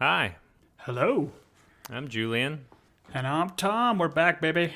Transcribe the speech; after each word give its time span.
Hi, 0.00 0.36
Hello. 0.78 1.30
I'm 1.90 2.08
Julian. 2.08 2.64
And 3.12 3.26
I'm 3.26 3.50
Tom. 3.50 3.98
We're 3.98 4.08
back, 4.08 4.40
baby. 4.40 4.74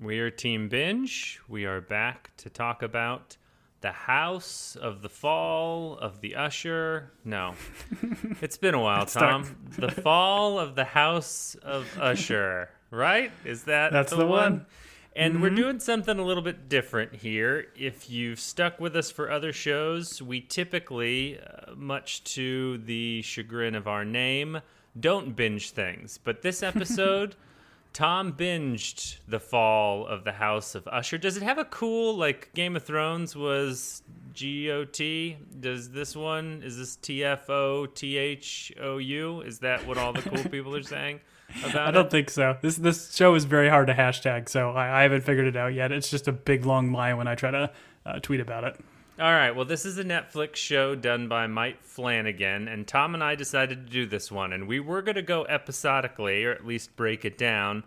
We 0.00 0.18
are 0.20 0.30
Team 0.30 0.68
Binge. 0.70 1.40
We 1.46 1.66
are 1.66 1.82
back 1.82 2.30
to 2.38 2.48
talk 2.48 2.82
about 2.82 3.36
the 3.82 3.92
House 3.92 4.74
of 4.80 5.02
the 5.02 5.10
Fall 5.10 5.98
of 5.98 6.22
the 6.22 6.36
Usher. 6.36 7.12
No, 7.22 7.54
it's 8.40 8.56
been 8.56 8.74
a 8.74 8.80
while, 8.80 9.02
It's. 9.02 9.12
Tom. 9.12 9.56
the 9.76 9.90
Fall 9.90 10.58
of 10.58 10.74
the 10.74 10.84
House 10.84 11.54
of 11.62 11.86
Usher, 12.00 12.70
right? 12.90 13.30
Is 13.44 13.64
that 13.64 13.92
That's 13.92 14.12
the 14.12 14.26
one. 14.26 14.64
And 15.16 15.40
we're 15.40 15.48
doing 15.48 15.80
something 15.80 16.18
a 16.18 16.22
little 16.22 16.42
bit 16.42 16.68
different 16.68 17.14
here. 17.14 17.68
If 17.74 18.10
you've 18.10 18.38
stuck 18.38 18.78
with 18.78 18.94
us 18.94 19.10
for 19.10 19.30
other 19.30 19.50
shows, 19.50 20.20
we 20.20 20.42
typically, 20.42 21.40
uh, 21.40 21.74
much 21.74 22.22
to 22.34 22.76
the 22.76 23.22
chagrin 23.22 23.74
of 23.74 23.88
our 23.88 24.04
name, 24.04 24.60
don't 25.00 25.34
binge 25.34 25.70
things. 25.70 26.18
But 26.22 26.42
this 26.42 26.62
episode, 26.62 27.34
Tom 27.94 28.34
binged 28.34 29.20
The 29.26 29.40
Fall 29.40 30.06
of 30.06 30.24
the 30.24 30.32
House 30.32 30.74
of 30.74 30.86
Usher. 30.86 31.16
Does 31.16 31.38
it 31.38 31.42
have 31.42 31.56
a 31.56 31.64
cool, 31.64 32.14
like 32.14 32.52
Game 32.52 32.76
of 32.76 32.84
Thrones 32.84 33.34
was 33.34 34.02
GOT? 34.38 35.00
Does 35.60 35.92
this 35.92 36.14
one, 36.14 36.60
is 36.62 36.76
this 36.76 36.94
T 36.94 37.24
F 37.24 37.48
O 37.48 37.86
T 37.86 38.18
H 38.18 38.70
O 38.78 38.98
U? 38.98 39.40
Is 39.40 39.60
that 39.60 39.86
what 39.86 39.96
all 39.96 40.12
the 40.12 40.20
cool 40.20 40.44
people 40.50 40.76
are 40.76 40.82
saying 40.82 41.20
I 41.64 41.90
don't 41.90 42.10
think 42.10 42.30
so. 42.30 42.56
This 42.60 42.76
this 42.76 43.14
show 43.14 43.34
is 43.34 43.44
very 43.44 43.68
hard 43.68 43.86
to 43.88 43.94
hashtag, 43.94 44.48
so 44.48 44.70
I, 44.70 45.00
I 45.00 45.02
haven't 45.02 45.22
figured 45.22 45.46
it 45.46 45.56
out 45.56 45.74
yet. 45.74 45.92
It's 45.92 46.10
just 46.10 46.28
a 46.28 46.32
big 46.32 46.66
long 46.66 46.92
line 46.92 47.16
when 47.16 47.28
I 47.28 47.34
try 47.34 47.50
to 47.50 47.70
uh, 48.04 48.18
tweet 48.20 48.40
about 48.40 48.64
it. 48.64 48.76
All 49.18 49.32
right. 49.32 49.52
Well, 49.52 49.64
this 49.64 49.86
is 49.86 49.96
a 49.96 50.04
Netflix 50.04 50.56
show 50.56 50.94
done 50.94 51.26
by 51.26 51.46
Mike 51.46 51.82
Flanagan, 51.82 52.68
and 52.68 52.86
Tom 52.86 53.14
and 53.14 53.24
I 53.24 53.34
decided 53.34 53.86
to 53.86 53.92
do 53.92 54.04
this 54.04 54.30
one, 54.30 54.52
and 54.52 54.68
we 54.68 54.78
were 54.78 55.00
going 55.00 55.14
to 55.14 55.22
go 55.22 55.44
episodically, 55.44 56.44
or 56.44 56.52
at 56.52 56.66
least 56.66 56.96
break 56.96 57.24
it 57.24 57.38
down. 57.38 57.84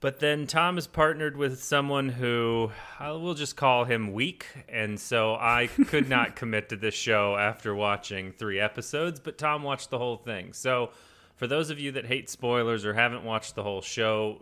But 0.00 0.20
then 0.20 0.46
Tom 0.46 0.78
is 0.78 0.86
partnered 0.86 1.36
with 1.36 1.62
someone 1.62 2.10
who 2.10 2.70
I 3.00 3.10
will 3.12 3.34
just 3.34 3.56
call 3.56 3.84
him 3.84 4.12
weak, 4.12 4.46
and 4.68 5.00
so 5.00 5.34
I 5.34 5.70
could 5.86 6.08
not 6.08 6.36
commit 6.36 6.68
to 6.68 6.76
this 6.76 6.94
show 6.94 7.36
after 7.36 7.74
watching 7.74 8.32
three 8.32 8.60
episodes. 8.60 9.18
But 9.18 9.38
Tom 9.38 9.62
watched 9.62 9.88
the 9.88 9.98
whole 9.98 10.18
thing. 10.18 10.52
So, 10.52 10.90
for 11.38 11.46
those 11.46 11.70
of 11.70 11.78
you 11.78 11.92
that 11.92 12.04
hate 12.04 12.28
spoilers 12.28 12.84
or 12.84 12.92
haven't 12.92 13.24
watched 13.24 13.54
the 13.54 13.62
whole 13.62 13.80
show, 13.80 14.40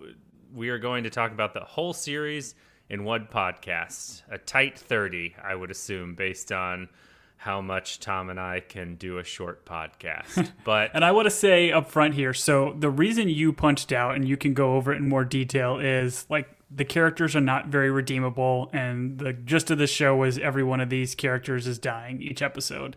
we 0.54 0.70
are 0.70 0.78
going 0.78 1.04
to 1.04 1.10
talk 1.10 1.30
about 1.30 1.52
the 1.52 1.60
whole 1.60 1.92
series 1.92 2.54
in 2.88 3.04
one 3.04 3.28
podcast. 3.30 4.22
A 4.30 4.38
tight 4.38 4.78
30, 4.78 5.36
I 5.44 5.54
would 5.54 5.70
assume, 5.70 6.14
based 6.14 6.50
on 6.52 6.88
how 7.36 7.60
much 7.60 8.00
Tom 8.00 8.30
and 8.30 8.40
I 8.40 8.60
can 8.60 8.94
do 8.94 9.18
a 9.18 9.24
short 9.24 9.66
podcast. 9.66 10.50
But 10.64 10.90
And 10.94 11.04
I 11.04 11.12
want 11.12 11.26
to 11.26 11.30
say 11.30 11.70
up 11.70 11.90
front 11.90 12.14
here 12.14 12.32
so 12.32 12.74
the 12.78 12.90
reason 12.90 13.28
you 13.28 13.52
punched 13.52 13.92
out, 13.92 14.14
and 14.14 14.26
you 14.26 14.38
can 14.38 14.54
go 14.54 14.76
over 14.76 14.90
it 14.90 14.96
in 14.96 15.08
more 15.08 15.24
detail, 15.24 15.78
is 15.78 16.24
like 16.30 16.48
the 16.70 16.86
characters 16.86 17.36
are 17.36 17.42
not 17.42 17.66
very 17.66 17.90
redeemable, 17.90 18.70
and 18.72 19.18
the 19.18 19.34
gist 19.34 19.70
of 19.70 19.76
the 19.76 19.86
show 19.86 20.22
is 20.22 20.38
every 20.38 20.64
one 20.64 20.80
of 20.80 20.88
these 20.88 21.14
characters 21.14 21.66
is 21.66 21.78
dying 21.78 22.22
each 22.22 22.40
episode. 22.40 22.96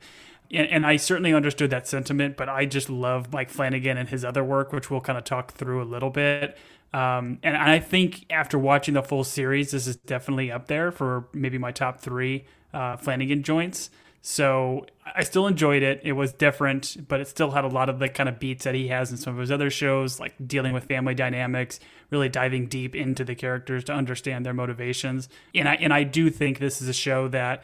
And, 0.52 0.68
and 0.68 0.86
I 0.86 0.98
certainly 0.98 1.34
understood 1.34 1.70
that 1.72 1.88
sentiment, 1.88 2.38
but 2.38 2.50
I 2.50 2.66
just 2.66 2.90
love 2.90 3.32
Mike 3.32 3.50
Flanagan 3.50 3.98
and 3.98 4.10
his 4.10 4.26
other 4.26 4.44
work, 4.44 4.74
which 4.74 4.90
we'll 4.90 5.02
kind 5.02 5.18
of 5.18 5.24
talk 5.24 5.54
through 5.54 5.82
a 5.82 5.86
little 5.86 6.10
bit. 6.10 6.58
Um, 6.92 7.38
and 7.44 7.56
I 7.56 7.80
think 7.80 8.26
after 8.32 8.58
watching 8.58 8.96
the 8.96 9.04
full 9.04 9.24
series, 9.24 9.72
this 9.72 9.86
is 9.86 9.96
definitely 9.98 10.52
up 10.52 10.68
there 10.68 10.92
for 10.92 11.28
maybe 11.34 11.58
my 11.58 11.72
top 11.72 12.00
three 12.00 12.46
uh, 12.74 12.98
Flanagan 12.98 13.44
joints. 13.44 13.92
So 14.22 14.86
I 15.16 15.24
still 15.24 15.48
enjoyed 15.48 15.82
it. 15.82 16.02
It 16.04 16.12
was 16.12 16.34
different, 16.34 17.08
but 17.08 17.22
it 17.22 17.28
still 17.28 17.52
had 17.52 17.64
a 17.64 17.70
lot 17.70 17.90
of 17.90 18.00
the 18.00 18.10
kind 18.10 18.28
of 18.28 18.40
beats 18.40 18.66
that 18.66 18.76
he 18.76 18.90
has 18.90 19.12
in 19.12 19.18
some 19.18 19.34
of 19.34 19.40
his 19.40 19.52
other 19.52 19.70
shows, 19.70 20.20
like 20.20 20.34
dealing 20.46 20.74
with 20.74 20.86
family 20.86 21.16
dynamics, 21.16 21.80
really 22.10 22.28
diving 22.28 22.68
deep 22.68 22.96
into 22.96 23.24
the 23.24 23.36
characters 23.36 23.84
to 23.86 23.94
understand 23.94 24.46
their 24.46 24.54
motivations. 24.54 25.30
And 25.56 25.70
I 25.70 25.76
and 25.76 25.94
I 25.94 26.04
do 26.04 26.30
think 26.30 26.60
this 26.60 26.82
is 26.82 26.90
a 26.90 26.94
show 26.94 27.30
that 27.30 27.64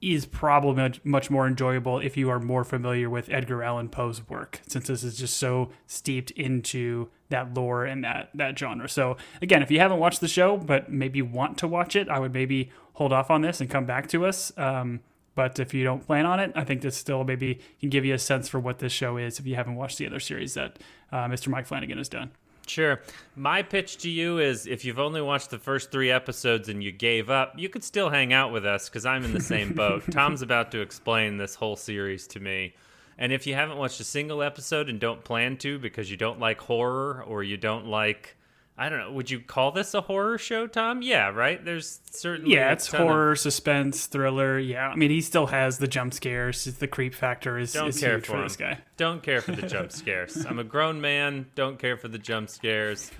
is 0.00 0.24
probably 0.24 0.98
much, 1.04 1.30
more 1.30 1.46
enjoyable 1.46 1.98
if 1.98 2.16
you 2.16 2.30
are 2.30 2.40
more 2.40 2.64
familiar 2.64 3.10
with 3.10 3.28
Edgar 3.30 3.62
Allan 3.62 3.88
Poe's 3.88 4.26
work, 4.28 4.60
since 4.66 4.86
this 4.86 5.04
is 5.04 5.16
just 5.16 5.36
so 5.36 5.70
steeped 5.86 6.30
into 6.32 7.08
that 7.28 7.54
lore 7.54 7.84
and 7.84 8.02
that 8.02 8.30
that 8.34 8.58
genre. 8.58 8.88
So 8.88 9.16
again, 9.42 9.62
if 9.62 9.70
you 9.70 9.78
haven't 9.78 9.98
watched 9.98 10.20
the 10.20 10.28
show 10.28 10.56
but 10.56 10.90
maybe 10.90 11.22
want 11.22 11.58
to 11.58 11.68
watch 11.68 11.96
it, 11.96 12.08
I 12.08 12.18
would 12.18 12.32
maybe 12.32 12.70
hold 12.94 13.12
off 13.12 13.30
on 13.30 13.42
this 13.42 13.60
and 13.60 13.68
come 13.68 13.86
back 13.86 14.08
to 14.08 14.26
us. 14.26 14.52
Um, 14.56 15.00
but 15.34 15.58
if 15.58 15.72
you 15.72 15.84
don't 15.84 16.04
plan 16.04 16.26
on 16.26 16.40
it, 16.40 16.52
I 16.54 16.64
think 16.64 16.82
this 16.82 16.96
still 16.96 17.24
maybe 17.24 17.60
can 17.80 17.88
give 17.88 18.04
you 18.04 18.14
a 18.14 18.18
sense 18.18 18.48
for 18.48 18.58
what 18.58 18.78
this 18.78 18.92
show 18.92 19.16
is 19.16 19.38
if 19.38 19.46
you 19.46 19.54
haven't 19.54 19.76
watched 19.76 19.98
the 19.98 20.06
other 20.06 20.20
series 20.20 20.54
that 20.54 20.78
uh, 21.12 21.26
Mr. 21.26 21.48
Mike 21.48 21.66
Flanagan 21.66 21.98
has 21.98 22.08
done. 22.08 22.30
Sure. 22.66 23.00
My 23.34 23.62
pitch 23.62 23.98
to 23.98 24.10
you 24.10 24.38
is 24.38 24.66
if 24.66 24.84
you've 24.84 24.98
only 24.98 25.20
watched 25.20 25.50
the 25.50 25.58
first 25.58 25.90
three 25.90 26.10
episodes 26.10 26.68
and 26.68 26.82
you 26.82 26.92
gave 26.92 27.28
up, 27.28 27.54
you 27.56 27.68
could 27.68 27.82
still 27.82 28.10
hang 28.10 28.32
out 28.32 28.52
with 28.52 28.64
us 28.64 28.88
because 28.88 29.04
I'm 29.04 29.24
in 29.24 29.32
the 29.32 29.40
same 29.40 29.72
boat. 29.72 30.04
Tom's 30.10 30.42
about 30.42 30.70
to 30.72 30.80
explain 30.80 31.36
this 31.36 31.54
whole 31.54 31.76
series 31.76 32.26
to 32.28 32.40
me. 32.40 32.74
And 33.18 33.32
if 33.32 33.46
you 33.46 33.54
haven't 33.54 33.76
watched 33.76 34.00
a 34.00 34.04
single 34.04 34.42
episode 34.42 34.88
and 34.88 34.98
don't 34.98 35.22
plan 35.22 35.56
to 35.58 35.78
because 35.78 36.10
you 36.10 36.16
don't 36.16 36.40
like 36.40 36.60
horror 36.60 37.22
or 37.26 37.42
you 37.42 37.56
don't 37.56 37.86
like, 37.86 38.36
I 38.80 38.88
don't 38.88 38.98
know, 38.98 39.12
would 39.12 39.30
you 39.30 39.40
call 39.40 39.72
this 39.72 39.92
a 39.92 40.00
horror 40.00 40.38
show, 40.38 40.66
Tom? 40.66 41.02
Yeah, 41.02 41.28
right? 41.28 41.62
There's 41.62 42.00
certainly. 42.12 42.54
Yeah, 42.54 42.72
it's 42.72 42.88
ton 42.88 43.02
of- 43.02 43.08
horror, 43.08 43.36
suspense, 43.36 44.06
thriller. 44.06 44.58
Yeah, 44.58 44.88
I 44.88 44.96
mean, 44.96 45.10
he 45.10 45.20
still 45.20 45.46
has 45.48 45.76
the 45.76 45.86
jump 45.86 46.14
scares. 46.14 46.64
The 46.64 46.88
creep 46.88 47.14
factor 47.14 47.58
is, 47.58 47.74
Don't 47.74 47.88
is 47.88 48.00
care 48.00 48.14
huge 48.14 48.24
for 48.24 48.38
for, 48.38 48.42
this 48.44 48.56
guy. 48.56 48.78
Don't 48.96 49.22
care 49.22 49.42
for 49.42 49.52
the 49.52 49.66
jump 49.68 49.92
scares. 49.92 50.46
I'm 50.46 50.58
a 50.58 50.64
grown 50.64 51.02
man. 51.02 51.50
Don't 51.54 51.78
care 51.78 51.98
for 51.98 52.08
the 52.08 52.16
jump 52.16 52.48
scares. 52.48 53.10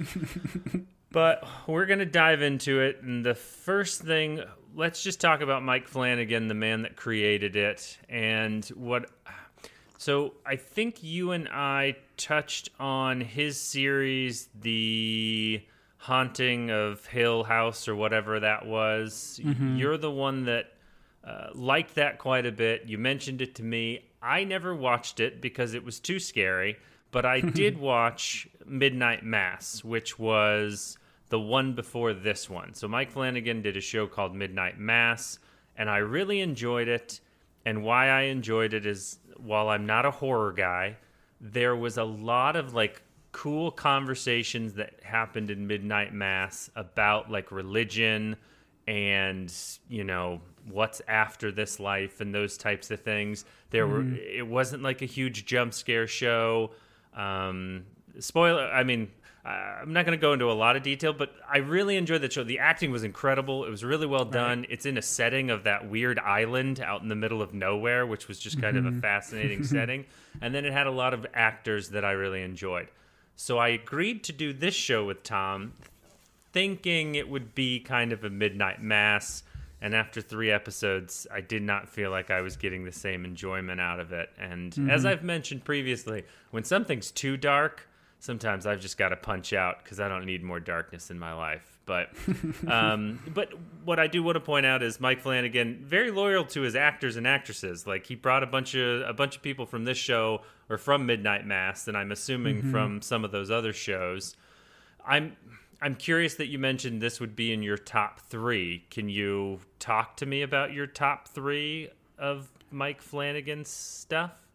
but 1.13 1.47
we're 1.67 1.85
going 1.87 1.99
to 1.99 2.07
dive 2.07 2.41
into 2.41 2.81
it. 2.81 3.03
And 3.03 3.23
the 3.23 3.35
first 3.35 4.01
thing, 4.01 4.43
let's 4.75 5.03
just 5.03 5.21
talk 5.21 5.43
about 5.43 5.63
Mike 5.63 5.89
Flanagan, 5.89 6.49
the 6.49 6.55
man 6.55 6.83
that 6.83 6.97
created 6.97 7.55
it. 7.57 7.99
And 8.09 8.65
what. 8.69 9.11
So 10.01 10.33
I 10.47 10.57
think 10.57 11.03
you 11.03 11.33
and 11.33 11.47
I 11.47 11.95
touched 12.17 12.71
on 12.81 13.21
his 13.21 13.61
series, 13.61 14.49
The 14.59 15.63
Haunting 15.99 16.71
of 16.71 17.05
Hill 17.05 17.45
House, 17.45 17.87
or 17.87 17.95
whatever 17.95 18.41
that 18.41 18.65
was. 18.65 19.39
You're 19.77 19.99
the 19.99 20.11
one 20.11 20.47
that 20.47 20.73
uh, 21.23 21.49
liked 21.53 21.97
that 21.97 22.17
quite 22.17 22.47
a 22.47 22.51
bit. 22.51 22.87
You 22.87 22.97
mentioned 22.97 23.43
it 23.43 23.55
to 23.57 23.63
me. 23.63 24.07
I 24.23 24.45
never 24.45 24.75
watched 24.75 25.21
it 25.21 25.43
because 25.43 25.75
it 25.75 25.85
was 25.85 26.01
too 26.01 26.19
scary, 26.19 26.79
but 27.11 27.27
I 27.27 27.41
did 27.61 27.77
watch 27.77 28.49
Midnight 28.65 29.23
Mass, 29.23 29.85
which 29.85 30.19
was 30.19 30.97
the 31.29 31.39
one 31.39 31.75
before 31.75 32.15
this 32.15 32.49
one. 32.49 32.73
So 32.73 32.89
Mike 32.89 33.11
Flanagan 33.11 33.61
did 33.61 33.77
a 33.77 33.83
show 33.83 34.07
called 34.07 34.35
Midnight 34.35 34.79
Mass, 34.79 35.39
and 35.77 35.91
I 35.91 35.99
really 35.99 36.41
enjoyed 36.41 36.89
it. 36.89 37.21
And 37.67 37.85
why 37.85 38.09
I 38.09 38.23
enjoyed 38.23 38.73
it 38.73 38.87
is 38.87 39.19
while 39.43 39.69
I'm 39.69 39.87
not 39.87 40.07
a 40.07 40.11
horror 40.11 40.53
guy, 40.53 40.97
there 41.41 41.75
was 41.75 41.97
a 41.97 42.05
lot 42.05 42.57
of 42.57 42.75
like 42.75 43.03
cool 43.33 43.71
conversations 43.71 44.75
that 44.75 44.95
happened 45.03 45.51
in 45.51 45.67
Midnight 45.67 46.13
Mass 46.13 46.71
about 46.75 47.31
like 47.31 47.53
religion 47.53 48.37
and 48.87 49.53
you 49.89 50.05
know 50.05 50.41
what's 50.69 51.01
after 51.07 51.53
this 51.53 51.79
life 51.79 52.21
and 52.21 52.35
those 52.35 52.57
types 52.57 52.91
of 52.91 53.01
things. 53.01 53.45
There 53.71 53.87
were 53.87 54.03
it 54.15 54.47
wasn't 54.47 54.83
like 54.83 55.03
a 55.03 55.07
huge 55.07 55.47
jump 55.47 55.75
scare 55.75 56.07
show. 56.07 56.73
Um 57.15 57.85
spoiler 58.19 58.67
i 58.67 58.83
mean 58.83 59.09
uh, 59.45 59.49
i'm 59.49 59.93
not 59.93 60.05
going 60.05 60.17
to 60.17 60.21
go 60.21 60.33
into 60.33 60.51
a 60.51 60.53
lot 60.53 60.77
of 60.77 60.83
detail 60.83 61.13
but 61.13 61.33
i 61.51 61.59
really 61.59 61.97
enjoyed 61.97 62.21
the 62.21 62.31
show. 62.31 62.45
The 62.45 62.59
acting 62.59 62.91
was 62.91 63.05
incredible. 63.05 63.65
It 63.65 63.71
was 63.71 63.85
really 63.85 64.07
well 64.07 64.25
done. 64.25 64.67
It's 64.69 64.87
in 64.87 64.99
a 64.99 65.03
setting 65.03 65.51
of 65.51 65.65
that 65.65 65.89
weird 65.89 66.19
island 66.19 66.81
out 66.81 67.03
in 67.03 67.09
the 67.09 67.15
middle 67.15 67.43
of 67.43 67.55
nowhere 67.55 68.07
which 68.07 68.29
was 68.29 68.39
just 68.39 68.61
kind 68.61 68.77
of 68.77 68.87
a 68.87 68.93
fascinating 68.93 69.65
setting. 69.75 70.05
And 70.41 70.55
then 70.55 70.65
it 70.65 70.73
had 70.73 70.87
a 70.87 70.93
lot 70.93 71.15
of 71.15 71.27
actors 71.35 71.91
that 71.91 72.05
i 72.05 72.13
really 72.13 72.43
enjoyed. 72.43 72.89
So 73.37 73.59
i 73.59 73.69
agreed 73.69 74.25
to 74.25 74.33
do 74.33 74.53
this 74.53 74.75
show 74.75 75.05
with 75.05 75.23
tom 75.23 75.73
thinking 76.53 77.15
it 77.15 77.29
would 77.29 77.55
be 77.55 77.81
kind 77.81 78.13
of 78.13 78.25
a 78.25 78.31
midnight 78.31 78.83
mass. 78.83 79.43
And 79.83 79.95
after 79.95 80.21
three 80.21 80.51
episodes, 80.51 81.27
I 81.33 81.41
did 81.41 81.63
not 81.63 81.89
feel 81.89 82.11
like 82.11 82.31
I 82.31 82.43
was 82.43 82.57
getting 82.57 82.85
the 82.85 82.93
same 82.93 83.25
enjoyment 83.25 83.81
out 83.81 83.99
of 83.99 84.13
it. 84.13 84.29
And 84.39 84.77
as 84.91 85.07
I've 85.07 85.23
mentioned 85.23 85.65
previously, 85.65 86.25
when 86.51 86.65
something's 86.65 87.11
too 87.11 87.39
dark, 87.39 87.89
sometimes 88.21 88.67
I've 88.67 88.81
just 88.81 88.97
got 88.97 89.09
to 89.09 89.17
punch 89.17 89.53
out 89.53 89.83
because 89.83 89.99
I 89.99 90.09
don't 90.09 90.25
need 90.25 90.45
more 90.45 90.61
darkness 90.61 91.11
in 91.11 91.19
my 91.19 91.33
life. 91.33 91.79
But, 91.87 92.11
um, 92.69 93.19
but 93.35 93.53
what 93.85 93.99
I 93.99 94.07
do 94.07 94.23
want 94.23 94.37
to 94.37 94.41
point 94.41 94.65
out 94.65 94.83
is 94.83 95.01
Mike 95.01 95.21
Flanagan 95.21 95.81
very 95.83 96.13
loyal 96.13 96.45
to 96.45 96.61
his 96.61 96.77
actors 96.77 97.17
and 97.17 97.27
actresses. 97.27 97.87
Like 97.87 98.07
he 98.07 98.15
brought 98.15 98.45
a 98.45 98.47
bunch 98.47 98.75
of 98.77 99.03
a 99.09 99.13
bunch 99.13 99.37
of 99.37 99.43
people 99.43 99.67
from 99.67 99.85
this 99.85 99.99
show 99.99 100.43
or 100.69 100.79
from 100.79 101.07
Midnight 101.07 101.47
Mass, 101.47 101.89
and 101.89 101.97
I'm 101.97 102.13
assuming 102.13 102.71
from 102.71 103.03
some 103.03 103.25
of 103.25 103.33
those 103.33 103.51
other 103.51 103.73
shows. 103.73 104.37
I'm 105.05 105.37
I'm 105.83 105.95
curious 105.95 106.35
that 106.35 106.47
you 106.47 106.59
mentioned 106.59 107.01
this 107.01 107.21
would 107.21 107.35
be 107.35 107.53
in 107.53 107.63
your 107.63 107.79
top 107.79 108.21
three. 108.21 108.85
Can 108.91 109.09
you 109.09 109.61
talk 109.79 110.17
to 110.19 110.27
me 110.27 110.43
about 110.43 110.73
your 110.73 110.87
top 110.87 111.27
three 111.27 111.89
of 112.19 112.49
Mike 112.71 113.01
Flanagan's 113.01 113.71
stuff? 113.71 114.50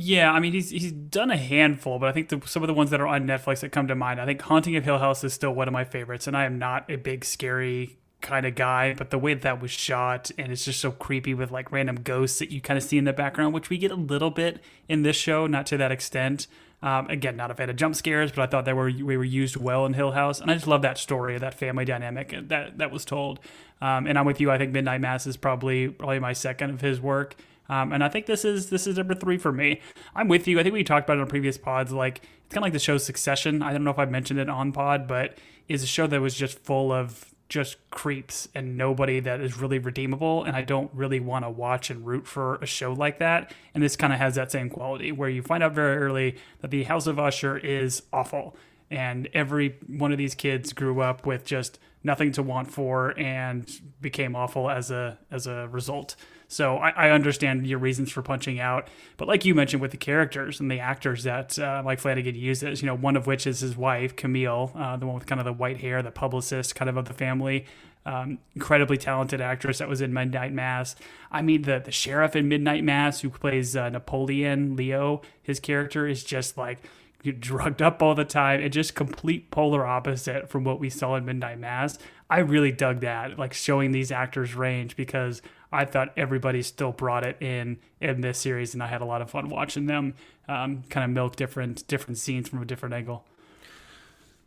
Yeah, 0.00 0.30
I 0.30 0.38
mean 0.38 0.52
he's 0.52 0.70
he's 0.70 0.92
done 0.92 1.28
a 1.32 1.36
handful, 1.36 1.98
but 1.98 2.08
I 2.08 2.12
think 2.12 2.28
the, 2.28 2.40
some 2.46 2.62
of 2.62 2.68
the 2.68 2.72
ones 2.74 2.90
that 2.90 3.00
are 3.00 3.06
on 3.08 3.26
Netflix 3.26 3.60
that 3.60 3.72
come 3.72 3.88
to 3.88 3.96
mind, 3.96 4.20
I 4.20 4.26
think 4.26 4.40
Haunting 4.42 4.76
of 4.76 4.84
Hill 4.84 4.98
House 4.98 5.24
is 5.24 5.32
still 5.32 5.50
one 5.52 5.66
of 5.66 5.72
my 5.72 5.82
favorites, 5.82 6.28
and 6.28 6.36
I 6.36 6.44
am 6.44 6.56
not 6.56 6.88
a 6.88 6.94
big 6.94 7.24
scary 7.24 7.98
kind 8.20 8.46
of 8.46 8.54
guy, 8.54 8.94
but 8.94 9.10
the 9.10 9.18
way 9.18 9.34
that, 9.34 9.60
was 9.60 9.72
shot 9.72 10.30
and 10.38 10.52
it's 10.52 10.64
just 10.64 10.80
so 10.80 10.92
creepy 10.92 11.34
with 11.34 11.50
like 11.50 11.72
random 11.72 11.96
ghosts 11.96 12.38
that 12.38 12.52
you 12.52 12.60
kind 12.60 12.78
of 12.78 12.84
see 12.84 12.96
in 12.96 13.04
the 13.04 13.12
background, 13.12 13.54
which 13.54 13.70
we 13.70 13.78
get 13.78 13.90
a 13.90 13.96
little 13.96 14.30
bit 14.30 14.60
in 14.88 15.02
this 15.02 15.16
show, 15.16 15.48
not 15.48 15.66
to 15.66 15.76
that 15.76 15.90
extent. 15.90 16.46
Um, 16.80 17.08
again, 17.08 17.36
not 17.36 17.50
a 17.50 17.54
fan 17.54 17.68
of 17.68 17.74
jump 17.74 17.96
scares, 17.96 18.30
but 18.30 18.42
I 18.42 18.46
thought 18.46 18.66
they 18.66 18.72
were 18.72 18.92
we 19.02 19.16
were 19.16 19.24
used 19.24 19.56
well 19.56 19.84
in 19.84 19.94
Hill 19.94 20.12
House, 20.12 20.40
and 20.40 20.48
I 20.48 20.54
just 20.54 20.68
love 20.68 20.82
that 20.82 20.96
story, 20.96 21.36
that 21.36 21.54
family 21.54 21.84
dynamic 21.84 22.32
that 22.48 22.78
that 22.78 22.92
was 22.92 23.04
told. 23.04 23.40
Um, 23.80 24.06
and 24.06 24.16
I'm 24.16 24.26
with 24.26 24.40
you. 24.40 24.48
I 24.52 24.58
think 24.58 24.72
Midnight 24.72 25.00
Mass 25.00 25.26
is 25.26 25.36
probably 25.36 25.88
probably 25.88 26.20
my 26.20 26.34
second 26.34 26.70
of 26.70 26.80
his 26.80 27.00
work. 27.00 27.34
Um, 27.68 27.92
and 27.92 28.02
I 28.02 28.08
think 28.08 28.26
this 28.26 28.44
is 28.44 28.70
this 28.70 28.86
is 28.86 28.96
number 28.96 29.14
three 29.14 29.38
for 29.38 29.52
me. 29.52 29.80
I'm 30.14 30.28
with 30.28 30.48
you. 30.48 30.58
I 30.58 30.62
think 30.62 30.72
we 30.72 30.84
talked 30.84 31.06
about 31.06 31.18
it 31.18 31.20
on 31.20 31.26
previous 31.26 31.58
pods. 31.58 31.92
Like 31.92 32.18
it's 32.44 32.54
kind 32.54 32.58
of 32.58 32.62
like 32.64 32.72
the 32.72 32.78
show 32.78 32.98
Succession. 32.98 33.62
I 33.62 33.72
don't 33.72 33.84
know 33.84 33.90
if 33.90 33.98
I 33.98 34.06
mentioned 34.06 34.40
it 34.40 34.48
on 34.48 34.72
pod, 34.72 35.06
but 35.06 35.38
is 35.68 35.82
a 35.82 35.86
show 35.86 36.06
that 36.06 36.20
was 36.20 36.34
just 36.34 36.58
full 36.60 36.92
of 36.92 37.34
just 37.48 37.76
creeps 37.90 38.48
and 38.54 38.76
nobody 38.76 39.20
that 39.20 39.40
is 39.40 39.58
really 39.58 39.78
redeemable. 39.78 40.44
And 40.44 40.54
I 40.56 40.62
don't 40.62 40.90
really 40.92 41.20
want 41.20 41.44
to 41.44 41.50
watch 41.50 41.90
and 41.90 42.06
root 42.06 42.26
for 42.26 42.56
a 42.56 42.66
show 42.66 42.92
like 42.92 43.18
that. 43.18 43.52
And 43.74 43.82
this 43.82 43.96
kind 43.96 44.12
of 44.12 44.18
has 44.18 44.34
that 44.34 44.52
same 44.52 44.68
quality 44.68 45.12
where 45.12 45.28
you 45.28 45.42
find 45.42 45.62
out 45.62 45.72
very 45.72 45.96
early 45.96 46.36
that 46.60 46.70
the 46.70 46.84
House 46.84 47.06
of 47.06 47.18
Usher 47.18 47.56
is 47.56 48.02
awful. 48.12 48.56
And 48.90 49.28
every 49.34 49.76
one 49.86 50.12
of 50.12 50.18
these 50.18 50.34
kids 50.34 50.72
grew 50.72 51.00
up 51.00 51.26
with 51.26 51.44
just 51.44 51.78
nothing 52.02 52.32
to 52.32 52.42
want 52.42 52.70
for 52.70 53.18
and 53.18 53.70
became 54.00 54.34
awful 54.34 54.70
as 54.70 54.90
a 54.90 55.18
as 55.30 55.46
a 55.46 55.68
result. 55.68 56.16
So 56.50 56.78
I, 56.78 56.90
I, 56.90 57.10
understand 57.10 57.66
your 57.66 57.78
reasons 57.78 58.10
for 58.10 58.22
punching 58.22 58.58
out, 58.58 58.88
but 59.18 59.28
like 59.28 59.44
you 59.44 59.54
mentioned 59.54 59.82
with 59.82 59.90
the 59.90 59.98
characters 59.98 60.60
and 60.60 60.70
the 60.70 60.80
actors 60.80 61.24
that 61.24 61.58
uh, 61.58 61.82
Mike 61.84 62.00
Flanagan 62.00 62.34
uses, 62.34 62.80
you 62.80 62.86
know, 62.86 62.96
one 62.96 63.16
of 63.16 63.26
which 63.26 63.46
is 63.46 63.60
his 63.60 63.76
wife 63.76 64.16
Camille, 64.16 64.72
uh, 64.74 64.96
the 64.96 65.04
one 65.06 65.16
with 65.16 65.26
kind 65.26 65.42
of 65.42 65.44
the 65.44 65.52
white 65.52 65.76
hair, 65.76 66.02
the 66.02 66.10
publicist 66.10 66.74
kind 66.74 66.88
of 66.88 66.96
of 66.96 67.04
the 67.04 67.12
family. 67.12 67.66
Um, 68.06 68.38
incredibly 68.54 68.96
talented 68.96 69.42
actress 69.42 69.78
that 69.78 69.88
was 69.88 70.00
in 70.00 70.14
Midnight 70.14 70.54
Mass. 70.54 70.96
I 71.30 71.42
mean, 71.42 71.62
the 71.62 71.82
the 71.84 71.92
sheriff 71.92 72.34
in 72.34 72.48
Midnight 72.48 72.82
Mass 72.82 73.20
who 73.20 73.28
plays 73.28 73.76
uh, 73.76 73.90
Napoleon 73.90 74.76
Leo, 74.76 75.20
his 75.42 75.60
character 75.60 76.06
is 76.08 76.24
just 76.24 76.56
like 76.56 76.78
drugged 77.24 77.82
up 77.82 78.02
all 78.02 78.14
the 78.14 78.24
time 78.24 78.60
and 78.60 78.72
just 78.72 78.94
complete 78.94 79.50
polar 79.50 79.84
opposite 79.86 80.48
from 80.48 80.64
what 80.64 80.78
we 80.80 80.88
saw 80.88 81.16
in 81.16 81.24
Midnight 81.24 81.58
Mass. 81.58 81.98
I 82.30 82.38
really 82.38 82.72
dug 82.72 83.00
that, 83.00 83.38
like 83.38 83.54
showing 83.54 83.92
these 83.92 84.12
actors 84.12 84.54
range 84.54 84.96
because 84.96 85.42
I 85.72 85.84
thought 85.84 86.12
everybody 86.16 86.62
still 86.62 86.92
brought 86.92 87.24
it 87.24 87.40
in 87.40 87.78
in 88.00 88.20
this 88.20 88.38
series, 88.38 88.74
and 88.74 88.82
I 88.82 88.86
had 88.86 89.00
a 89.00 89.04
lot 89.04 89.22
of 89.22 89.30
fun 89.30 89.48
watching 89.48 89.86
them 89.86 90.14
um, 90.48 90.82
kind 90.88 91.04
of 91.04 91.10
milk 91.10 91.36
different 91.36 91.86
different 91.88 92.18
scenes 92.18 92.48
from 92.48 92.62
a 92.62 92.64
different 92.64 92.94
angle. 92.94 93.24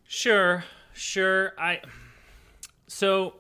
Sure, 0.08 0.64
sure. 0.94 1.54
I 1.58 1.82
so 2.88 3.36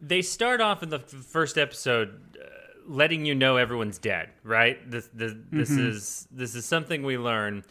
they 0.00 0.22
start 0.22 0.60
off 0.60 0.82
in 0.82 0.90
the 0.90 0.98
first 0.98 1.56
episode 1.56 2.36
uh, 2.40 2.46
letting 2.86 3.24
you 3.24 3.34
know 3.34 3.56
everyone's 3.56 3.98
dead, 3.98 4.30
right? 4.42 4.78
This 4.90 5.08
this, 5.14 5.32
this 5.50 5.70
mm-hmm. 5.70 5.88
is 5.88 6.28
this 6.30 6.54
is 6.54 6.64
something 6.64 7.04
we 7.04 7.18
learn. 7.18 7.64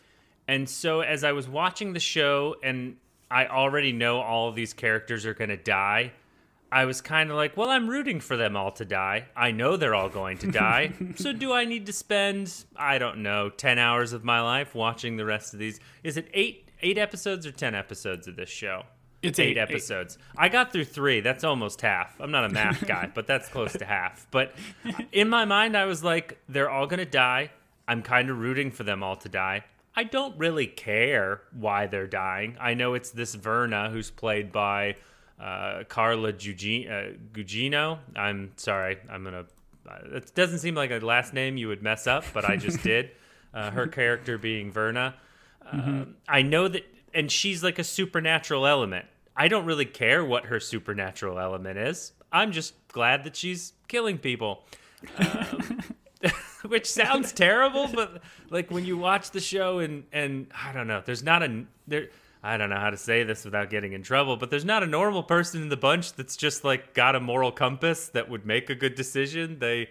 And 0.48 0.70
so 0.70 1.02
as 1.02 1.24
I 1.24 1.32
was 1.32 1.48
watching 1.48 1.94
the 1.94 2.00
show 2.00 2.56
and 2.64 2.98
I 3.32 3.48
already 3.48 3.92
know 3.92 4.20
all 4.20 4.50
of 4.50 4.56
these 4.56 4.74
characters 4.74 5.26
are 5.26 5.34
going 5.34 5.50
to 5.50 5.58
die, 5.58 6.12
I 6.72 6.86
was 6.86 7.02
kind 7.02 7.30
of 7.30 7.36
like, 7.36 7.56
well, 7.56 7.70
I'm 7.70 7.88
rooting 7.88 8.20
for 8.20 8.36
them 8.36 8.58
all 8.58 8.72
to 8.74 8.86
die. 8.86 9.26
I 9.36 9.52
know 9.52 9.78
they're 9.78 9.94
all 9.94 10.10
going 10.10 10.40
to 10.40 10.52
die. 10.52 10.94
so 11.16 11.32
do 11.32 11.54
I 11.54 11.66
need 11.66 11.86
to 11.86 11.94
spend, 11.94 12.52
I 12.76 12.98
don't 12.98 13.20
know, 13.20 13.50
10 13.50 13.78
hours 13.78 14.12
of 14.12 14.24
my 14.24 14.42
life 14.42 14.74
watching 14.74 15.16
the 15.16 15.26
rest 15.26 15.54
of 15.54 15.60
these? 15.60 15.80
Is 16.04 16.18
it 16.18 16.30
8 16.34 16.70
8 16.82 16.98
episodes 16.98 17.46
or 17.46 17.52
10 17.52 17.76
episodes 17.76 18.28
of 18.28 18.36
this 18.36 18.50
show? 18.50 18.84
It's 19.22 19.40
eight, 19.40 19.52
eight 19.52 19.58
episodes. 19.58 20.18
Eight. 20.18 20.36
I 20.38 20.50
got 20.50 20.74
through 20.74 20.86
3. 20.86 21.22
That's 21.22 21.46
almost 21.46 21.80
half. 21.80 22.20
I'm 22.20 22.32
not 22.32 22.44
a 22.44 22.50
math 22.50 22.86
guy, 22.88 23.10
but 23.14 23.26
that's 23.26 23.48
close 23.48 23.72
to 23.74 23.86
half. 23.86 24.28
But 24.32 24.54
in 25.12 25.30
my 25.30 25.46
mind 25.46 25.78
I 25.78 25.86
was 25.86 26.04
like, 26.04 26.40
they're 26.50 26.70
all 26.70 26.88
going 26.88 27.00
to 27.00 27.06
die. 27.06 27.52
I'm 27.88 28.02
kind 28.02 28.30
of 28.30 28.40
rooting 28.40 28.72
for 28.72 28.84
them 28.84 29.02
all 29.02 29.16
to 29.18 29.30
die. 29.30 29.64
I 29.96 30.04
don't 30.04 30.38
really 30.38 30.68
care 30.68 31.42
why 31.52 31.88
they're 31.88 32.08
dying. 32.08 32.58
I 32.60 32.74
know 32.74 32.96
it's 32.96 33.12
this 33.12 33.36
Verna 33.36 33.90
who's 33.92 34.10
played 34.10 34.52
by 34.52 34.96
uh, 35.40 35.84
Carla 35.88 36.30
uh, 36.30 36.34
Gugino. 36.34 38.00
I'm 38.16 38.52
sorry. 38.56 38.98
I'm 39.10 39.24
gonna. 39.24 39.46
Uh, 39.88 40.18
it 40.18 40.34
doesn't 40.34 40.60
seem 40.60 40.76
like 40.76 40.92
a 40.92 41.00
last 41.00 41.34
name 41.34 41.58
you 41.58 41.68
would 41.68 41.84
mess 41.84 42.08
up, 42.08 42.24
but 42.34 42.46
I 42.46 42.56
just 42.56 42.82
did. 42.84 43.12
Uh, 43.54 43.70
her 43.70 43.86
character 43.86 44.40
being 44.40 44.72
Verna. 44.72 45.14
Mm-hmm. 45.72 46.12
I 46.28 46.42
know 46.42 46.68
that, 46.68 46.84
and 47.14 47.32
she's 47.32 47.64
like 47.64 47.78
a 47.78 47.84
supernatural 47.84 48.66
element. 48.66 49.06
I 49.36 49.48
don't 49.48 49.66
really 49.66 49.86
care 49.86 50.26
what 50.26 50.46
her 50.46 50.60
supernatural 50.60 51.40
element 51.40 51.78
is. 51.78 52.14
I'm 52.32 52.52
just 52.52 52.74
glad 52.88 53.24
that 53.26 53.36
she's 53.36 53.74
killing 53.88 54.18
people. 54.18 54.64
Um, 55.20 55.84
which 56.68 56.90
sounds 56.90 57.32
terrible, 57.32 57.88
but 57.88 58.22
like 58.50 58.72
when 58.72 58.86
you 58.86 58.98
watch 58.98 59.32
the 59.32 59.40
show 59.40 59.80
and 59.80 60.04
and 60.12 60.48
I 60.56 60.74
don't 60.74 60.88
know, 60.88 61.02
there's 61.06 61.24
not 61.24 61.44
a 61.44 61.66
there 61.88 62.10
I 62.44 62.58
don't 62.58 62.70
know 62.70 62.78
how 62.78 62.90
to 62.90 62.98
say 62.98 63.24
this 63.24 63.46
without 63.46 63.70
getting 63.70 63.94
in 63.94 64.04
trouble, 64.04 64.36
but 64.36 64.50
there's 64.50 64.66
not 64.66 64.84
a 64.84 64.88
normal 64.88 65.24
person 65.24 65.62
in 65.62 65.70
the 65.70 65.78
bunch 65.78 66.14
that's 66.14 66.36
just 66.36 66.66
like 66.66 66.94
got 66.94 67.16
a 67.16 67.20
moral 67.22 67.54
compass 67.54 68.10
that 68.10 68.30
would 68.30 68.46
make 68.46 68.70
a 68.70 68.76
good 68.76 68.96
decision. 68.96 69.60
They 69.60 69.90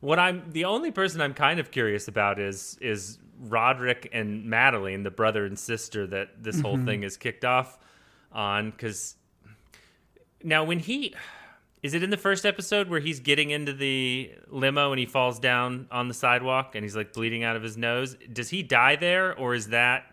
what 0.00 0.18
I'm 0.18 0.50
the 0.50 0.64
only 0.64 0.90
person 0.90 1.20
I'm 1.20 1.34
kind 1.34 1.60
of 1.60 1.70
curious 1.70 2.08
about 2.08 2.38
is 2.38 2.76
is 2.80 3.18
Roderick 3.38 4.08
and 4.12 4.44
Madeline, 4.44 5.02
the 5.02 5.10
brother 5.10 5.44
and 5.46 5.58
sister 5.58 6.06
that 6.08 6.42
this 6.42 6.56
mm-hmm. 6.56 6.64
whole 6.64 6.84
thing 6.84 7.02
is 7.02 7.16
kicked 7.16 7.44
off 7.44 7.78
on 8.32 8.72
cuz 8.72 9.16
now 10.42 10.64
when 10.64 10.78
he 10.78 11.14
is 11.82 11.94
it 11.94 12.02
in 12.02 12.10
the 12.10 12.16
first 12.16 12.46
episode 12.46 12.88
where 12.88 13.00
he's 13.00 13.20
getting 13.20 13.50
into 13.50 13.72
the 13.72 14.32
limo 14.48 14.92
and 14.92 15.00
he 15.00 15.06
falls 15.06 15.38
down 15.38 15.88
on 15.90 16.08
the 16.08 16.14
sidewalk 16.14 16.74
and 16.74 16.84
he's 16.84 16.94
like 16.94 17.12
bleeding 17.12 17.42
out 17.42 17.56
of 17.56 17.62
his 17.62 17.76
nose? 17.76 18.16
Does 18.32 18.50
he 18.50 18.62
die 18.62 18.96
there 18.96 19.36
or 19.36 19.54
is 19.54 19.68
that 19.68 20.04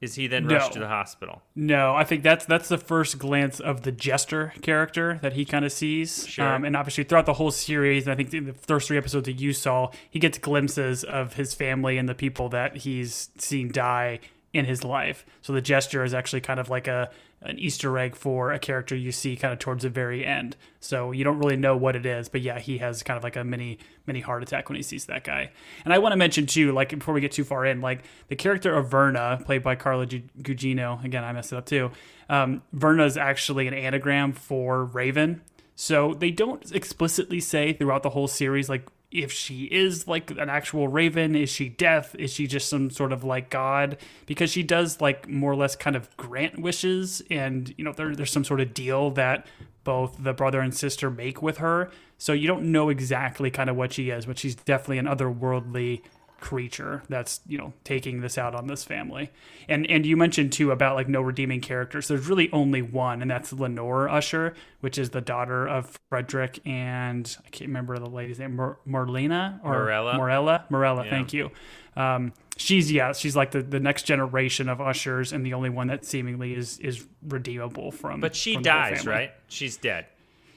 is 0.00 0.16
he 0.16 0.26
then 0.26 0.46
rushed 0.46 0.74
to 0.74 0.78
the 0.78 0.88
hospital? 0.88 1.40
No, 1.54 1.94
I 1.94 2.04
think 2.04 2.22
that's 2.22 2.44
that's 2.44 2.68
the 2.68 2.76
first 2.76 3.18
glance 3.18 3.58
of 3.58 3.82
the 3.82 3.92
jester 3.92 4.52
character 4.60 5.18
that 5.22 5.32
he 5.32 5.46
kind 5.46 5.64
of 5.64 5.72
sees. 5.72 6.26
Sure. 6.26 6.46
Um, 6.46 6.64
and 6.66 6.76
obviously 6.76 7.04
throughout 7.04 7.24
the 7.24 7.32
whole 7.32 7.50
series, 7.50 8.06
I 8.06 8.14
think 8.14 8.34
in 8.34 8.44
the 8.44 8.52
first 8.52 8.88
three 8.88 8.98
episodes 8.98 9.24
that 9.24 9.40
you 9.40 9.54
saw, 9.54 9.90
he 10.10 10.18
gets 10.18 10.36
glimpses 10.36 11.04
of 11.04 11.34
his 11.34 11.54
family 11.54 11.96
and 11.96 12.06
the 12.06 12.14
people 12.14 12.50
that 12.50 12.76
he's 12.78 13.30
seen 13.38 13.72
die 13.72 14.20
in 14.52 14.66
his 14.66 14.84
life. 14.84 15.24
So 15.40 15.54
the 15.54 15.62
jester 15.62 16.04
is 16.04 16.12
actually 16.12 16.42
kind 16.42 16.60
of 16.60 16.68
like 16.68 16.86
a 16.86 17.10
an 17.44 17.58
Easter 17.58 17.96
egg 17.98 18.16
for 18.16 18.52
a 18.52 18.58
character 18.58 18.96
you 18.96 19.12
see 19.12 19.36
kind 19.36 19.52
of 19.52 19.58
towards 19.58 19.82
the 19.82 19.90
very 19.90 20.24
end. 20.24 20.56
So 20.80 21.12
you 21.12 21.24
don't 21.24 21.38
really 21.38 21.56
know 21.56 21.76
what 21.76 21.94
it 21.94 22.06
is, 22.06 22.28
but 22.28 22.40
yeah, 22.40 22.58
he 22.58 22.78
has 22.78 23.02
kind 23.02 23.16
of 23.16 23.22
like 23.22 23.36
a 23.36 23.44
mini 23.44 23.78
mini 24.06 24.20
heart 24.20 24.42
attack 24.42 24.68
when 24.68 24.76
he 24.76 24.82
sees 24.82 25.06
that 25.06 25.24
guy. 25.24 25.50
And 25.84 25.92
I 25.92 25.98
want 25.98 26.12
to 26.12 26.16
mention 26.16 26.46
too, 26.46 26.72
like 26.72 26.90
before 26.90 27.14
we 27.14 27.20
get 27.20 27.32
too 27.32 27.44
far 27.44 27.64
in, 27.66 27.80
like 27.80 28.04
the 28.28 28.36
character 28.36 28.74
of 28.74 28.90
Verna, 28.90 29.40
played 29.44 29.62
by 29.62 29.74
Carla 29.76 30.06
Gugino. 30.06 31.04
Again, 31.04 31.22
I 31.22 31.32
messed 31.32 31.52
it 31.52 31.56
up 31.56 31.66
too. 31.66 31.90
Um, 32.28 32.62
Verna 32.72 33.04
is 33.04 33.16
actually 33.16 33.68
an 33.68 33.74
anagram 33.74 34.32
for 34.32 34.84
Raven. 34.84 35.42
So 35.76 36.14
they 36.14 36.30
don't 36.30 36.70
explicitly 36.72 37.40
say 37.40 37.72
throughout 37.72 38.02
the 38.02 38.10
whole 38.10 38.28
series 38.28 38.68
like 38.68 38.86
if 39.14 39.30
she 39.32 39.64
is 39.64 40.06
like 40.08 40.32
an 40.32 40.50
actual 40.50 40.88
raven 40.88 41.36
is 41.36 41.48
she 41.48 41.68
death? 41.68 42.14
Is 42.18 42.32
she 42.32 42.46
just 42.46 42.68
some 42.68 42.90
sort 42.90 43.12
of 43.12 43.24
like 43.24 43.48
god? 43.48 43.96
Because 44.26 44.50
she 44.50 44.62
does 44.62 45.00
like 45.00 45.28
more 45.28 45.52
or 45.52 45.56
less 45.56 45.76
kind 45.76 45.96
of 45.96 46.14
grant 46.16 46.58
wishes 46.58 47.22
and 47.30 47.72
you 47.78 47.84
know 47.84 47.92
there, 47.92 48.14
there's 48.14 48.32
some 48.32 48.44
sort 48.44 48.60
of 48.60 48.74
deal 48.74 49.10
that 49.12 49.46
both 49.84 50.16
the 50.22 50.32
brother 50.32 50.60
and 50.60 50.74
sister 50.74 51.10
make 51.10 51.40
with 51.40 51.58
her. 51.58 51.90
So 52.18 52.32
you 52.32 52.48
don't 52.48 52.72
know 52.72 52.88
exactly 52.88 53.50
kind 53.50 53.70
of 53.70 53.76
what 53.76 53.92
she 53.92 54.10
is 54.10 54.26
but 54.26 54.38
she's 54.38 54.56
definitely 54.56 54.98
an 54.98 55.06
otherworldly 55.06 56.02
creature 56.44 57.02
that's 57.08 57.40
you 57.48 57.56
know 57.56 57.72
taking 57.84 58.20
this 58.20 58.36
out 58.36 58.54
on 58.54 58.66
this 58.66 58.84
family. 58.84 59.30
And 59.66 59.88
and 59.90 60.04
you 60.04 60.14
mentioned 60.14 60.52
too 60.52 60.72
about 60.72 60.94
like 60.94 61.08
no 61.08 61.22
redeeming 61.22 61.62
characters. 61.62 62.06
There's 62.06 62.28
really 62.28 62.52
only 62.52 62.82
one 62.82 63.22
and 63.22 63.30
that's 63.30 63.50
lenore 63.50 64.10
usher 64.10 64.54
which 64.80 64.98
is 64.98 65.08
the 65.08 65.22
daughter 65.22 65.66
of 65.66 65.98
frederick 66.10 66.60
and 66.66 67.38
i 67.46 67.48
can't 67.48 67.68
remember 67.68 67.98
the 67.98 68.10
lady's 68.10 68.38
name 68.38 68.56
Mer- 68.56 68.76
marlena 68.86 69.58
or 69.64 69.84
morella. 69.84 70.18
Morella? 70.18 70.64
Morella 70.68 71.04
yeah. 71.04 71.10
thank 71.10 71.32
you. 71.32 71.50
Um, 71.96 72.34
she's 72.58 72.92
yeah 72.92 73.14
she's 73.14 73.34
like 73.34 73.52
the, 73.52 73.62
the 73.62 73.80
next 73.80 74.02
generation 74.02 74.68
of 74.68 74.82
ushers 74.82 75.32
and 75.32 75.46
the 75.46 75.54
only 75.54 75.70
one 75.70 75.86
that 75.86 76.04
seemingly 76.04 76.52
is 76.52 76.78
is 76.80 77.06
redeemable 77.26 77.90
from 77.90 78.20
but 78.20 78.36
she 78.36 78.54
from 78.54 78.64
dies 78.64 79.06
right? 79.06 79.32
She's 79.48 79.78
dead. 79.78 80.04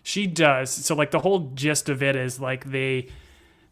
She 0.04 0.28
does. 0.28 0.70
So 0.70 0.96
like 0.96 1.12
the 1.12 1.20
whole 1.20 1.52
gist 1.56 1.88
of 1.88 2.04
it 2.04 2.18
is 2.18 2.42
like 2.42 2.66
they 2.66 3.08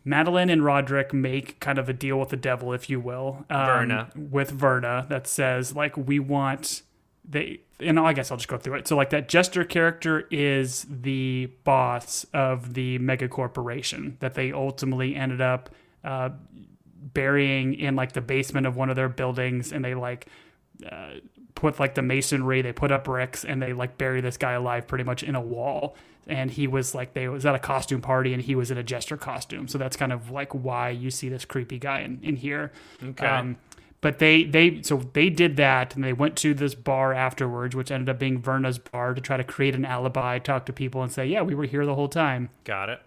Madeline 0.05 0.49
and 0.51 0.63
Roderick 0.63 1.13
make 1.13 1.59
kind 1.59 1.79
of 1.79 1.89
a 1.89 1.93
deal 1.93 2.19
with 2.19 2.29
the 2.29 2.37
devil, 2.37 2.71
if 2.71 2.89
you 2.89 2.99
will, 2.99 3.45
um, 3.49 3.65
Verna. 3.65 4.09
with 4.15 4.51
Verna 4.51 5.07
that 5.09 5.27
says 5.27 5.75
like 5.75 5.97
we 5.97 6.19
want 6.19 6.83
they 7.27 7.61
and 7.79 7.99
I 7.99 8.13
guess 8.13 8.31
I'll 8.31 8.37
just 8.37 8.47
go 8.47 8.57
through 8.57 8.75
it. 8.75 8.87
So 8.87 8.95
like 8.95 9.09
that 9.09 9.27
Jester 9.27 9.65
character 9.65 10.27
is 10.31 10.85
the 10.89 11.51
boss 11.63 12.25
of 12.33 12.73
the 12.73 12.99
mega 12.99 13.27
corporation 13.27 14.17
that 14.19 14.35
they 14.35 14.51
ultimately 14.51 15.15
ended 15.15 15.41
up 15.41 15.69
uh, 16.03 16.29
burying 17.13 17.73
in 17.73 17.95
like 17.95 18.13
the 18.13 18.21
basement 18.21 18.67
of 18.67 18.75
one 18.75 18.89
of 18.89 18.95
their 18.95 19.09
buildings, 19.09 19.73
and 19.73 19.83
they 19.83 19.95
like 19.95 20.27
uh, 20.89 21.15
put 21.55 21.79
like 21.79 21.95
the 21.95 22.01
masonry, 22.01 22.61
they 22.61 22.71
put 22.71 22.91
up 22.91 23.05
bricks, 23.05 23.43
and 23.43 23.61
they 23.61 23.73
like 23.73 23.97
bury 23.97 24.21
this 24.21 24.37
guy 24.37 24.53
alive 24.53 24.87
pretty 24.87 25.03
much 25.03 25.23
in 25.23 25.35
a 25.35 25.41
wall. 25.41 25.95
And 26.27 26.49
he 26.51 26.67
was 26.67 26.95
like 26.95 27.13
they 27.13 27.27
was 27.27 27.45
at 27.45 27.53
a 27.55 27.59
costume 27.59 28.01
party, 28.01 28.33
and 28.33 28.41
he 28.41 28.55
was 28.55 28.71
in 28.71 28.77
a 28.77 28.83
jester 28.83 29.17
costume. 29.17 29.67
So 29.67 29.77
that's 29.77 29.95
kind 29.95 30.11
of 30.11 30.31
like 30.31 30.53
why 30.53 30.89
you 30.89 31.11
see 31.11 31.29
this 31.29 31.45
creepy 31.45 31.77
guy 31.79 32.01
in 32.01 32.19
in 32.23 32.35
here. 32.37 32.71
Okay. 33.03 33.25
Um, 33.27 33.57
but 34.01 34.19
they 34.19 34.43
they 34.43 34.83
so 34.83 34.97
they 35.13 35.31
did 35.31 35.57
that 35.57 35.95
and 35.95 36.03
they 36.03 36.13
went 36.13 36.35
to 36.35 36.53
this 36.53 36.75
bar 36.75 37.11
afterwards 37.11 37.75
which 37.75 37.89
ended 37.89 38.07
up 38.07 38.19
being 38.19 38.39
verna's 38.39 38.77
bar 38.77 39.15
to 39.15 39.21
try 39.21 39.35
to 39.35 39.43
create 39.43 39.73
an 39.73 39.83
alibi 39.83 40.37
talk 40.37 40.63
to 40.67 40.71
people 40.71 41.01
and 41.01 41.11
say 41.11 41.25
yeah 41.25 41.41
we 41.41 41.55
were 41.55 41.63
here 41.63 41.87
the 41.87 41.95
whole 41.95 42.07
time 42.07 42.49
Got 42.65 42.89
it. 42.89 43.01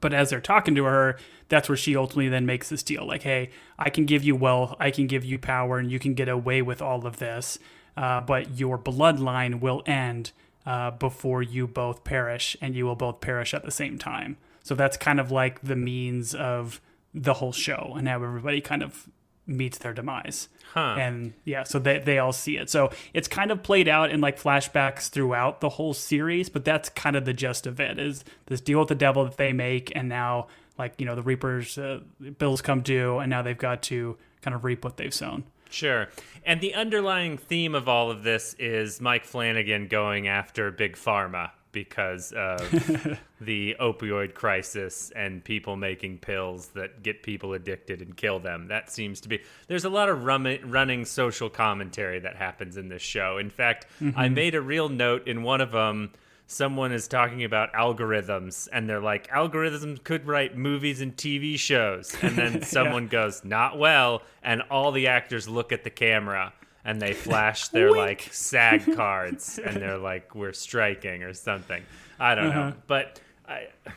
but 0.00 0.14
as 0.14 0.30
they're 0.30 0.40
talking 0.40 0.76
to 0.76 0.84
her 0.84 1.18
that's 1.48 1.68
where 1.68 1.76
she 1.76 1.96
ultimately 1.96 2.28
then 2.28 2.46
makes 2.46 2.68
this 2.68 2.84
deal 2.84 3.04
like 3.04 3.22
hey 3.22 3.50
i 3.80 3.90
can 3.90 4.04
give 4.04 4.22
you 4.22 4.36
wealth 4.36 4.76
i 4.78 4.92
can 4.92 5.08
give 5.08 5.24
you 5.24 5.40
power 5.40 5.78
and 5.78 5.90
you 5.90 5.98
can 5.98 6.14
get 6.14 6.28
away 6.28 6.62
with 6.62 6.80
all 6.80 7.04
of 7.04 7.16
this 7.16 7.58
uh, 7.96 8.20
but 8.20 8.56
your 8.56 8.78
bloodline 8.78 9.58
will 9.58 9.82
end 9.86 10.30
uh, 10.66 10.90
before 10.92 11.42
you 11.42 11.66
both 11.66 12.04
perish 12.04 12.56
and 12.60 12.74
you 12.74 12.86
will 12.86 12.96
both 12.96 13.20
perish 13.20 13.54
at 13.54 13.64
the 13.64 13.70
same 13.70 13.98
time. 13.98 14.36
So 14.62 14.74
that's 14.74 14.96
kind 14.96 15.20
of 15.20 15.30
like 15.30 15.60
the 15.60 15.76
means 15.76 16.34
of 16.34 16.80
the 17.12 17.34
whole 17.34 17.52
show 17.52 17.94
and 17.96 18.08
how 18.08 18.16
everybody 18.16 18.60
kind 18.60 18.82
of 18.82 19.08
meets 19.46 19.78
their 19.78 19.92
demise. 19.92 20.48
Huh. 20.72 20.96
and 20.98 21.34
yeah 21.44 21.62
so 21.62 21.78
they, 21.78 22.00
they 22.00 22.18
all 22.18 22.32
see 22.32 22.56
it. 22.56 22.68
So 22.68 22.90
it's 23.12 23.28
kind 23.28 23.52
of 23.52 23.62
played 23.62 23.86
out 23.86 24.10
in 24.10 24.20
like 24.20 24.40
flashbacks 24.40 25.08
throughout 25.08 25.60
the 25.60 25.68
whole 25.68 25.94
series 25.94 26.48
but 26.48 26.64
that's 26.64 26.88
kind 26.88 27.14
of 27.14 27.24
the 27.24 27.32
gist 27.32 27.66
of 27.66 27.78
it 27.78 27.98
is 27.98 28.24
this 28.46 28.60
deal 28.60 28.80
with 28.80 28.88
the 28.88 28.96
devil 28.96 29.24
that 29.24 29.36
they 29.36 29.52
make 29.52 29.92
and 29.94 30.08
now 30.08 30.48
like 30.78 30.94
you 30.98 31.06
know 31.06 31.14
the 31.14 31.22
reapers 31.22 31.78
uh, 31.78 32.00
bills 32.38 32.60
come 32.60 32.80
due 32.80 33.18
and 33.18 33.30
now 33.30 33.42
they've 33.42 33.58
got 33.58 33.82
to 33.82 34.16
kind 34.42 34.54
of 34.54 34.64
reap 34.64 34.82
what 34.82 34.96
they've 34.96 35.14
sown 35.14 35.44
Sure. 35.74 36.08
And 36.46 36.60
the 36.60 36.74
underlying 36.74 37.36
theme 37.36 37.74
of 37.74 37.88
all 37.88 38.10
of 38.10 38.22
this 38.22 38.54
is 38.58 39.00
Mike 39.00 39.24
Flanagan 39.24 39.88
going 39.88 40.28
after 40.28 40.70
Big 40.70 40.94
Pharma 40.94 41.50
because 41.72 42.32
of 42.32 42.60
the 43.40 43.76
opioid 43.80 44.34
crisis 44.34 45.10
and 45.16 45.42
people 45.42 45.74
making 45.74 46.18
pills 46.18 46.68
that 46.68 47.02
get 47.02 47.24
people 47.24 47.52
addicted 47.54 48.00
and 48.00 48.16
kill 48.16 48.38
them. 48.38 48.68
That 48.68 48.90
seems 48.90 49.20
to 49.22 49.28
be. 49.28 49.40
There's 49.66 49.84
a 49.84 49.90
lot 49.90 50.08
of 50.08 50.24
rum- 50.24 50.58
running 50.64 51.04
social 51.04 51.50
commentary 51.50 52.20
that 52.20 52.36
happens 52.36 52.76
in 52.76 52.88
this 52.88 53.02
show. 53.02 53.38
In 53.38 53.50
fact, 53.50 53.86
I 54.00 54.04
mm-hmm. 54.04 54.34
made 54.34 54.54
a 54.54 54.62
real 54.62 54.88
note 54.88 55.26
in 55.26 55.42
one 55.42 55.60
of 55.60 55.72
them. 55.72 56.12
Someone 56.54 56.92
is 56.92 57.08
talking 57.08 57.42
about 57.42 57.72
algorithms, 57.72 58.68
and 58.72 58.88
they're 58.88 59.00
like, 59.00 59.26
algorithms 59.28 60.04
could 60.04 60.24
write 60.24 60.56
movies 60.56 61.00
and 61.00 61.16
TV 61.16 61.58
shows. 61.58 62.16
And 62.22 62.36
then 62.36 62.62
someone 62.76 63.08
goes, 63.08 63.44
not 63.44 63.76
well. 63.76 64.22
And 64.40 64.62
all 64.70 64.92
the 64.92 65.08
actors 65.08 65.48
look 65.48 65.72
at 65.72 65.82
the 65.82 65.90
camera 65.90 66.52
and 66.84 67.02
they 67.02 67.12
flash 67.12 67.68
their 67.68 67.90
like 67.90 68.28
SAG 68.30 68.94
cards 68.94 69.58
and 69.58 69.78
they're 69.78 69.98
like, 69.98 70.36
we're 70.36 70.52
striking 70.52 71.24
or 71.24 71.34
something. 71.34 71.82
I 72.20 72.36
don't 72.36 72.50
know. 72.50 72.72
But 72.86 73.20
I. 73.48 73.68
Uh, 73.84 73.90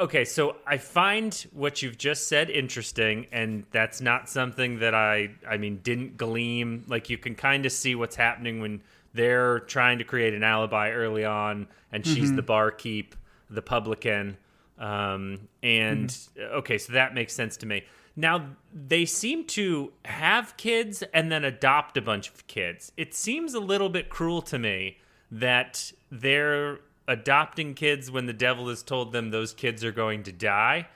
Okay, 0.00 0.24
so 0.24 0.56
I 0.66 0.78
find 0.78 1.34
what 1.52 1.82
you've 1.82 1.98
just 1.98 2.28
said 2.28 2.48
interesting, 2.48 3.26
and 3.30 3.64
that's 3.72 4.00
not 4.00 4.26
something 4.26 4.78
that 4.78 4.94
I, 4.94 5.32
I 5.46 5.58
mean, 5.58 5.80
didn't 5.82 6.16
gleam. 6.16 6.84
Like 6.88 7.10
you 7.10 7.18
can 7.18 7.34
kind 7.34 7.66
of 7.66 7.72
see 7.72 7.94
what's 7.94 8.16
happening 8.16 8.60
when 8.60 8.80
they're 9.16 9.60
trying 9.60 9.98
to 9.98 10.04
create 10.04 10.34
an 10.34 10.42
alibi 10.42 10.90
early 10.90 11.24
on, 11.24 11.66
and 11.92 12.06
she's 12.06 12.32
the 12.34 12.42
barkeep, 12.42 13.14
the 13.50 13.62
publican, 13.62 14.36
um, 14.78 15.48
and 15.62 16.16
okay, 16.38 16.78
so 16.78 16.92
that 16.92 17.14
makes 17.14 17.32
sense 17.32 17.56
to 17.58 17.66
me. 17.66 17.84
Now 18.14 18.50
they 18.72 19.04
seem 19.04 19.44
to 19.46 19.92
have 20.04 20.56
kids 20.56 21.02
and 21.12 21.30
then 21.30 21.44
adopt 21.44 21.96
a 21.96 22.02
bunch 22.02 22.28
of 22.28 22.46
kids. 22.46 22.92
It 22.96 23.14
seems 23.14 23.54
a 23.54 23.60
little 23.60 23.88
bit 23.88 24.08
cruel 24.08 24.42
to 24.42 24.58
me 24.58 24.98
that 25.30 25.92
they're 26.10 26.78
adopting 27.08 27.74
kids 27.74 28.10
when 28.10 28.26
the 28.26 28.32
devil 28.32 28.68
has 28.68 28.82
told 28.82 29.12
them 29.12 29.30
those 29.30 29.52
kids 29.52 29.84
are 29.84 29.92
going 29.92 30.22
to 30.24 30.32
die. 30.32 30.88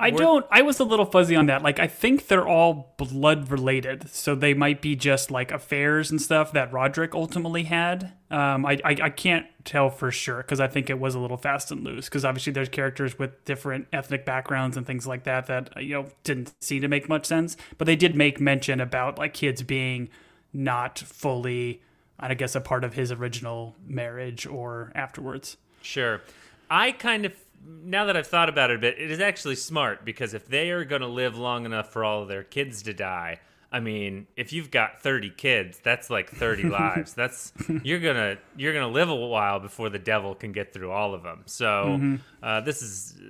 I 0.00 0.10
don't. 0.10 0.44
I 0.50 0.62
was 0.62 0.80
a 0.80 0.84
little 0.84 1.06
fuzzy 1.06 1.36
on 1.36 1.46
that. 1.46 1.62
Like, 1.62 1.78
I 1.78 1.86
think 1.86 2.26
they're 2.26 2.46
all 2.46 2.94
blood 2.96 3.50
related, 3.50 4.08
so 4.08 4.34
they 4.34 4.54
might 4.54 4.82
be 4.82 4.96
just 4.96 5.30
like 5.30 5.52
affairs 5.52 6.10
and 6.10 6.20
stuff 6.20 6.52
that 6.52 6.72
Roderick 6.72 7.14
ultimately 7.14 7.64
had. 7.64 8.12
Um, 8.30 8.66
I 8.66 8.80
I, 8.84 8.96
I 9.02 9.10
can't 9.10 9.46
tell 9.64 9.90
for 9.90 10.10
sure 10.10 10.38
because 10.38 10.60
I 10.60 10.66
think 10.66 10.90
it 10.90 10.98
was 10.98 11.14
a 11.14 11.18
little 11.20 11.36
fast 11.36 11.70
and 11.70 11.84
loose. 11.84 12.06
Because 12.06 12.24
obviously 12.24 12.52
there's 12.52 12.68
characters 12.68 13.18
with 13.18 13.44
different 13.44 13.86
ethnic 13.92 14.24
backgrounds 14.24 14.76
and 14.76 14.86
things 14.86 15.06
like 15.06 15.24
that 15.24 15.46
that 15.46 15.82
you 15.82 15.94
know 15.94 16.06
didn't 16.24 16.52
seem 16.60 16.82
to 16.82 16.88
make 16.88 17.08
much 17.08 17.26
sense. 17.26 17.56
But 17.78 17.86
they 17.86 17.96
did 17.96 18.14
make 18.14 18.40
mention 18.40 18.80
about 18.80 19.18
like 19.18 19.34
kids 19.34 19.62
being 19.62 20.08
not 20.52 20.98
fully, 20.98 21.82
I 22.18 22.34
guess, 22.34 22.54
a 22.54 22.60
part 22.60 22.84
of 22.84 22.94
his 22.94 23.12
original 23.12 23.76
marriage 23.86 24.46
or 24.46 24.92
afterwards. 24.94 25.56
Sure. 25.82 26.22
I 26.70 26.92
kind 26.92 27.26
of 27.26 27.34
now 27.66 28.04
that 28.06 28.16
I've 28.16 28.26
thought 28.26 28.48
about 28.48 28.70
it 28.70 28.76
a 28.76 28.78
bit, 28.78 28.98
it 28.98 29.10
is 29.10 29.20
actually 29.20 29.56
smart 29.56 30.04
because 30.04 30.34
if 30.34 30.46
they 30.46 30.70
are 30.70 30.84
going 30.84 31.02
to 31.02 31.08
live 31.08 31.36
long 31.36 31.64
enough 31.64 31.92
for 31.92 32.04
all 32.04 32.22
of 32.22 32.28
their 32.28 32.42
kids 32.42 32.82
to 32.82 32.94
die, 32.94 33.40
I 33.72 33.80
mean, 33.80 34.28
if 34.36 34.52
you've 34.52 34.70
got 34.70 35.02
30 35.02 35.30
kids, 35.30 35.80
that's 35.82 36.08
like 36.08 36.30
30 36.30 36.62
lives. 36.68 37.14
That's 37.14 37.52
you're 37.82 37.98
going 38.00 38.16
to 38.16 38.38
you're 38.56 38.72
going 38.72 38.86
to 38.86 38.92
live 38.92 39.08
a 39.08 39.14
while 39.14 39.58
before 39.58 39.90
the 39.90 39.98
devil 39.98 40.34
can 40.34 40.52
get 40.52 40.72
through 40.72 40.92
all 40.92 41.12
of 41.14 41.22
them. 41.24 41.42
So, 41.46 42.18
uh, 42.42 42.60
this 42.60 42.82
is 42.82 43.20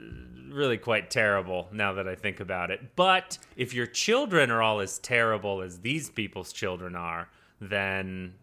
really 0.50 0.76
quite 0.78 1.10
terrible 1.10 1.68
now 1.72 1.94
that 1.94 2.06
I 2.06 2.14
think 2.14 2.40
about 2.40 2.70
it. 2.70 2.94
But 2.94 3.38
if 3.56 3.72
your 3.74 3.86
children 3.86 4.50
are 4.50 4.62
all 4.62 4.80
as 4.80 4.98
terrible 4.98 5.62
as 5.62 5.80
these 5.80 6.10
people's 6.10 6.52
children 6.52 6.94
are, 6.94 7.28
then 7.60 8.34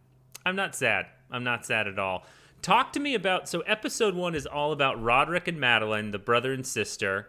I'm 0.46 0.56
not 0.56 0.76
sad. 0.76 1.06
I'm 1.30 1.44
not 1.44 1.66
sad 1.66 1.88
at 1.88 2.00
all. 2.00 2.26
Talk 2.62 2.94
to 2.94 3.00
me 3.00 3.16
about 3.16 3.50
so 3.50 3.62
episode 3.62 4.14
one 4.14 4.36
is 4.36 4.46
all 4.46 4.72
about 4.72 5.02
Roderick 5.02 5.48
and 5.48 5.60
Madeline, 5.60 6.12
the 6.12 6.20
brother 6.20 6.54
and 6.54 6.66
sister, 6.66 7.28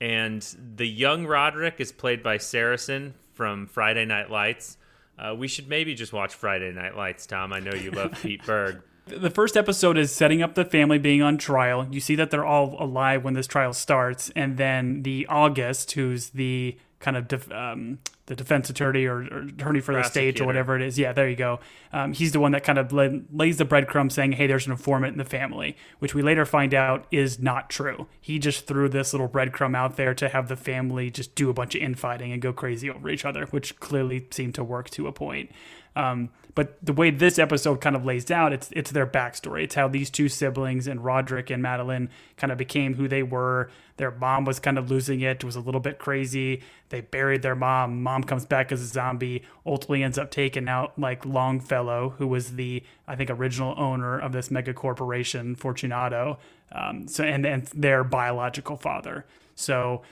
and 0.00 0.42
the 0.76 0.86
young 0.86 1.26
Roderick 1.26 1.76
is 1.78 1.90
played 1.90 2.22
by 2.22 2.38
Saracen 2.38 3.14
from 3.32 3.66
Friday 3.66 4.04
Night 4.04 4.30
Lights. 4.30 4.76
Uh, 5.18 5.34
we 5.34 5.48
should 5.48 5.68
maybe 5.68 5.94
just 5.94 6.12
watch 6.12 6.32
Friday 6.32 6.70
Night 6.72 6.96
Lights, 6.96 7.26
Tom. 7.26 7.52
I 7.52 7.58
know 7.58 7.74
you 7.74 7.90
love 7.90 8.16
Pete 8.22 8.44
Berg. 8.46 8.82
the 9.06 9.30
first 9.30 9.56
episode 9.56 9.98
is 9.98 10.12
setting 10.12 10.42
up 10.42 10.54
the 10.54 10.64
family 10.64 10.98
being 10.98 11.22
on 11.22 11.38
trial. 11.38 11.88
You 11.90 11.98
see 11.98 12.14
that 12.14 12.30
they're 12.30 12.46
all 12.46 12.76
alive 12.78 13.24
when 13.24 13.34
this 13.34 13.48
trial 13.48 13.72
starts, 13.72 14.30
and 14.36 14.58
then 14.58 15.02
the 15.02 15.26
August, 15.28 15.92
who's 15.92 16.30
the 16.30 16.78
kind 17.00 17.16
of 17.16 17.28
def- 17.28 17.50
um, 17.52 17.98
the 18.26 18.34
defense 18.34 18.68
attorney 18.68 19.06
or, 19.06 19.18
or 19.18 19.40
attorney 19.42 19.80
for 19.80 19.94
the 19.94 20.02
state 20.02 20.40
or 20.40 20.44
whatever 20.44 20.76
it 20.76 20.82
is. 20.82 20.98
Yeah, 20.98 21.12
there 21.12 21.28
you 21.28 21.36
go. 21.36 21.60
Um, 21.92 22.12
he's 22.12 22.32
the 22.32 22.40
one 22.40 22.52
that 22.52 22.64
kind 22.64 22.78
of 22.78 22.92
lay, 22.92 23.22
lays 23.32 23.56
the 23.56 23.64
breadcrumb 23.64 24.12
saying, 24.12 24.32
"Hey, 24.32 24.46
there's 24.46 24.66
an 24.66 24.72
informant 24.72 25.12
in 25.12 25.18
the 25.18 25.24
family," 25.24 25.76
which 25.98 26.14
we 26.14 26.22
later 26.22 26.44
find 26.44 26.74
out 26.74 27.06
is 27.10 27.38
not 27.38 27.70
true. 27.70 28.06
He 28.20 28.38
just 28.38 28.66
threw 28.66 28.88
this 28.88 29.12
little 29.12 29.28
breadcrumb 29.28 29.76
out 29.76 29.96
there 29.96 30.14
to 30.14 30.28
have 30.28 30.48
the 30.48 30.56
family 30.56 31.10
just 31.10 31.34
do 31.34 31.48
a 31.48 31.54
bunch 31.54 31.74
of 31.74 31.82
infighting 31.82 32.32
and 32.32 32.42
go 32.42 32.52
crazy 32.52 32.90
over 32.90 33.08
each 33.08 33.24
other, 33.24 33.46
which 33.46 33.78
clearly 33.80 34.26
seemed 34.30 34.54
to 34.56 34.64
work 34.64 34.90
to 34.90 35.06
a 35.06 35.12
point. 35.12 35.50
Um, 35.96 36.30
but 36.58 36.76
the 36.82 36.92
way 36.92 37.12
this 37.12 37.38
episode 37.38 37.80
kind 37.80 37.94
of 37.94 38.04
lays 38.04 38.32
out, 38.32 38.52
it's 38.52 38.68
it's 38.72 38.90
their 38.90 39.06
backstory. 39.06 39.62
It's 39.62 39.76
how 39.76 39.86
these 39.86 40.10
two 40.10 40.28
siblings 40.28 40.88
and 40.88 41.04
Roderick 41.04 41.50
and 41.50 41.62
Madeline 41.62 42.10
kind 42.36 42.50
of 42.50 42.58
became 42.58 42.94
who 42.94 43.06
they 43.06 43.22
were. 43.22 43.70
Their 43.96 44.10
mom 44.10 44.44
was 44.44 44.58
kind 44.58 44.76
of 44.76 44.90
losing 44.90 45.20
it, 45.20 45.44
was 45.44 45.54
a 45.54 45.60
little 45.60 45.80
bit 45.80 46.00
crazy. 46.00 46.64
They 46.88 47.00
buried 47.00 47.42
their 47.42 47.54
mom. 47.54 48.02
Mom 48.02 48.24
comes 48.24 48.44
back 48.44 48.72
as 48.72 48.80
a 48.80 48.86
zombie. 48.86 49.44
Ultimately 49.64 50.02
ends 50.02 50.18
up 50.18 50.32
taking 50.32 50.68
out 50.68 50.98
like 50.98 51.24
Longfellow, 51.24 52.16
who 52.18 52.26
was 52.26 52.56
the 52.56 52.82
I 53.06 53.14
think 53.14 53.30
original 53.30 53.76
owner 53.76 54.18
of 54.18 54.32
this 54.32 54.50
mega 54.50 54.74
corporation, 54.74 55.54
Fortunato. 55.54 56.40
Um, 56.72 57.06
so 57.06 57.22
and 57.22 57.46
and 57.46 57.66
their 57.68 58.02
biological 58.02 58.76
father. 58.76 59.26
So 59.54 60.02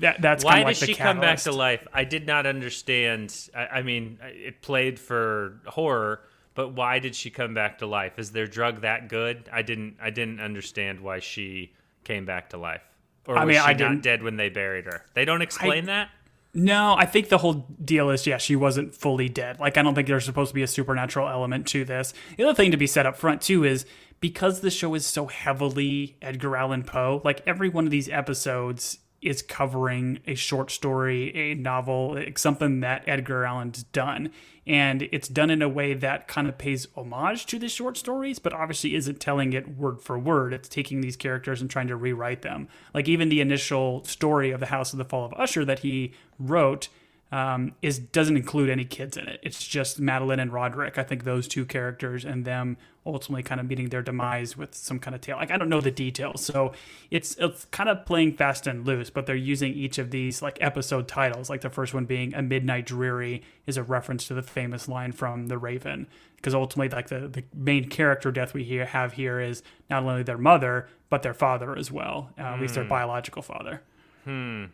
that 0.00 0.20
that's 0.20 0.44
Why 0.44 0.52
kind 0.52 0.62
of 0.62 0.66
like 0.66 0.78
does 0.78 0.88
she 0.88 0.94
come 0.94 1.20
back 1.20 1.38
to 1.40 1.52
life? 1.52 1.86
I 1.92 2.04
did 2.04 2.26
not 2.26 2.46
understand. 2.46 3.34
I, 3.54 3.66
I 3.66 3.82
mean, 3.82 4.18
it 4.22 4.62
played 4.62 4.98
for 4.98 5.60
horror, 5.66 6.20
but 6.54 6.72
why 6.72 6.98
did 6.98 7.14
she 7.14 7.30
come 7.30 7.54
back 7.54 7.78
to 7.78 7.86
life? 7.86 8.18
Is 8.18 8.32
their 8.32 8.46
drug 8.46 8.82
that 8.82 9.08
good? 9.08 9.48
I 9.52 9.62
didn't. 9.62 9.96
I 10.00 10.10
didn't 10.10 10.40
understand 10.40 11.00
why 11.00 11.20
she 11.20 11.72
came 12.04 12.24
back 12.24 12.50
to 12.50 12.58
life. 12.58 12.82
Or 13.26 13.36
I 13.36 13.44
mean, 13.44 13.54
she 13.56 13.60
I 13.60 13.72
not 13.72 13.78
didn't- 13.78 14.02
dead 14.02 14.22
when 14.22 14.36
they 14.36 14.48
buried 14.48 14.86
her? 14.86 15.04
They 15.14 15.24
don't 15.24 15.42
explain 15.42 15.86
that. 15.86 16.10
No, 16.54 16.94
I 16.96 17.04
think 17.04 17.28
the 17.28 17.38
whole 17.38 17.66
deal 17.84 18.08
is 18.10 18.26
yeah, 18.26 18.38
she 18.38 18.56
wasn't 18.56 18.94
fully 18.94 19.28
dead. 19.28 19.60
Like 19.60 19.76
I 19.76 19.82
don't 19.82 19.94
think 19.94 20.08
there's 20.08 20.24
supposed 20.24 20.48
to 20.48 20.54
be 20.54 20.62
a 20.62 20.66
supernatural 20.66 21.28
element 21.28 21.66
to 21.68 21.84
this. 21.84 22.14
The 22.36 22.44
other 22.44 22.54
thing 22.54 22.70
to 22.70 22.76
be 22.78 22.86
said 22.86 23.04
up 23.06 23.16
front 23.16 23.42
too 23.42 23.64
is 23.64 23.84
because 24.20 24.60
the 24.60 24.70
show 24.70 24.94
is 24.94 25.04
so 25.04 25.26
heavily 25.26 26.16
Edgar 26.22 26.56
Allan 26.56 26.84
Poe, 26.84 27.20
like 27.22 27.42
every 27.46 27.68
one 27.68 27.84
of 27.84 27.90
these 27.90 28.08
episodes 28.08 28.98
is 29.20 29.42
covering 29.42 30.20
a 30.26 30.34
short 30.34 30.70
story, 30.70 31.34
a 31.34 31.54
novel, 31.54 32.22
something 32.36 32.80
that 32.80 33.02
Edgar 33.06 33.44
Allan's 33.44 33.82
done. 33.82 34.30
And 34.66 35.08
it's 35.10 35.28
done 35.28 35.50
in 35.50 35.62
a 35.62 35.68
way 35.68 35.94
that 35.94 36.28
kind 36.28 36.46
of 36.46 36.58
pays 36.58 36.86
homage 36.94 37.46
to 37.46 37.58
the 37.58 37.68
short 37.68 37.96
stories, 37.96 38.38
but 38.38 38.52
obviously 38.52 38.94
isn't 38.94 39.18
telling 39.18 39.54
it 39.54 39.76
word 39.76 40.00
for 40.00 40.18
word. 40.18 40.52
It's 40.52 40.68
taking 40.68 41.00
these 41.00 41.16
characters 41.16 41.60
and 41.60 41.70
trying 41.70 41.88
to 41.88 41.96
rewrite 41.96 42.42
them. 42.42 42.68
Like 42.92 43.08
even 43.08 43.28
the 43.28 43.40
initial 43.40 44.04
story 44.04 44.50
of 44.50 44.60
the 44.60 44.66
House 44.66 44.92
of 44.92 44.98
the 44.98 45.04
Fall 45.04 45.24
of 45.24 45.34
Usher 45.34 45.64
that 45.64 45.80
he 45.80 46.12
wrote 46.38 46.88
um, 47.30 47.72
is 47.82 47.98
doesn't 47.98 48.36
include 48.36 48.70
any 48.70 48.84
kids 48.84 49.16
in 49.16 49.28
it. 49.28 49.40
It's 49.42 49.66
just 49.66 50.00
Madeline 50.00 50.40
and 50.40 50.52
Roderick. 50.52 50.96
I 50.96 51.02
think 51.02 51.24
those 51.24 51.46
two 51.46 51.66
characters 51.66 52.24
and 52.24 52.44
them 52.44 52.76
ultimately 53.04 53.42
kind 53.42 53.60
of 53.60 53.66
meeting 53.66 53.88
their 53.88 54.02
demise 54.02 54.56
with 54.56 54.74
some 54.74 54.98
kind 54.98 55.14
of 55.14 55.20
tale. 55.20 55.36
Like 55.36 55.50
I 55.50 55.58
don't 55.58 55.68
know 55.68 55.80
the 55.80 55.90
details, 55.90 56.44
so 56.44 56.72
it's 57.10 57.36
it's 57.36 57.66
kind 57.66 57.88
of 57.88 58.06
playing 58.06 58.36
fast 58.36 58.66
and 58.66 58.86
loose. 58.86 59.10
But 59.10 59.26
they're 59.26 59.36
using 59.36 59.74
each 59.74 59.98
of 59.98 60.10
these 60.10 60.40
like 60.40 60.58
episode 60.60 61.06
titles. 61.06 61.50
Like 61.50 61.60
the 61.60 61.70
first 61.70 61.92
one 61.92 62.06
being 62.06 62.34
"A 62.34 62.42
Midnight 62.42 62.86
Dreary" 62.86 63.42
is 63.66 63.76
a 63.76 63.82
reference 63.82 64.26
to 64.28 64.34
the 64.34 64.42
famous 64.42 64.88
line 64.88 65.12
from 65.12 65.48
The 65.48 65.58
Raven, 65.58 66.06
because 66.36 66.54
ultimately 66.54 66.94
like 66.94 67.08
the 67.08 67.28
the 67.28 67.44
main 67.54 67.88
character 67.88 68.32
death 68.32 68.54
we 68.54 68.64
here 68.64 68.86
have 68.86 69.14
here 69.14 69.38
is 69.38 69.62
not 69.90 70.02
only 70.02 70.22
their 70.22 70.38
mother 70.38 70.88
but 71.10 71.22
their 71.22 71.34
father 71.34 71.76
as 71.76 71.90
well, 71.90 72.30
uh, 72.38 72.42
at 72.42 72.60
least 72.60 72.74
their 72.74 72.84
biological 72.84 73.42
father. 73.42 73.82
Hmm. 74.24 74.66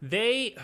They 0.00 0.56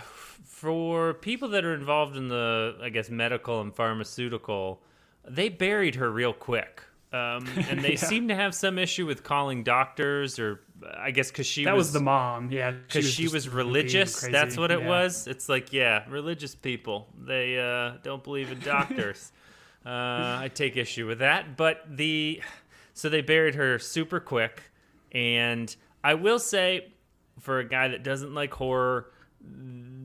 for 0.64 1.12
people 1.12 1.50
that 1.50 1.62
are 1.62 1.75
involved 1.75 2.16
in 2.16 2.28
the, 2.28 2.75
I 2.83 2.88
guess, 2.88 3.11
medical 3.11 3.61
and 3.61 3.75
pharmaceutical, 3.75 4.80
they 5.28 5.50
buried 5.50 5.97
her 5.97 6.11
real 6.11 6.33
quick. 6.33 6.83
Um, 7.12 7.47
and 7.68 7.80
they 7.80 7.92
yeah. 7.92 7.97
seem 7.99 8.28
to 8.28 8.35
have 8.35 8.54
some 8.54 8.78
issue 8.78 9.04
with 9.04 9.23
calling 9.23 9.62
doctors, 9.62 10.38
or 10.38 10.62
I 10.97 11.11
guess 11.11 11.30
because 11.30 11.47
she 11.47 11.64
that 11.64 11.76
was, 11.76 11.88
was, 11.88 11.92
the 11.92 12.00
mom, 12.00 12.50
yeah, 12.50 12.71
because 12.71 13.04
she, 13.04 13.25
was, 13.25 13.30
she 13.30 13.35
was 13.35 13.49
religious. 13.50 14.23
That's 14.23 14.56
what 14.56 14.71
it 14.71 14.80
yeah. 14.80 14.88
was. 14.88 15.26
It's 15.26 15.50
like, 15.50 15.73
yeah, 15.73 16.04
religious 16.09 16.54
people 16.54 17.09
they 17.23 17.59
uh, 17.59 17.99
don't 18.02 18.25
believe 18.25 18.50
in 18.50 18.59
doctors. 18.64 19.33
uh, 19.85 19.90
I 19.90 20.50
take 20.52 20.78
issue 20.78 21.06
with 21.06 21.18
that, 21.18 21.59
but 21.59 21.85
the 21.88 22.42
so 22.94 23.11
they 23.11 23.21
buried 23.21 23.54
her 23.54 23.78
super 23.78 24.18
quick, 24.18 24.62
and 25.12 25.75
I 26.02 26.14
will 26.14 26.38
say, 26.38 26.92
for 27.38 27.59
a 27.59 27.68
guy 27.68 27.88
that 27.88 28.02
doesn't 28.02 28.35
like 28.35 28.54
horror, 28.54 29.11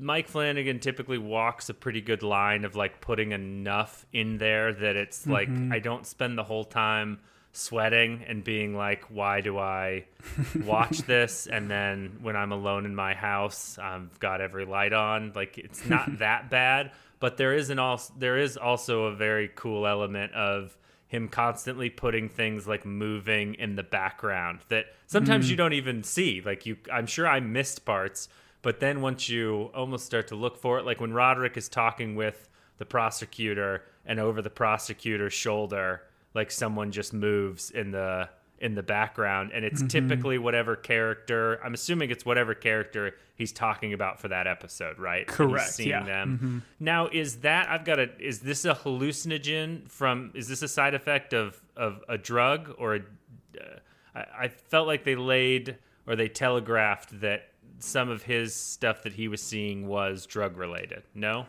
Mike 0.01 0.27
Flanagan 0.27 0.79
typically 0.79 1.17
walks 1.17 1.69
a 1.69 1.74
pretty 1.74 2.01
good 2.01 2.24
line 2.24 2.65
of 2.65 2.75
like 2.75 3.01
putting 3.01 3.31
enough 3.31 4.05
in 4.13 4.38
there 4.38 4.74
that 4.74 4.96
it's 4.96 5.22
mm-hmm. 5.22 5.31
like 5.31 5.50
I 5.74 5.79
don't 5.79 6.05
spend 6.05 6.38
the 6.38 6.43
whole 6.43 6.63
time 6.63 7.19
sweating 7.51 8.24
and 8.27 8.43
being 8.43 8.75
like, 8.75 9.03
why 9.10 9.41
do 9.41 9.58
I 9.58 10.05
watch 10.63 11.00
this? 11.00 11.48
And 11.48 11.69
then 11.69 12.19
when 12.22 12.36
I'm 12.36 12.51
alone 12.51 12.86
in 12.86 12.96
my 12.96 13.13
house, 13.13 13.77
I've 13.77 14.19
got 14.19 14.41
every 14.41 14.65
light 14.65 14.93
on. 14.93 15.34
Like 15.36 15.58
it's 15.58 15.86
not 15.86 16.17
that 16.19 16.50
bad, 16.50 16.91
but 17.19 17.38
there 17.38 17.53
is 17.53 17.69
an 17.69 17.79
also 17.79 18.13
there 18.17 18.38
is 18.38 18.58
also 18.58 19.05
a 19.05 19.15
very 19.15 19.50
cool 19.55 19.86
element 19.86 20.34
of 20.34 20.77
him 21.08 21.27
constantly 21.27 21.89
putting 21.89 22.29
things 22.29 22.67
like 22.67 22.86
moving 22.86 23.55
in 23.55 23.75
the 23.75 23.84
background 23.84 24.60
that 24.69 24.86
sometimes 25.08 25.48
mm. 25.48 25.50
you 25.50 25.55
don't 25.55 25.74
even 25.74 26.03
see. 26.03 26.41
Like 26.46 26.67
you, 26.67 26.77
I'm 26.91 27.08
sure 27.08 27.27
I 27.27 27.39
missed 27.39 27.84
parts 27.84 28.29
but 28.62 28.80
then 28.80 29.01
once 29.01 29.30
you 29.30 29.72
almost 29.74 30.06
start 30.06 30.28
to 30.30 30.36
look 30.36 30.58
for 30.58 30.80
it, 30.80 30.86
like 30.86 31.00
when 31.00 31.13
Roderick 31.13 31.58
is 31.58 31.70
talking 31.70 32.16
with 32.16 32.50
the 32.78 32.86
prosecutor 32.86 33.84
and 34.06 34.20
over 34.20 34.42
the 34.42 34.50
prosecutor's 34.50 35.34
shoulder, 35.34 36.04
like 36.34 36.51
someone 36.51 36.92
just 36.92 37.13
moves 37.13 37.72
in 37.72 37.92
the 37.92 38.30
in 38.60 38.75
the 38.75 38.84
background 38.84 39.51
and 39.54 39.63
it's 39.63 39.82
mm-hmm. 39.82 39.88
typically 39.88 40.38
whatever 40.38 40.75
character 40.75 41.62
i'm 41.63 41.74
assuming 41.74 42.10
it's 42.10 42.25
whatever 42.25 42.54
character 42.54 43.16
he's 43.36 43.54
talking 43.54 43.94
about 43.94 44.20
for 44.20 44.28
that 44.28 44.48
episode 44.48 45.00
right 45.00 45.28
correct 45.28 45.70
seeing 45.70 45.89
yeah. 45.89 46.04
them 46.04 46.38
mm-hmm. 46.38 46.60
now 46.78 47.08
is 47.08 47.38
that 47.38 47.70
i've 47.70 47.86
got 47.86 48.00
a 48.00 48.10
is 48.20 48.39
this 48.39 48.66
a 48.66 48.75
hallucinogen 48.75 49.89
from 49.89 50.32
is 50.34 50.50
this 50.50 50.62
a 50.62 50.68
side 50.68 50.94
effect 50.94 51.34
of 51.34 51.62
of 51.78 52.04
a 52.10 52.18
drug 52.18 52.75
or 52.78 52.96
a, 52.96 53.00
uh, 53.00 53.80
I, 54.13 54.25
I 54.44 54.48
felt 54.50 54.88
like 54.88 55.06
they 55.06 55.16
laid 55.16 55.78
or 56.06 56.18
they 56.18 56.28
telegraphed 56.28 57.22
that 57.22 57.48
some 57.80 58.10
of 58.10 58.24
his 58.24 58.54
stuff 58.54 59.04
that 59.04 59.14
he 59.14 59.28
was 59.28 59.42
seeing 59.42 59.88
was 59.88 60.26
drug 60.26 60.58
related. 60.58 61.04
No? 61.14 61.46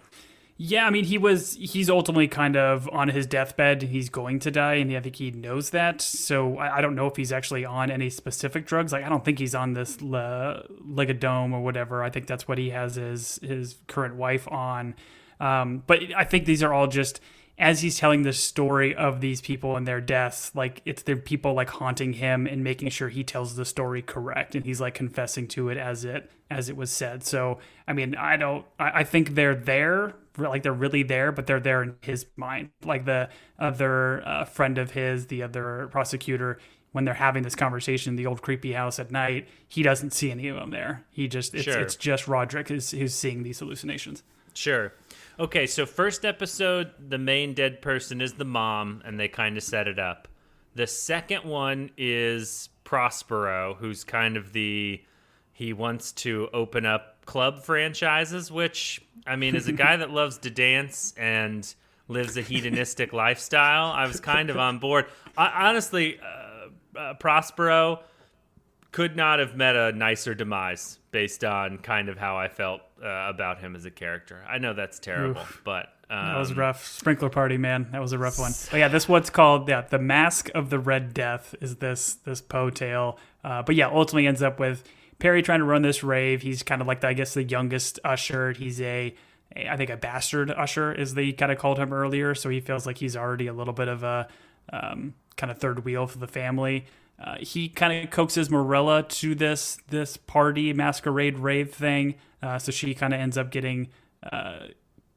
Yeah, 0.63 0.87
I 0.87 0.91
mean, 0.91 1.05
he 1.05 1.17
was, 1.17 1.55
he's 1.55 1.89
ultimately 1.89 2.29
kind 2.29 2.55
of 2.55 2.87
on 2.93 3.09
his 3.09 3.27
deathbed. 3.27 3.81
He's 3.81 4.11
going 4.11 4.41
to 4.41 4.51
die, 4.51 4.75
and 4.75 4.95
I 4.95 5.01
think 5.01 5.17
he 5.17 5.31
knows 5.31 5.71
that. 5.71 6.03
So 6.03 6.59
I, 6.59 6.77
I 6.77 6.81
don't 6.83 6.95
know 6.95 7.07
if 7.07 7.16
he's 7.16 7.33
actually 7.33 7.64
on 7.64 7.90
any 7.90 8.11
specific 8.11 8.66
drugs. 8.66 8.93
Like, 8.93 9.03
I 9.03 9.09
don't 9.09 9.25
think 9.25 9.38
he's 9.38 9.55
on 9.55 9.73
this 9.73 10.03
le, 10.03 10.66
Ligodone 10.87 11.55
or 11.55 11.62
whatever. 11.62 12.03
I 12.03 12.11
think 12.11 12.27
that's 12.27 12.47
what 12.47 12.59
he 12.59 12.71
has 12.71 12.97
his, 12.97 13.40
his 13.43 13.79
current 13.87 14.16
wife 14.16 14.47
on. 14.49 14.97
Um, 15.40 15.83
but 15.87 16.01
I 16.14 16.25
think 16.25 16.45
these 16.45 16.62
are 16.62 16.75
all 16.75 16.88
just 16.88 17.23
as 17.61 17.83
he's 17.83 17.99
telling 17.99 18.23
the 18.23 18.33
story 18.33 18.94
of 18.94 19.20
these 19.20 19.42
people 19.42 19.77
and 19.77 19.87
their 19.87 20.01
deaths, 20.01 20.51
like 20.55 20.81
it's 20.87 21.03
the 21.03 21.14
people 21.14 21.53
like 21.53 21.68
haunting 21.68 22.14
him 22.14 22.46
and 22.46 22.64
making 22.64 22.88
sure 22.88 23.11
he 23.11 23.23
tells 23.23 23.55
the 23.55 23.66
story 23.66 24.01
correct, 24.01 24.55
and 24.55 24.64
he's 24.64 24.81
like 24.81 24.94
confessing 24.94 25.46
to 25.49 25.68
it 25.68 25.77
as 25.77 26.05
it 26.05 26.31
as 26.51 26.70
it 26.70 26.77
was 26.77 26.90
said. 26.90 27.23
So 27.23 27.59
I 27.87 27.92
mean, 27.92 28.16
I 28.16 28.38
don't, 28.38 28.64
I, 28.79 29.01
I 29.01 29.05
think 29.05 29.35
they're 29.35 29.55
there, 29.55 30.14
like 30.38 30.62
they're 30.62 30.73
really 30.73 31.03
there, 31.03 31.33
but 31.33 31.46
they're 31.46 31.61
there 31.61 31.83
in 31.83 31.96
his 32.01 32.27
mind. 32.35 32.70
Like 32.83 33.05
the 33.05 33.29
other 33.59 34.27
uh, 34.27 34.46
friend 34.46 34.79
of 34.79 34.92
his, 34.92 35.27
the 35.27 35.42
other 35.42 35.88
prosecutor, 35.92 36.59
when 36.92 37.05
they're 37.05 37.14
having 37.14 37.42
this 37.42 37.55
conversation 37.55 38.12
in 38.12 38.16
the 38.16 38.27
old 38.27 38.40
creepy 38.40 38.73
house 38.73 38.99
at 38.99 39.11
night, 39.11 39.49
he 39.68 39.83
doesn't 39.83 40.12
see 40.12 40.31
any 40.31 40.49
of 40.49 40.57
them 40.57 40.70
there. 40.70 41.05
He 41.11 41.29
just 41.29 41.55
it's, 41.55 41.64
sure. 41.64 41.79
it's 41.79 41.94
just 41.94 42.27
Roderick 42.27 42.68
who's, 42.68 42.90
who's 42.90 43.14
seeing 43.14 43.42
these 43.42 43.59
hallucinations. 43.59 44.23
Sure. 44.55 44.92
Okay, 45.38 45.66
so 45.66 45.87
first 45.87 46.25
episode, 46.25 46.90
the 46.99 47.19
main 47.19 47.55
dead 47.55 47.81
person 47.81 48.21
is 48.21 48.35
the 48.35 48.45
mom, 48.45 49.03
and 49.05 49.19
they 49.19 49.29
kind 49.29 49.57
of 49.57 49.62
set 49.62 49.88
it 49.88 49.99
up. 49.99 50.29
The 50.75 50.87
second 50.87 51.45
one 51.45 51.90
is 51.97 52.69
Prospero, 52.85 53.75
who's 53.79 54.05
kind 54.05 54.37
of 54.37 54.53
the 54.53 55.03
he 55.53 55.73
wants 55.75 56.12
to 56.12 56.49
open 56.55 56.87
up 56.87 57.27
club 57.27 57.62
franchises, 57.62 58.51
which 58.51 59.03
I 59.27 59.37
mean, 59.37 59.55
as 59.55 59.69
a 59.69 59.73
guy 59.73 59.97
that 59.97 60.11
loves 60.11 60.38
to 60.38 60.51
dance 60.51 61.12
and 61.16 61.73
lives 62.09 62.37
a 62.37 62.43
hedonistic 62.43 63.12
lifestyle, 63.12 63.87
I 63.87 64.07
was 64.07 64.21
kind 64.21 64.51
of 64.51 64.57
on 64.57 64.79
board. 64.79 65.07
I, 65.37 65.69
honestly, 65.69 66.19
uh, 66.19 66.99
uh, 66.99 67.14
Prospero 67.14 68.01
could 68.93 69.16
not 69.16 69.38
have 69.38 69.55
met 69.55 69.77
a 69.77 69.93
nicer 69.93 70.35
demise 70.35 70.99
based 71.12 71.45
on 71.45 71.79
kind 71.79 72.09
of 72.09 72.19
how 72.19 72.37
I 72.37 72.49
felt 72.49 72.81
uh, 73.03 73.29
about 73.29 73.61
him 73.61 73.75
as 73.75 73.85
a 73.85 73.91
character. 73.91 74.45
I 74.49 74.59
know 74.59 74.75
that's 74.75 74.99
terrible, 74.99 75.41
Oof. 75.41 75.63
but 75.65 75.89
um, 76.11 76.27
that 76.27 76.39
was 76.39 76.55
rough. 76.55 76.87
Sprinkler 76.87 77.31
party, 77.31 77.57
man, 77.57 77.89
that 77.93 78.01
was 78.01 78.13
a 78.13 78.19
rough 78.19 78.39
one. 78.39 78.53
But 78.71 78.79
yeah, 78.79 78.89
this 78.89 79.09
what's 79.09 79.31
called 79.31 79.69
yeah, 79.69 79.83
the 79.83 79.99
Masque 79.99 80.51
of 80.55 80.71
the 80.71 80.79
Red 80.79 81.15
Death 81.15 81.55
is 81.61 81.77
this 81.77 82.15
this 82.15 82.41
Poe 82.41 82.71
tale. 82.71 83.19
Uh, 83.45 83.63
but 83.63 83.75
yeah, 83.75 83.89
ultimately 83.89 84.27
ends 84.27 84.43
up 84.43 84.59
with 84.59 84.85
Perry 85.19 85.43
trying 85.43 85.61
to 85.61 85.65
run 85.65 85.83
this 85.83 86.03
rave. 86.03 86.43
He's 86.43 86.63
kind 86.63 86.81
of 86.81 86.87
like 86.87 87.01
the, 87.01 87.09
I 87.09 87.13
guess 87.13 87.35
the 87.35 87.45
youngest 87.45 87.99
usher. 88.05 88.53
He's 88.53 88.81
a 88.81 89.15
I 89.57 89.77
think 89.77 89.91
a 89.91 89.97
bastard 89.97 90.51
usher 90.51 90.93
is 90.93 91.15
they 91.15 91.33
kind 91.33 91.51
of 91.51 91.59
called 91.59 91.79
him 91.79 91.93
earlier. 91.93 92.35
So 92.35 92.49
he 92.49 92.61
feels 92.61 92.87
like 92.87 92.99
he's 92.99 93.17
already 93.17 93.47
a 93.47 93.53
little 93.53 93.75
bit 93.75 93.89
of 93.89 94.03
a 94.03 94.29
um, 94.73 95.15
kind 95.37 95.51
of 95.51 95.59
third 95.59 95.85
wheel 95.85 96.07
for 96.07 96.19
the 96.19 96.29
family. 96.29 96.87
Uh, 97.20 97.37
he 97.40 97.68
kind 97.68 98.04
of 98.04 98.11
coaxes 98.11 98.50
Morella 98.50 99.02
to 99.02 99.35
this 99.35 99.78
this 99.88 100.16
party 100.16 100.72
masquerade 100.72 101.38
rave 101.38 101.72
thing. 101.72 102.14
Uh, 102.42 102.59
so 102.59 102.72
she 102.72 102.94
kind 102.94 103.12
of 103.12 103.20
ends 103.20 103.37
up 103.37 103.50
getting, 103.50 103.88
uh, 104.33 104.61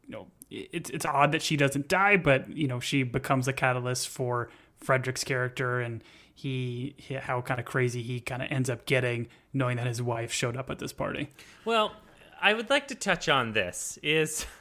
you 0.04 0.10
know, 0.10 0.28
it's 0.50 0.90
it's 0.90 1.06
odd 1.06 1.32
that 1.32 1.42
she 1.42 1.56
doesn't 1.56 1.88
die, 1.88 2.18
but 2.18 2.50
you 2.50 2.68
know 2.68 2.80
she 2.80 3.04
becomes 3.04 3.48
a 3.48 3.54
catalyst 3.54 4.10
for 4.10 4.50
Frederick's 4.76 5.24
character 5.24 5.80
and 5.80 6.04
he, 6.36 6.96
he 6.98 7.14
how 7.14 7.42
kind 7.42 7.60
of 7.60 7.66
crazy 7.66 8.02
he 8.02 8.20
kind 8.20 8.42
of 8.42 8.52
ends 8.52 8.70
up 8.70 8.86
getting 8.86 9.28
knowing 9.54 9.78
that 9.78 9.88
his 9.88 10.02
wife 10.02 10.32
showed 10.34 10.58
up 10.58 10.70
at 10.70 10.80
this 10.80 10.92
party. 10.92 11.30
Well, 11.64 11.94
I 12.42 12.54
would 12.54 12.70
like 12.70 12.88
to 12.90 12.96
touch 12.96 13.30
on 13.30 13.54
this 13.54 13.98
is. 14.04 14.46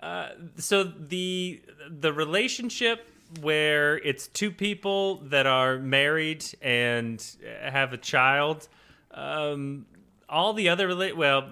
Uh, 0.00 0.28
so 0.56 0.84
the 0.84 1.62
the 1.88 2.12
relationship 2.12 3.08
where 3.40 3.98
it's 3.98 4.28
two 4.28 4.50
people 4.50 5.16
that 5.24 5.46
are 5.46 5.78
married 5.78 6.44
and 6.62 7.24
have 7.62 7.92
a 7.92 7.98
child. 7.98 8.68
Um, 9.10 9.86
all 10.28 10.52
the 10.52 10.68
other 10.68 10.88
rela- 10.88 11.14
well, 11.14 11.48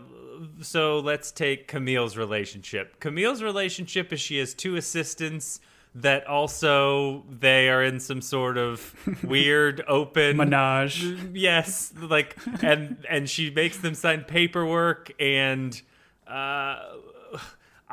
so 0.60 0.98
let's 1.00 1.30
take 1.30 1.68
Camille's 1.68 2.16
relationship. 2.16 3.00
Camille's 3.00 3.42
relationship 3.42 4.12
is 4.12 4.20
she 4.20 4.38
has 4.38 4.54
two 4.54 4.76
assistants 4.76 5.60
that 5.94 6.26
also 6.26 7.24
they 7.30 7.68
are 7.68 7.82
in 7.82 8.00
some 8.00 8.20
sort 8.20 8.58
of 8.58 8.94
weird 9.22 9.82
open 9.87 10.37
menage. 10.37 11.04
Yes, 11.32 11.92
like 11.96 12.37
and 12.62 13.04
and 13.08 13.30
she 13.30 13.50
makes 13.50 13.78
them 13.78 13.94
sign 13.94 14.22
paperwork 14.24 15.12
and 15.20 15.80
uh 16.26 16.78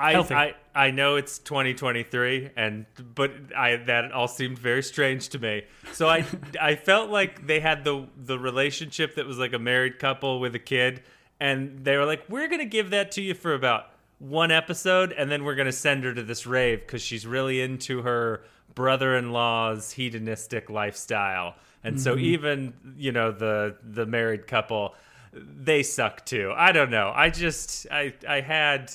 I, 0.02 0.12
Healthy. 0.14 0.36
I 0.36 0.56
I 0.74 0.92
know 0.92 1.16
it's 1.18 1.38
2023 1.40 2.52
and 2.56 2.86
but 3.16 3.32
I 3.56 3.76
that 3.78 4.12
all 4.12 4.28
seemed 4.28 4.58
very 4.60 4.84
strange 4.84 5.30
to 5.30 5.40
me. 5.40 5.64
So 5.94 6.08
I 6.10 6.26
I 6.62 6.76
felt 6.76 7.10
like 7.10 7.46
they 7.48 7.60
had 7.60 7.84
the 7.84 8.08
the 8.18 8.40
relationship 8.40 9.16
that 9.16 9.26
was 9.26 9.38
like 9.38 9.54
a 9.54 9.60
married 9.60 10.00
couple 10.00 10.40
with 10.40 10.56
a 10.56 10.60
kid 10.60 11.04
and 11.40 11.84
they 11.84 11.98
were 11.98 12.06
like 12.06 12.24
we're 12.30 12.48
going 12.48 12.60
to 12.60 12.66
give 12.66 12.90
that 12.92 13.12
to 13.14 13.22
you 13.22 13.34
for 13.34 13.54
about 13.54 13.86
one 14.20 14.52
episode 14.52 15.12
and 15.14 15.32
then 15.32 15.44
we're 15.44 15.56
going 15.56 15.66
to 15.66 15.72
send 15.72 16.04
her 16.04 16.14
to 16.14 16.24
this 16.24 16.46
rave 16.46 16.86
cuz 16.88 17.02
she's 17.02 17.26
really 17.26 17.62
into 17.62 18.02
her 18.04 18.44
brother-in-law's 18.76 19.92
hedonistic 19.94 20.70
lifestyle. 20.70 21.56
And 21.84 22.00
so 22.00 22.16
Mm-hmm. 22.16 22.26
even, 22.26 22.74
you 22.98 23.12
know, 23.12 23.32
the 23.32 23.76
the 23.84 24.06
married 24.06 24.48
couple 24.48 24.96
they 25.34 25.82
suck 25.84 26.26
too. 26.26 26.54
I 26.56 26.72
don't 26.72 26.92
know. 26.92 27.12
I 27.16 27.30
just 27.30 27.88
I 27.92 28.14
I 28.28 28.42
had 28.42 28.92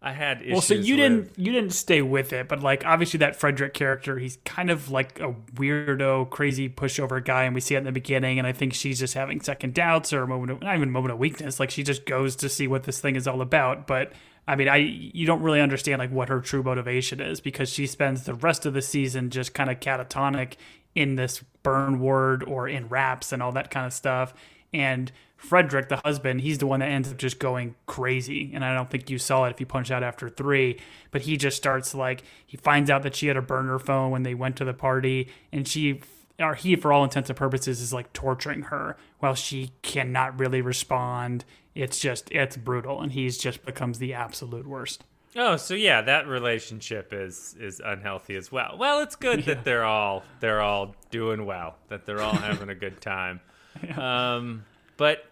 I 0.00 0.12
had 0.12 0.42
issues. 0.42 0.52
Well, 0.52 0.60
so 0.60 0.74
you 0.74 0.94
with- 0.94 1.00
didn't 1.00 1.38
you 1.38 1.52
didn't 1.52 1.72
stay 1.72 2.02
with 2.02 2.32
it, 2.32 2.48
but 2.48 2.62
like 2.62 2.86
obviously 2.86 3.18
that 3.18 3.34
Frederick 3.34 3.74
character, 3.74 4.18
he's 4.18 4.38
kind 4.44 4.70
of 4.70 4.90
like 4.90 5.18
a 5.18 5.34
weirdo, 5.54 6.30
crazy 6.30 6.68
pushover 6.68 7.24
guy, 7.24 7.44
and 7.44 7.54
we 7.54 7.60
see 7.60 7.74
it 7.74 7.78
in 7.78 7.84
the 7.84 7.92
beginning. 7.92 8.38
And 8.38 8.46
I 8.46 8.52
think 8.52 8.74
she's 8.74 9.00
just 9.00 9.14
having 9.14 9.40
second 9.40 9.74
doubts 9.74 10.12
or 10.12 10.22
a 10.22 10.28
moment, 10.28 10.52
of, 10.52 10.60
not 10.62 10.76
even 10.76 10.88
a 10.88 10.92
moment 10.92 11.12
of 11.12 11.18
weakness. 11.18 11.58
Like 11.58 11.70
she 11.70 11.82
just 11.82 12.06
goes 12.06 12.36
to 12.36 12.48
see 12.48 12.68
what 12.68 12.84
this 12.84 13.00
thing 13.00 13.16
is 13.16 13.26
all 13.26 13.40
about. 13.40 13.88
But 13.88 14.12
I 14.46 14.54
mean, 14.54 14.68
I 14.68 14.76
you 14.76 15.26
don't 15.26 15.42
really 15.42 15.60
understand 15.60 15.98
like 15.98 16.12
what 16.12 16.28
her 16.28 16.40
true 16.40 16.62
motivation 16.62 17.20
is 17.20 17.40
because 17.40 17.68
she 17.68 17.88
spends 17.88 18.22
the 18.22 18.34
rest 18.34 18.66
of 18.66 18.74
the 18.74 18.82
season 18.82 19.30
just 19.30 19.52
kind 19.52 19.68
of 19.68 19.80
catatonic 19.80 20.54
in 20.94 21.16
this 21.16 21.42
burn 21.64 21.98
ward 21.98 22.44
or 22.44 22.68
in 22.68 22.88
raps 22.88 23.32
and 23.32 23.42
all 23.42 23.52
that 23.52 23.72
kind 23.72 23.86
of 23.86 23.92
stuff. 23.92 24.32
And 24.72 25.10
Frederick, 25.38 25.88
the 25.88 26.00
husband, 26.04 26.40
he's 26.40 26.58
the 26.58 26.66
one 26.66 26.80
that 26.80 26.88
ends 26.88 27.10
up 27.10 27.16
just 27.16 27.38
going 27.38 27.76
crazy. 27.86 28.50
And 28.52 28.64
I 28.64 28.74
don't 28.74 28.90
think 28.90 29.08
you 29.08 29.18
saw 29.18 29.44
it 29.44 29.50
if 29.50 29.60
you 29.60 29.66
punched 29.66 29.92
out 29.92 30.02
after 30.02 30.28
three, 30.28 30.78
but 31.12 31.22
he 31.22 31.36
just 31.36 31.56
starts 31.56 31.94
like, 31.94 32.24
he 32.44 32.56
finds 32.56 32.90
out 32.90 33.04
that 33.04 33.14
she 33.14 33.28
had 33.28 33.36
a 33.36 33.42
burner 33.42 33.78
phone 33.78 34.10
when 34.10 34.24
they 34.24 34.34
went 34.34 34.56
to 34.56 34.64
the 34.64 34.74
party, 34.74 35.28
and 35.52 35.66
she, 35.66 36.00
or 36.40 36.56
he, 36.56 36.74
for 36.74 36.92
all 36.92 37.04
intents 37.04 37.30
and 37.30 37.36
purposes, 37.36 37.80
is 37.80 37.92
like 37.92 38.12
torturing 38.12 38.62
her 38.62 38.96
while 39.20 39.36
she 39.36 39.70
cannot 39.82 40.38
really 40.40 40.60
respond. 40.60 41.44
It's 41.72 42.00
just, 42.00 42.30
it's 42.32 42.56
brutal. 42.56 43.00
And 43.00 43.12
he's 43.12 43.38
just 43.38 43.64
becomes 43.64 44.00
the 44.00 44.14
absolute 44.14 44.66
worst. 44.66 45.04
Oh, 45.36 45.56
so 45.56 45.74
yeah, 45.74 46.02
that 46.02 46.26
relationship 46.26 47.12
is 47.12 47.54
is 47.60 47.80
unhealthy 47.84 48.34
as 48.34 48.50
well. 48.50 48.76
Well, 48.76 49.00
it's 49.00 49.14
good 49.14 49.44
that 49.44 49.62
they're 49.62 49.84
all 49.84 50.24
they're 50.40 50.62
all 50.62 50.96
doing 51.10 51.44
well, 51.46 51.76
that 51.88 52.06
they're 52.06 52.20
all 52.20 52.34
having 52.34 52.70
a 52.70 52.74
good 52.74 53.00
time. 53.00 53.40
Um, 53.96 54.64
but 54.98 55.24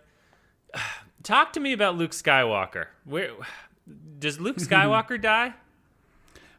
talk 1.22 1.52
to 1.52 1.60
me 1.60 1.74
about 1.74 1.98
Luke 1.98 2.12
Skywalker. 2.12 2.86
Where 3.04 3.32
does 4.18 4.40
Luke 4.40 4.56
Skywalker 4.60 5.20
die? 5.20 5.52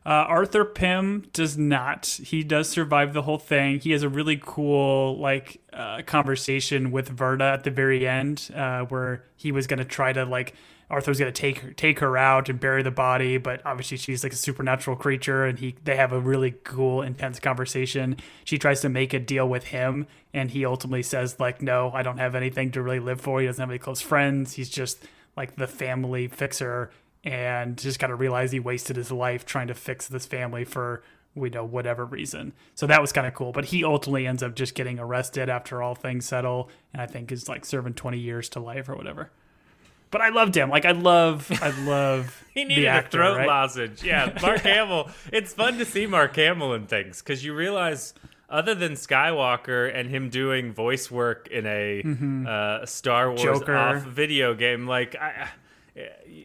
Uh, 0.05 0.23
Arthur 0.29 0.63
Pym 0.63 1.27
does 1.33 1.57
not. 1.57 2.05
He 2.05 2.41
does 2.41 2.69
survive 2.69 3.11
the 3.13 3.23
whole 3.23 3.39
thing. 3.39 3.79
He 3.79 3.91
has 3.91 4.03
a 4.03 4.09
really 4.09 4.39
cool 4.41 5.17
like 5.17 5.59
uh, 5.73 6.03
conversation 6.05 6.91
with 6.91 7.09
Verda 7.09 7.43
at 7.43 7.65
the 7.65 7.71
very 7.71 8.07
end, 8.07 8.49
uh, 8.55 8.83
where 8.83 9.25
he 9.35 9.51
was 9.51 9.67
gonna 9.67 9.83
try 9.83 10.13
to 10.13 10.23
like 10.23 10.53
Arthur 10.89 11.11
was 11.11 11.19
gonna 11.19 11.31
take 11.31 11.59
her, 11.59 11.71
take 11.73 11.99
her 11.99 12.17
out 12.17 12.47
and 12.47 12.59
bury 12.59 12.81
the 12.81 12.91
body, 12.91 13.37
but 13.37 13.61
obviously 13.65 13.97
she's 13.97 14.23
like 14.23 14.33
a 14.33 14.37
supernatural 14.37 14.95
creature, 14.95 15.45
and 15.45 15.59
he 15.59 15.75
they 15.83 15.95
have 15.97 16.13
a 16.13 16.19
really 16.19 16.51
cool, 16.63 17.01
intense 17.01 17.39
conversation. 17.39 18.17
She 18.45 18.57
tries 18.57 18.81
to 18.81 18.89
make 18.89 19.13
a 19.13 19.19
deal 19.19 19.47
with 19.47 19.65
him, 19.65 20.07
and 20.33 20.51
he 20.51 20.65
ultimately 20.65 21.03
says 21.03 21.39
like, 21.39 21.61
"No, 21.61 21.91
I 21.93 22.03
don't 22.03 22.19
have 22.19 22.35
anything 22.35 22.71
to 22.71 22.81
really 22.81 22.99
live 22.99 23.19
for. 23.19 23.41
He 23.41 23.47
doesn't 23.47 23.61
have 23.61 23.69
any 23.69 23.79
close 23.79 24.01
friends. 24.01 24.53
He's 24.53 24.69
just 24.69 25.03
like 25.35 25.55
the 25.55 25.67
family 25.67 26.27
fixer." 26.27 26.91
and 27.23 27.77
just 27.77 27.99
kind 27.99 28.13
of 28.13 28.21
realized 28.21 28.53
he 28.53 28.59
wasted 28.59 28.95
his 28.95 29.11
life 29.11 29.45
trying 29.45 29.67
to 29.67 29.73
fix 29.73 30.07
this 30.07 30.25
family 30.25 30.63
for 30.63 31.03
we 31.35 31.49
know 31.49 31.63
whatever 31.63 32.05
reason. 32.05 32.53
So 32.73 32.87
that 32.87 33.01
was 33.01 33.11
kind 33.11 33.27
of 33.27 33.33
cool. 33.33 33.51
But 33.51 33.65
he 33.65 33.83
ultimately 33.83 34.25
ends 34.25 34.41
up 34.41 34.55
just 34.55 34.75
getting 34.75 34.97
arrested 34.97 35.49
after 35.49 35.81
all 35.81 35.93
things 35.93 36.25
settle, 36.25 36.69
and 36.93 37.01
I 37.01 37.05
think 37.05 37.31
is 37.31 37.47
like 37.47 37.65
serving 37.65 37.93
twenty 37.93 38.17
years 38.19 38.49
to 38.49 38.59
life 38.59 38.89
or 38.89 38.95
whatever. 38.95 39.29
But 40.11 40.21
I 40.21 40.29
loved 40.29 40.55
him. 40.55 40.69
Like 40.69 40.85
I 40.85 40.91
love, 40.91 41.49
I 41.61 41.69
love 41.85 42.43
He 42.53 42.63
needed 42.63 42.83
the 42.83 42.87
actor, 42.87 43.21
a 43.21 43.25
throat 43.25 43.37
right? 43.39 43.47
lozenge. 43.47 44.03
Yeah, 44.03 44.37
Mark 44.41 44.61
Hamill. 44.61 45.09
It's 45.33 45.53
fun 45.53 45.77
to 45.77 45.85
see 45.85 46.07
Mark 46.07 46.35
Hamill 46.35 46.73
in 46.73 46.87
things 46.87 47.21
because 47.21 47.43
you 47.45 47.53
realize, 47.53 48.13
other 48.49 48.73
than 48.73 48.93
Skywalker 48.93 49.93
and 49.93 50.09
him 50.09 50.29
doing 50.29 50.73
voice 50.73 51.11
work 51.11 51.47
in 51.49 51.65
a 51.67 52.01
uh, 52.49 52.85
Star 52.85 53.29
Wars 53.29 53.41
Mm-hmm. 53.41 53.59
Joker. 53.59 53.75
off 53.75 54.03
video 54.03 54.53
game, 54.55 54.87
like 54.87 55.15
I. 55.15 55.49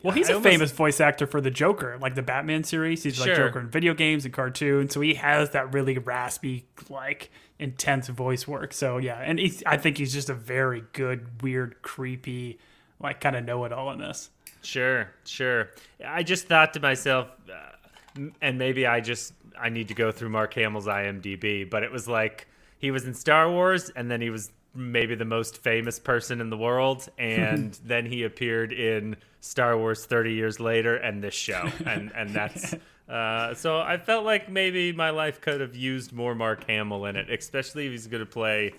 Well, 0.03 0.15
he's 0.15 0.29
I 0.31 0.33
a 0.33 0.37
almost- 0.37 0.51
famous 0.51 0.73
voice 0.73 0.99
actor 1.01 1.27
for 1.27 1.41
the 1.41 1.51
Joker, 1.51 1.99
like 2.01 2.15
the 2.15 2.23
Batman 2.23 2.65
series. 2.65 3.03
He's 3.03 3.21
like 3.21 3.35
Joker 3.37 3.61
in 3.61 3.69
video 3.69 3.93
games 3.95 4.25
and 4.25 4.33
cartoons, 4.33 4.95
so 4.95 5.01
he 5.03 5.15
has 5.15 5.51
that 5.51 5.75
really 5.75 5.99
raspy, 5.99 6.65
like 6.89 7.31
intense 7.59 8.09
voice 8.09 8.49
work. 8.49 8.73
So 8.73 8.97
yeah, 8.97 9.19
and 9.19 9.39
he's, 9.39 9.63
I 9.67 9.77
think 9.77 9.99
he's 9.99 10.13
just 10.13 10.31
a 10.31 10.35
very 10.35 10.85
good, 10.95 11.43
weird, 11.43 11.83
creepy, 11.83 12.59
like 13.03 13.21
kind 13.21 13.37
of 13.37 13.45
know 13.45 13.65
it 13.65 13.73
all 13.73 13.91
in 13.91 13.99
this. 13.99 14.31
Sure, 14.63 15.11
sure. 15.25 15.71
I 16.07 16.23
just 16.23 16.47
thought 16.47 16.75
to 16.75 16.81
myself, 16.81 17.29
uh, 17.51 18.21
and 18.41 18.59
maybe 18.59 18.87
I 18.87 19.01
just 19.01 19.35
I 19.59 19.69
need 19.69 19.89
to 19.89 19.95
go 19.95 20.13
through 20.13 20.31
Mark 20.31 20.55
Hamill's 20.55 20.87
IMDb, 20.87 21.69
but 21.69 21.83
it 21.83 21.91
was 21.91 22.09
like 22.09 22.47
he 22.79 22.91
was 22.91 23.05
in 23.05 23.15
Star 23.15 23.51
Wars, 23.51 23.91
and 23.91 24.11
then 24.11 24.21
he 24.21 24.31
was 24.31 24.53
maybe 24.75 25.15
the 25.15 25.25
most 25.25 25.59
famous 25.59 25.99
person 25.99 26.41
in 26.41 26.51
the 26.51 26.57
world, 26.57 27.09
and 27.19 27.79
then 27.85 28.07
he 28.07 28.23
appeared 28.23 28.73
in 28.73 29.17
Star 29.41 29.77
Wars 29.77 30.07
30 30.07 30.33
years 30.33 30.61
later 30.61 30.97
and 30.97 31.23
this 31.23 31.35
show, 31.35 31.69
and 31.87 32.13
and 32.15 32.31
that's. 32.31 32.75
Uh, 33.09 33.53
so 33.53 33.79
I 33.79 33.99
felt 33.99 34.25
like 34.25 34.49
maybe 34.49 34.93
my 34.93 35.11
life 35.11 35.41
could 35.41 35.61
have 35.61 35.77
used 35.77 36.15
more 36.15 36.35
Mark 36.35 36.65
Hamill 36.65 37.05
in 37.07 37.17
it, 37.17 37.29
especially 37.29 37.85
if 37.85 37.93
he's 37.93 38.07
going 38.07 38.25
to 38.25 38.31
play 38.31 38.73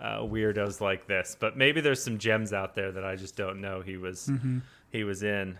uh, 0.00 0.20
weirdos 0.20 0.80
like 0.80 1.06
this. 1.06 1.36
But 1.38 1.56
maybe 1.56 1.80
there's 1.80 2.02
some 2.02 2.18
gems 2.18 2.52
out 2.52 2.74
there 2.74 2.92
that 2.92 3.04
I 3.04 3.16
just 3.16 3.36
don't 3.36 3.60
know 3.60 3.80
he 3.80 3.96
was 3.96 4.30
he 4.90 5.04
was 5.04 5.22
in. 5.22 5.58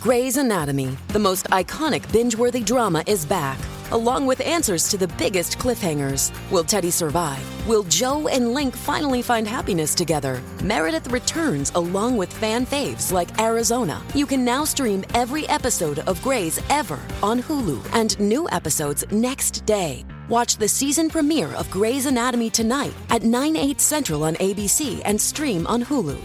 Grey's 0.00 0.36
Anatomy, 0.36 0.96
the 1.08 1.18
most 1.20 1.46
iconic 1.50 2.10
binge 2.12 2.34
worthy 2.34 2.60
drama, 2.60 3.04
is 3.06 3.24
back, 3.24 3.56
along 3.92 4.26
with 4.26 4.40
answers 4.40 4.88
to 4.88 4.98
the 4.98 5.06
biggest 5.16 5.60
cliffhangers. 5.60 6.32
Will 6.50 6.64
Teddy 6.64 6.90
survive? 6.90 7.68
Will 7.68 7.84
Joe 7.84 8.26
and 8.26 8.52
Link 8.52 8.74
finally 8.74 9.22
find 9.22 9.46
happiness 9.46 9.94
together? 9.94 10.42
Meredith 10.64 11.06
returns 11.12 11.70
along 11.76 12.16
with 12.16 12.32
fan 12.32 12.66
faves 12.66 13.12
like 13.12 13.40
Arizona. 13.40 14.02
You 14.12 14.26
can 14.26 14.44
now 14.44 14.64
stream 14.64 15.04
every 15.14 15.48
episode 15.48 16.00
of 16.00 16.20
Grey's 16.20 16.60
ever 16.68 16.98
on 17.22 17.40
Hulu 17.40 17.80
and 17.94 18.18
new 18.18 18.48
episodes 18.50 19.04
next 19.12 19.64
day. 19.66 20.04
Watch 20.32 20.56
the 20.56 20.66
season 20.66 21.10
premiere 21.10 21.52
of 21.56 21.70
Grey's 21.70 22.06
Anatomy 22.06 22.48
tonight 22.48 22.94
at 23.10 23.22
9, 23.22 23.54
8 23.54 23.78
central 23.78 24.24
on 24.24 24.34
ABC 24.36 25.02
and 25.04 25.20
stream 25.20 25.66
on 25.66 25.84
Hulu. 25.84 26.18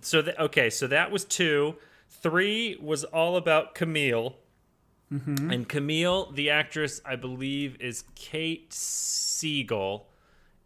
So 0.00 0.22
th- 0.22 0.38
okay, 0.38 0.70
so 0.70 0.86
that 0.86 1.10
was 1.10 1.26
two. 1.26 1.74
Three 2.08 2.78
was 2.80 3.04
all 3.04 3.36
about 3.36 3.74
Camille, 3.74 4.36
and 5.50 5.68
Camille, 5.68 6.32
the 6.32 6.48
actress, 6.48 7.02
I 7.04 7.16
believe, 7.16 7.76
is 7.78 8.04
Kate 8.14 8.72
Siegel, 8.72 10.08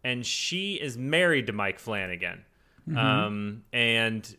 and 0.01 0.25
she 0.25 0.75
is 0.75 0.97
married 0.97 1.47
to 1.47 1.51
Mike 1.51 1.77
Flanagan. 1.77 2.45
Um, 2.97 3.63
and 3.73 4.33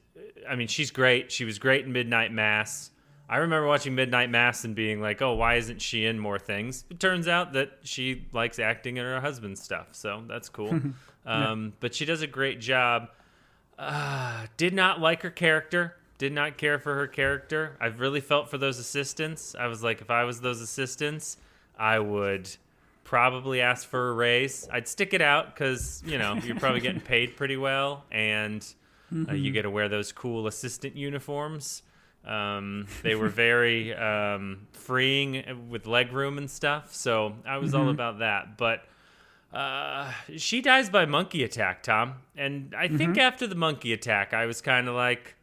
I 0.49 0.57
mean, 0.57 0.69
she's 0.69 0.91
great. 0.91 1.31
She 1.31 1.45
was 1.45 1.59
great 1.59 1.85
in 1.85 1.93
Midnight 1.93 2.33
Mass. 2.33 2.93
I 3.29 3.39
remember 3.39 3.67
watching 3.67 3.95
Midnight 3.95 4.31
Mass 4.31 4.65
and 4.65 4.75
being 4.75 5.01
like, 5.01 5.21
"Oh, 5.21 5.35
why 5.35 5.57
isn't 5.57 5.83
she 5.83 6.05
in 6.05 6.19
more 6.19 6.39
things?" 6.39 6.85
It 6.91 7.01
turns 7.01 7.27
out 7.27 7.55
that 7.55 7.79
she 7.83 8.27
likes 8.33 8.59
acting 8.59 8.97
in 8.99 9.05
her 9.05 9.21
husband's 9.21 9.61
stuff, 9.61 9.89
so 9.93 10.23
that's 10.29 10.49
cool. 10.49 10.81
um, 11.27 11.73
But 11.81 11.95
she 11.95 12.05
does 12.05 12.23
a 12.23 12.27
great 12.27 12.61
job. 12.61 13.09
Uh, 13.79 14.47
did 14.57 14.73
not 14.75 15.01
like 15.01 15.23
her 15.23 15.31
character. 15.31 15.97
Did 16.19 16.33
not 16.33 16.57
care 16.57 16.79
for 16.79 16.95
her 16.95 17.07
character. 17.07 17.77
I've 17.81 18.01
really 18.01 18.21
felt 18.23 18.49
for 18.49 18.57
those 18.59 18.79
assistants. 18.79 19.55
I 19.59 19.67
was 19.67 19.83
like, 19.83 20.01
if 20.01 20.11
I 20.11 20.25
was 20.25 20.41
those 20.41 20.63
assistants, 20.63 21.37
I 21.79 21.99
would 21.99 22.49
probably 23.05 23.61
ask 23.61 23.87
for 23.87 24.11
a 24.11 24.13
raise. 24.15 24.67
I'd 24.73 24.89
stick 24.89 25.13
it 25.15 25.21
out 25.21 25.55
because 25.55 26.03
you 26.07 26.17
know 26.19 26.35
you're 26.43 26.57
probably 26.57 26.81
getting 26.81 27.01
paid 27.15 27.37
pretty 27.37 27.57
well, 27.57 28.05
and 28.11 28.67
uh, 29.29 29.33
you 29.35 29.51
get 29.51 29.63
to 29.63 29.71
wear 29.71 29.89
those 29.89 30.11
cool 30.13 30.47
assistant 30.47 30.97
uniforms. 30.97 31.83
Um, 32.27 32.87
they 33.03 33.15
were 33.15 33.29
very 33.47 33.95
um, 33.95 34.67
freeing 34.73 35.69
with 35.69 35.87
leg 35.87 36.13
room 36.13 36.39
and 36.39 36.51
stuff, 36.51 36.95
so 36.95 37.35
I 37.47 37.59
was 37.59 37.75
all 37.75 37.89
about 37.89 38.19
that. 38.19 38.59
But 38.59 38.85
uh, 39.53 40.13
she 40.37 40.61
dies 40.61 40.91
by 40.91 41.07
monkey 41.07 41.43
attack, 41.43 41.83
Tom. 41.83 42.17
And 42.37 42.75
I 42.77 42.89
think 42.89 43.17
after 43.17 43.47
the 43.47 43.55
monkey 43.55 43.93
attack, 43.93 44.35
I 44.35 44.47
was 44.47 44.61
kind 44.61 44.89
of 44.89 44.95
like, 44.95 45.35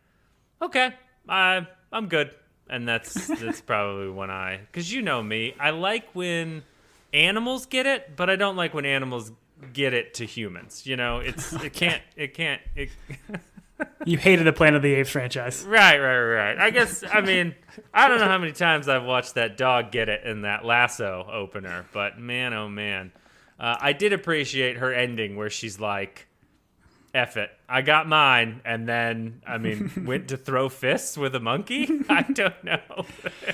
okay, 0.61 0.93
I 1.27 1.67
I'm 1.91 2.07
good. 2.07 2.31
And 2.69 2.87
that's 2.87 3.27
that's 3.27 3.61
probably 3.65 4.09
when 4.09 4.29
I, 4.29 4.57
because 4.57 4.91
you 4.91 5.01
know 5.01 5.21
me, 5.21 5.55
I 5.59 5.71
like 5.71 6.13
when 6.13 6.63
animals 7.13 7.65
get 7.65 7.85
it, 7.85 8.15
but 8.15 8.29
I 8.29 8.35
don't 8.35 8.55
like 8.55 8.73
when 8.73 8.85
animals 8.85 9.31
get 9.71 9.93
it 9.93 10.13
to 10.15 10.25
humans. 10.25 10.85
You 10.85 10.95
know, 10.95 11.19
it's 11.19 11.53
it 11.53 11.73
can't 11.73 12.01
it 12.15 12.33
can't 12.33 12.61
it. 12.75 12.89
You 14.05 14.17
hated 14.17 14.45
the 14.45 14.53
Planet 14.53 14.77
of 14.77 14.81
the 14.83 14.93
Apes 14.93 15.09
franchise. 15.09 15.63
Right, 15.67 15.97
right, 15.97 16.19
right. 16.19 16.57
I 16.57 16.69
guess 16.69 17.03
I 17.11 17.21
mean 17.21 17.55
I 17.93 18.07
don't 18.07 18.19
know 18.19 18.27
how 18.27 18.37
many 18.37 18.51
times 18.51 18.87
I've 18.87 19.03
watched 19.03 19.35
that 19.35 19.57
dog 19.57 19.91
get 19.91 20.09
it 20.09 20.25
in 20.25 20.41
that 20.41 20.65
lasso 20.65 21.27
opener, 21.31 21.85
but 21.93 22.19
man, 22.19 22.53
oh 22.53 22.69
man, 22.69 23.11
uh, 23.59 23.77
I 23.79 23.93
did 23.93 24.13
appreciate 24.13 24.77
her 24.77 24.93
ending 24.93 25.35
where 25.35 25.49
she's 25.49 25.79
like, 25.79 26.27
"Eff 27.13 27.37
it, 27.37 27.51
I 27.69 27.81
got 27.81 28.07
mine," 28.07 28.61
and 28.65 28.87
then 28.87 29.41
I 29.45 29.57
mean 29.57 29.91
went 30.05 30.27
to 30.29 30.37
throw 30.37 30.69
fists 30.69 31.17
with 31.17 31.35
a 31.35 31.39
monkey. 31.39 31.87
I 32.09 32.23
don't 32.23 32.63
know. 32.63 32.79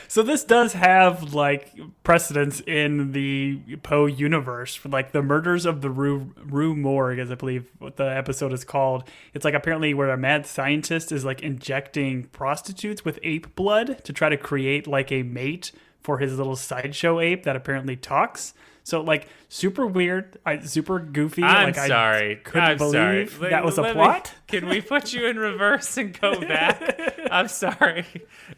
So 0.08 0.24
this 0.24 0.43
does 0.43 0.74
have 0.74 1.36
like 1.36 1.72
precedence 2.04 2.62
in 2.62 3.12
the 3.12 3.60
Poe 3.84 4.08
universe 4.08 4.74
for 4.74 4.89
like 4.89 5.12
the 5.12 5.22
murders 5.22 5.67
of 5.67 5.82
the 5.82 5.91
Rue, 5.91 6.34
Rue 6.43 6.76
Morgue, 6.76 7.19
as 7.19 7.30
I 7.32 7.36
believe 7.36 7.69
what 7.78 7.98
the 7.98 8.06
episode 8.06 8.52
is 8.52 8.63
called. 8.63 9.04
It's 9.36 9.45
like 9.45 9.54
apparently 9.54 9.93
where 9.93 10.10
a 10.10 10.17
mad 10.17 10.48
scientist 10.48 11.12
is 11.12 11.24
like 11.26 11.43
injecting 11.43 12.24
prostitutes 12.26 13.06
with 13.06 13.19
ape 13.22 13.54
blood 13.56 14.04
to 14.04 14.12
try 14.12 14.30
to 14.30 14.38
create 14.38 14.88
like 14.88 15.12
a 15.12 15.22
mate 15.22 15.72
for 16.02 16.17
his 16.17 16.38
little 16.38 16.56
sideshow 16.56 17.19
ape 17.19 17.43
that 17.43 17.56
apparently 17.56 17.95
talks. 17.95 18.54
So 18.89 19.02
like 19.02 19.28
super 19.47 19.86
weird, 19.88 20.38
I, 20.45 20.60
super 20.60 20.99
goofy. 20.99 21.43
I'm 21.43 21.67
like, 21.67 21.75
sorry. 21.75 22.32
I 22.32 22.36
couldn't 22.36 22.62
I'm 22.69 22.78
believe 22.78 23.32
sorry. 23.34 23.49
that 23.52 23.63
was 23.63 23.78
a 23.78 23.82
Let 23.84 23.95
me- 23.95 24.02
plot. 24.04 24.34
can 24.47 24.67
we 24.67 24.82
put 24.82 25.13
you 25.13 25.28
in 25.28 25.38
reverse 25.38 25.95
and 25.97 26.19
go 26.19 26.39
back? 26.47 27.10
I'm 27.32 27.47
sorry. 27.47 28.06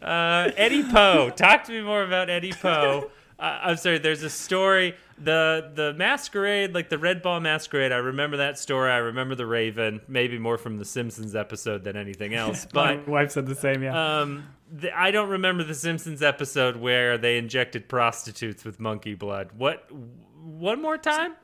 Uh, 0.00 0.50
Eddie 0.56 0.82
Poe. 0.84 1.30
Talk 1.36 1.64
to 1.64 1.72
me 1.72 1.82
more 1.82 2.02
about 2.02 2.30
Eddie 2.30 2.52
Poe. 2.52 3.10
Uh, 3.38 3.58
I'm 3.62 3.76
sorry. 3.76 3.98
There's 3.98 4.22
a 4.22 4.30
story. 4.30 4.94
The 5.18 5.70
the 5.74 5.92
masquerade, 5.94 6.74
like 6.74 6.88
the 6.88 6.98
Red 6.98 7.22
Ball 7.22 7.40
masquerade. 7.40 7.92
I 7.92 7.96
remember 7.96 8.38
that 8.38 8.58
story. 8.58 8.90
I 8.90 8.96
remember 8.98 9.34
the 9.34 9.46
Raven. 9.46 10.00
Maybe 10.08 10.38
more 10.38 10.58
from 10.58 10.78
the 10.78 10.84
Simpsons 10.84 11.34
episode 11.36 11.84
than 11.84 11.96
anything 11.96 12.34
else. 12.34 12.66
But 12.72 13.06
My 13.06 13.10
wife 13.10 13.32
said 13.32 13.46
the 13.46 13.54
same. 13.54 13.82
Yeah. 13.82 14.20
um, 14.20 14.44
the, 14.72 14.98
I 14.98 15.10
don't 15.10 15.28
remember 15.28 15.62
the 15.62 15.74
Simpsons 15.74 16.22
episode 16.22 16.76
where 16.76 17.18
they 17.18 17.36
injected 17.36 17.88
prostitutes 17.88 18.64
with 18.64 18.80
monkey 18.80 19.14
blood. 19.14 19.50
What? 19.56 19.86
One 20.42 20.80
more 20.80 20.96
time? 20.96 21.34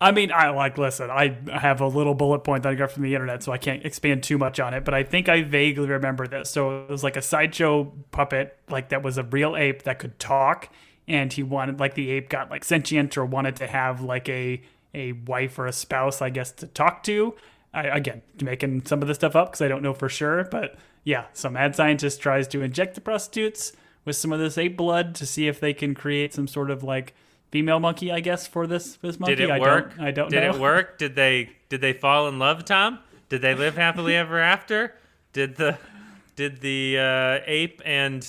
I 0.00 0.12
mean, 0.12 0.30
I 0.32 0.50
like 0.50 0.76
listen. 0.76 1.08
I 1.10 1.38
have 1.50 1.80
a 1.80 1.86
little 1.86 2.14
bullet 2.14 2.40
point 2.40 2.64
that 2.64 2.72
I 2.72 2.74
got 2.74 2.90
from 2.90 3.04
the 3.04 3.14
internet, 3.14 3.42
so 3.42 3.52
I 3.52 3.58
can't 3.58 3.84
expand 3.86 4.22
too 4.22 4.36
much 4.36 4.60
on 4.60 4.74
it. 4.74 4.84
But 4.84 4.92
I 4.92 5.02
think 5.02 5.28
I 5.28 5.42
vaguely 5.42 5.88
remember 5.88 6.26
this. 6.26 6.50
So 6.50 6.82
it 6.82 6.90
was 6.90 7.02
like 7.02 7.16
a 7.16 7.22
sideshow 7.22 7.84
puppet, 8.10 8.58
like 8.68 8.90
that 8.90 9.02
was 9.02 9.16
a 9.16 9.22
real 9.22 9.56
ape 9.56 9.84
that 9.84 9.98
could 9.98 10.18
talk, 10.18 10.68
and 11.08 11.32
he 11.32 11.42
wanted 11.42 11.80
like 11.80 11.94
the 11.94 12.10
ape 12.10 12.28
got 12.28 12.50
like 12.50 12.64
sentient 12.64 13.16
or 13.16 13.24
wanted 13.24 13.56
to 13.56 13.66
have 13.66 14.02
like 14.02 14.28
a 14.28 14.60
a 14.92 15.12
wife 15.12 15.58
or 15.58 15.66
a 15.66 15.72
spouse, 15.72 16.20
I 16.20 16.28
guess, 16.28 16.50
to 16.52 16.66
talk 16.66 17.02
to. 17.04 17.34
I, 17.72 17.84
again, 17.84 18.22
making 18.42 18.84
some 18.84 19.00
of 19.00 19.08
this 19.08 19.16
stuff 19.16 19.34
up 19.34 19.52
because 19.52 19.62
I 19.62 19.68
don't 19.68 19.82
know 19.82 19.94
for 19.94 20.08
sure, 20.08 20.44
but 20.44 20.76
yeah, 21.04 21.26
some 21.32 21.52
mad 21.52 21.76
scientist 21.76 22.20
tries 22.20 22.48
to 22.48 22.62
inject 22.62 22.94
the 22.94 23.00
prostitutes 23.00 23.72
with 24.04 24.16
some 24.16 24.32
of 24.32 24.38
this 24.38 24.58
ape 24.58 24.76
blood 24.76 25.14
to 25.16 25.26
see 25.26 25.46
if 25.46 25.60
they 25.60 25.72
can 25.72 25.94
create 25.94 26.34
some 26.34 26.48
sort 26.48 26.70
of 26.70 26.82
like 26.82 27.14
female 27.50 27.78
monkey, 27.78 28.10
I 28.10 28.20
guess, 28.20 28.46
for 28.46 28.66
this 28.66 28.96
this 28.96 29.20
monkey. 29.20 29.36
Did 29.36 29.44
it 29.44 29.52
I 29.52 29.60
work? 29.60 29.96
Don't, 29.96 30.04
I 30.06 30.10
don't 30.10 30.30
Did 30.30 30.40
know. 30.42 30.52
Did 30.52 30.56
it 30.56 30.60
work? 30.60 30.98
Did 30.98 31.14
they 31.14 31.50
did 31.68 31.80
they 31.80 31.92
fall 31.92 32.26
in 32.28 32.38
love, 32.38 32.64
Tom? 32.64 32.98
Did 33.28 33.42
they 33.42 33.54
live 33.54 33.76
happily 33.76 34.16
ever 34.16 34.38
after? 34.38 34.94
Did 35.32 35.56
the 35.56 35.78
did 36.36 36.60
the 36.60 36.98
uh, 36.98 37.44
ape 37.46 37.80
and 37.84 38.26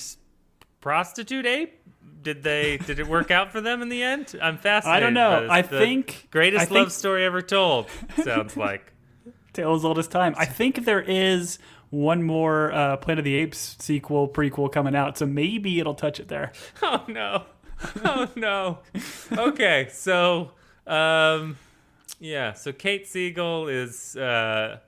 prostitute 0.80 1.46
ape? 1.46 1.80
Did 2.22 2.42
they 2.42 2.76
did 2.78 2.98
it 2.98 3.06
work 3.06 3.30
out 3.30 3.52
for 3.52 3.60
them 3.60 3.82
in 3.82 3.88
the 3.88 4.02
end? 4.02 4.34
I'm 4.42 4.58
fascinated. 4.58 4.96
I 4.96 5.00
don't 5.00 5.14
know. 5.14 5.46
I 5.50 5.62
think 5.62 6.28
greatest 6.30 6.62
I 6.62 6.64
think 6.66 6.76
love 6.76 6.92
story 6.92 7.24
ever 7.24 7.42
told. 7.42 7.88
Sounds 8.22 8.56
like. 8.56 8.92
Tale 9.52 9.74
as 9.74 9.84
old 9.84 9.98
as 9.98 10.06
time. 10.06 10.34
I 10.36 10.44
think 10.44 10.84
there 10.84 11.00
is 11.00 11.58
one 11.96 12.22
more 12.22 12.72
uh, 12.72 12.96
Planet 12.98 13.20
of 13.20 13.24
the 13.24 13.34
Apes 13.34 13.76
sequel 13.78 14.28
prequel 14.28 14.70
coming 14.70 14.94
out, 14.94 15.16
so 15.18 15.26
maybe 15.26 15.80
it'll 15.80 15.94
touch 15.94 16.20
it 16.20 16.28
there. 16.28 16.52
Oh 16.82 17.04
no. 17.08 17.44
Oh 18.04 18.28
no. 18.36 18.78
Okay, 19.32 19.88
so 19.90 20.52
um 20.86 21.56
yeah, 22.20 22.52
so 22.54 22.72
Kate 22.72 23.06
Siegel 23.06 23.68
is 23.68 24.16
uh 24.16 24.78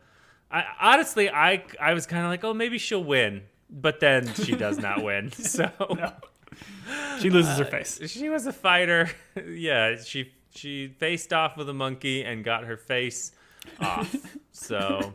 I 0.50 0.64
honestly 0.80 1.28
I 1.30 1.64
I 1.80 1.92
was 1.94 2.06
kind 2.06 2.24
of 2.24 2.30
like, 2.30 2.42
"Oh, 2.44 2.54
maybe 2.54 2.78
she'll 2.78 3.04
win." 3.04 3.42
But 3.70 4.00
then 4.00 4.32
she 4.34 4.54
does 4.56 4.78
not 4.78 5.02
win. 5.08 5.30
So 5.32 5.70
She 7.20 7.28
loses 7.30 7.58
Uh, 7.60 7.64
her 7.64 7.70
face. 7.70 8.00
she 8.10 8.28
was 8.30 8.46
a 8.46 8.52
fighter. 8.52 9.10
yeah, 9.46 9.96
she 10.02 10.32
she 10.54 10.88
faced 10.98 11.32
off 11.32 11.56
with 11.56 11.68
a 11.68 11.74
monkey 11.74 12.24
and 12.24 12.42
got 12.44 12.64
her 12.64 12.76
face 12.78 13.32
off. 13.80 14.14
so 14.52 15.14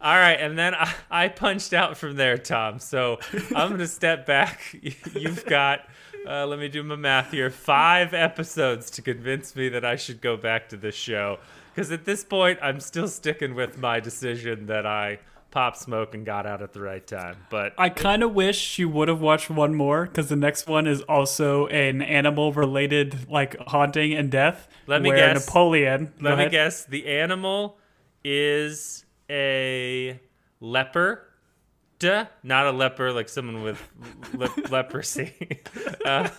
all 0.00 0.14
right, 0.14 0.38
and 0.40 0.58
then 0.58 0.74
I, 0.74 0.94
I 1.10 1.28
punched 1.28 1.72
out 1.72 1.96
from 1.96 2.16
there, 2.16 2.38
Tom. 2.38 2.78
So 2.78 3.18
I'm 3.54 3.70
gonna 3.70 3.86
step 3.86 4.26
back. 4.26 4.76
You've 5.14 5.44
got 5.44 5.80
uh, 6.26 6.46
let 6.46 6.58
me 6.58 6.68
do 6.68 6.82
my 6.82 6.96
math 6.96 7.30
here. 7.30 7.50
Five 7.50 8.12
episodes 8.12 8.90
to 8.90 9.02
convince 9.02 9.56
me 9.56 9.70
that 9.70 9.84
I 9.84 9.96
should 9.96 10.20
go 10.20 10.36
back 10.36 10.68
to 10.70 10.76
this 10.76 10.94
show. 10.94 11.38
Because 11.74 11.90
at 11.92 12.04
this 12.04 12.24
point, 12.24 12.58
I'm 12.60 12.80
still 12.80 13.08
sticking 13.08 13.54
with 13.54 13.78
my 13.78 14.00
decision 14.00 14.66
that 14.66 14.84
I 14.84 15.20
popped 15.50 15.78
smoke 15.78 16.14
and 16.14 16.26
got 16.26 16.44
out 16.44 16.60
at 16.60 16.72
the 16.72 16.80
right 16.80 17.06
time. 17.06 17.36
But 17.50 17.72
I 17.78 17.88
kind 17.88 18.22
of 18.22 18.34
wish 18.34 18.78
you 18.78 18.88
would 18.90 19.08
have 19.08 19.20
watched 19.20 19.48
one 19.48 19.74
more 19.74 20.04
because 20.04 20.28
the 20.28 20.36
next 20.36 20.66
one 20.66 20.86
is 20.86 21.00
also 21.02 21.66
an 21.68 22.02
animal 22.02 22.52
related 22.52 23.30
like 23.30 23.56
haunting 23.60 24.12
and 24.12 24.30
death. 24.30 24.68
Let 24.86 25.00
me 25.00 25.08
where 25.08 25.34
guess. 25.34 25.46
Napoleon. 25.46 26.12
Let 26.20 26.32
me 26.32 26.42
ahead. 26.42 26.50
guess. 26.50 26.84
The 26.84 27.06
animal 27.06 27.78
is 28.22 29.04
a 29.30 30.20
leper. 30.60 31.24
Duh. 31.98 32.26
Not 32.42 32.66
a 32.66 32.70
leper 32.70 33.12
like 33.12 33.28
someone 33.28 33.62
with 33.62 33.82
le- 34.32 34.50
leprosy. 34.70 35.60
um, 36.06 36.30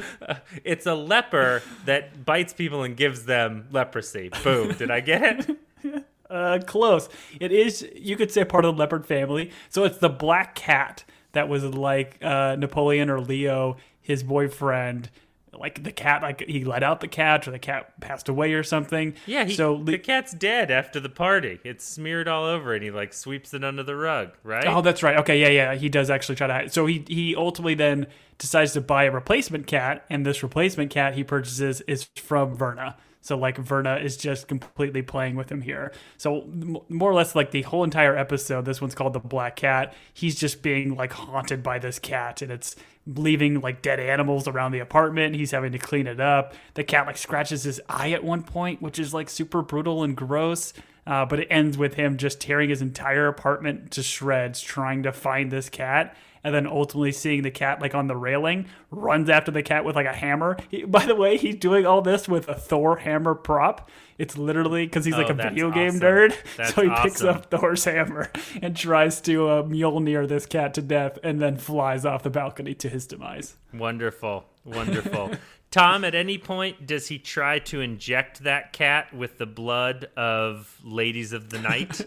it's 0.64 0.86
a 0.86 0.94
leper 0.94 1.62
that 1.86 2.24
bites 2.24 2.52
people 2.52 2.82
and 2.82 2.96
gives 2.96 3.24
them 3.24 3.68
leprosy. 3.70 4.30
Boom. 4.42 4.72
Did 4.72 4.90
I 4.90 5.00
get 5.00 5.48
it? 5.48 6.04
Uh, 6.28 6.58
close. 6.66 7.08
It 7.40 7.52
is, 7.52 7.86
you 7.94 8.16
could 8.16 8.30
say, 8.30 8.44
part 8.44 8.64
of 8.64 8.74
the 8.74 8.78
leopard 8.80 9.06
family. 9.06 9.50
So 9.68 9.84
it's 9.84 9.98
the 9.98 10.08
black 10.08 10.54
cat 10.54 11.04
that 11.32 11.48
was 11.48 11.64
like 11.64 12.18
uh, 12.22 12.56
Napoleon 12.56 13.10
or 13.10 13.20
Leo, 13.20 13.76
his 14.00 14.22
boyfriend. 14.22 15.10
Like 15.54 15.84
the 15.84 15.92
cat, 15.92 16.22
like 16.22 16.42
he 16.48 16.64
let 16.64 16.82
out 16.82 17.00
the 17.00 17.08
cat, 17.08 17.46
or 17.46 17.50
the 17.50 17.58
cat 17.58 18.00
passed 18.00 18.28
away 18.28 18.54
or 18.54 18.62
something. 18.62 19.14
Yeah. 19.26 19.44
He, 19.44 19.54
so 19.54 19.82
the 19.82 19.98
cat's 19.98 20.32
dead 20.32 20.70
after 20.70 20.98
the 20.98 21.10
party. 21.10 21.60
It's 21.62 21.84
smeared 21.84 22.26
all 22.26 22.44
over, 22.44 22.74
and 22.74 22.82
he 22.82 22.90
like 22.90 23.12
sweeps 23.12 23.52
it 23.52 23.62
under 23.62 23.82
the 23.82 23.94
rug. 23.94 24.32
Right? 24.42 24.66
Oh, 24.66 24.80
that's 24.80 25.02
right. 25.02 25.18
Okay, 25.18 25.40
yeah, 25.40 25.48
yeah. 25.48 25.74
He 25.74 25.88
does 25.88 26.08
actually 26.08 26.36
try 26.36 26.46
to 26.46 26.52
hide. 26.52 26.72
So 26.72 26.86
he 26.86 27.04
he 27.06 27.36
ultimately 27.36 27.74
then 27.74 28.06
decides 28.38 28.72
to 28.72 28.80
buy 28.80 29.04
a 29.04 29.10
replacement 29.10 29.66
cat, 29.66 30.04
and 30.08 30.24
this 30.24 30.42
replacement 30.42 30.90
cat 30.90 31.14
he 31.14 31.22
purchases 31.22 31.82
is 31.82 32.04
from 32.16 32.54
Verna. 32.54 32.96
So 33.22 33.38
like 33.38 33.56
Verna 33.56 33.96
is 33.96 34.16
just 34.16 34.48
completely 34.48 35.00
playing 35.00 35.36
with 35.36 35.50
him 35.50 35.60
here. 35.60 35.92
So 36.18 36.42
m- 36.42 36.78
more 36.88 37.10
or 37.10 37.14
less 37.14 37.36
like 37.36 37.52
the 37.52 37.62
whole 37.62 37.84
entire 37.84 38.16
episode, 38.16 38.64
this 38.64 38.80
one's 38.80 38.96
called 38.96 39.12
the 39.12 39.20
Black 39.20 39.54
Cat. 39.54 39.94
He's 40.12 40.34
just 40.34 40.60
being 40.60 40.96
like 40.96 41.12
haunted 41.12 41.62
by 41.62 41.78
this 41.78 41.98
cat, 42.00 42.42
and 42.42 42.50
it's 42.50 42.74
leaving 43.06 43.60
like 43.60 43.82
dead 43.82 44.00
animals 44.00 44.46
around 44.46 44.72
the 44.72 44.78
apartment. 44.78 45.34
He's 45.34 45.50
having 45.50 45.72
to 45.72 45.78
clean 45.78 46.06
it 46.06 46.20
up. 46.20 46.54
The 46.74 46.84
cat 46.84 47.06
like 47.06 47.16
scratches 47.16 47.64
his 47.64 47.80
eye 47.88 48.12
at 48.12 48.22
one 48.22 48.42
point, 48.42 48.80
which 48.80 48.98
is 48.98 49.12
like 49.12 49.28
super 49.28 49.62
brutal 49.62 50.02
and 50.02 50.16
gross. 50.16 50.72
Uh, 51.04 51.26
but 51.26 51.40
it 51.40 51.48
ends 51.50 51.76
with 51.76 51.94
him 51.94 52.16
just 52.16 52.40
tearing 52.40 52.70
his 52.70 52.80
entire 52.80 53.26
apartment 53.26 53.90
to 53.90 54.02
shreds 54.04 54.60
trying 54.60 55.02
to 55.02 55.12
find 55.12 55.50
this 55.50 55.68
cat 55.68 56.16
and 56.44 56.54
then 56.54 56.66
ultimately 56.66 57.12
seeing 57.12 57.42
the 57.42 57.50
cat 57.50 57.80
like 57.80 57.94
on 57.94 58.06
the 58.08 58.16
railing 58.16 58.66
runs 58.90 59.28
after 59.30 59.50
the 59.50 59.62
cat 59.62 59.84
with 59.84 59.94
like 59.96 60.06
a 60.06 60.12
hammer 60.12 60.56
He- 60.70 60.84
by 60.86 61.06
the 61.06 61.14
way 61.14 61.36
he's 61.36 61.56
doing 61.56 61.86
all 61.86 62.02
this 62.02 62.28
with 62.28 62.48
a 62.48 62.54
thor 62.54 62.96
hammer 62.96 63.34
prop 63.34 63.90
it's 64.18 64.36
literally 64.36 64.86
because 64.86 65.04
he's 65.04 65.14
like 65.16 65.26
Oh, 65.28 65.30
a 65.30 65.34
that's 65.34 65.48
video 65.50 65.70
game 65.70 65.92
nerd 66.00 66.34
That's 66.56 66.74
so 66.74 66.82
he 66.82 66.88
picks 67.02 67.22
awesome. 67.22 67.28
up 67.28 67.50
thor's 67.50 67.84
hammer 67.84 68.30
and 68.60 68.76
tries 68.76 69.20
to 69.22 69.48
uh, 69.48 69.62
mule 69.62 70.00
near 70.00 70.26
this 70.26 70.46
cat 70.46 70.74
to 70.74 70.82
death 70.82 71.18
and 71.22 71.40
then 71.40 71.56
flies 71.56 72.04
off 72.04 72.22
the 72.22 72.30
balcony 72.30 72.74
to 72.74 72.88
his 72.88 73.06
demise 73.06 73.56
Wonderful, 73.74 74.44
wonderful. 74.64 75.30
Tom, 75.70 76.04
at 76.04 76.14
any 76.14 76.36
point, 76.36 76.86
does 76.86 77.06
he 77.08 77.18
try 77.18 77.58
to 77.60 77.80
inject 77.80 78.42
that 78.44 78.74
cat 78.74 79.14
with 79.14 79.38
the 79.38 79.46
blood 79.46 80.10
of 80.18 80.76
ladies 80.84 81.32
of 81.32 81.48
the 81.48 81.58
night? 81.58 82.02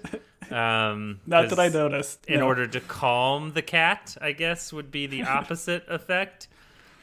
Um, 0.52 1.20
not 1.26 1.50
that 1.50 1.60
I 1.60 1.70
noticed 1.70 2.26
In 2.28 2.40
no. 2.40 2.46
order 2.48 2.68
to 2.68 2.80
calm 2.80 3.54
the 3.54 3.62
cat, 3.62 4.18
I 4.22 4.32
guess 4.32 4.72
would 4.74 4.92
be 4.92 5.08
the 5.08 5.24
opposite 5.38 5.86
effect. 5.88 6.48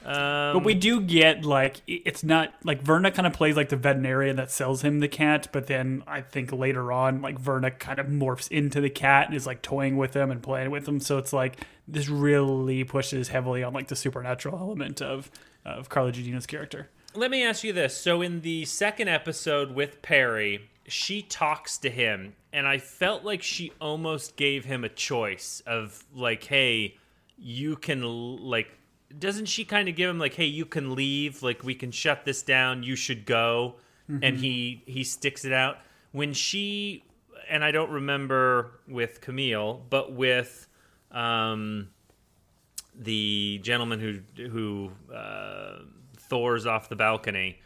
Um, 0.05 0.55
But 0.55 0.65
we 0.65 0.75
do 0.75 1.01
get 1.01 1.45
like 1.45 1.81
it's 1.87 2.25
not 2.25 2.53
like 2.65 2.83
Verna 2.83 3.11
kind 3.13 3.27
of 3.27 3.33
plays 3.33 3.57
like 3.57 3.69
the 3.69 3.77
veterinarian 3.77 4.35
that 4.37 4.51
sells 4.51 4.83
him 4.83 4.99
the 4.99 5.09
cat, 5.09 5.47
but 5.53 5.69
then 5.69 6.03
I 6.09 6.23
think 6.23 6.51
later 6.53 6.91
on 6.91 7.23
like 7.23 7.39
Verna 7.39 7.71
kind 7.71 7.99
of 8.01 8.07
morphs 8.07 8.51
into 8.51 8.81
the 8.81 8.91
cat 8.91 9.29
and 9.29 9.37
is 9.37 9.47
like 9.47 9.63
toying 9.63 9.97
with 9.97 10.15
him 10.15 10.31
and 10.33 10.43
playing 10.43 10.71
with 10.73 10.89
him. 10.89 10.99
So 10.99 11.19
it's 11.19 11.33
like 11.33 11.61
this 11.87 12.09
really 12.09 12.83
pushes 12.83 13.29
heavily 13.29 13.63
on 13.63 13.73
like 13.73 13.89
the 13.89 13.97
supernatural 13.97 14.59
element 14.59 15.01
of 15.01 15.31
of 15.65 15.89
Carla 15.89 16.11
Gugino's 16.11 16.47
character. 16.47 16.89
Let 17.15 17.31
me 17.31 17.45
ask 17.45 17.63
you 17.63 17.73
this. 17.75 17.95
So, 17.97 18.23
in 18.23 18.41
the 18.41 18.65
second 18.65 19.09
episode 19.09 19.73
with 19.75 20.01
Perry, 20.01 20.71
she 20.93 21.23
talks 21.23 21.79
to 21.79 21.91
him, 21.91 22.35
and 22.53 22.67
I 22.67 22.79
felt 22.79 23.25
like 23.25 23.43
she 23.43 23.73
almost 23.81 24.37
gave 24.37 24.65
him 24.65 24.85
a 24.85 24.89
choice 24.89 25.63
of 25.67 26.05
like, 26.15 26.45
hey, 26.45 26.97
you 27.37 27.77
can 27.77 28.03
like. 28.03 28.69
Doesn't 29.19 29.47
she 29.47 29.65
kind 29.67 29.91
of 29.91 29.97
give 29.97 30.09
him 30.09 30.19
like, 30.19 30.35
hey, 30.35 30.47
you 30.47 30.65
can 30.65 30.95
leave, 30.95 31.43
like 31.43 31.63
we 31.63 31.75
can 31.75 31.91
shut 31.91 32.25
this 32.25 32.43
down, 32.43 32.83
you 32.83 32.97
should 32.97 33.27
go, 33.27 33.77
and 34.23 34.39
he 34.39 34.83
he 34.87 35.05
sticks 35.05 35.45
it 35.45 35.53
out 35.53 35.79
when 36.13 36.33
she 36.33 37.05
and 37.49 37.65
I 37.65 37.71
don't 37.71 37.91
remember 37.91 38.81
with 38.89 39.21
Camille, 39.21 39.83
but 39.91 40.13
with 40.13 40.67
um, 41.11 41.89
the 42.95 43.61
gentleman 43.63 44.01
who 44.01 44.49
who 44.49 44.91
uh, 45.15 45.81
Thor's 46.17 46.67
off 46.67 46.89
the 46.89 46.97
balcony. 46.97 47.61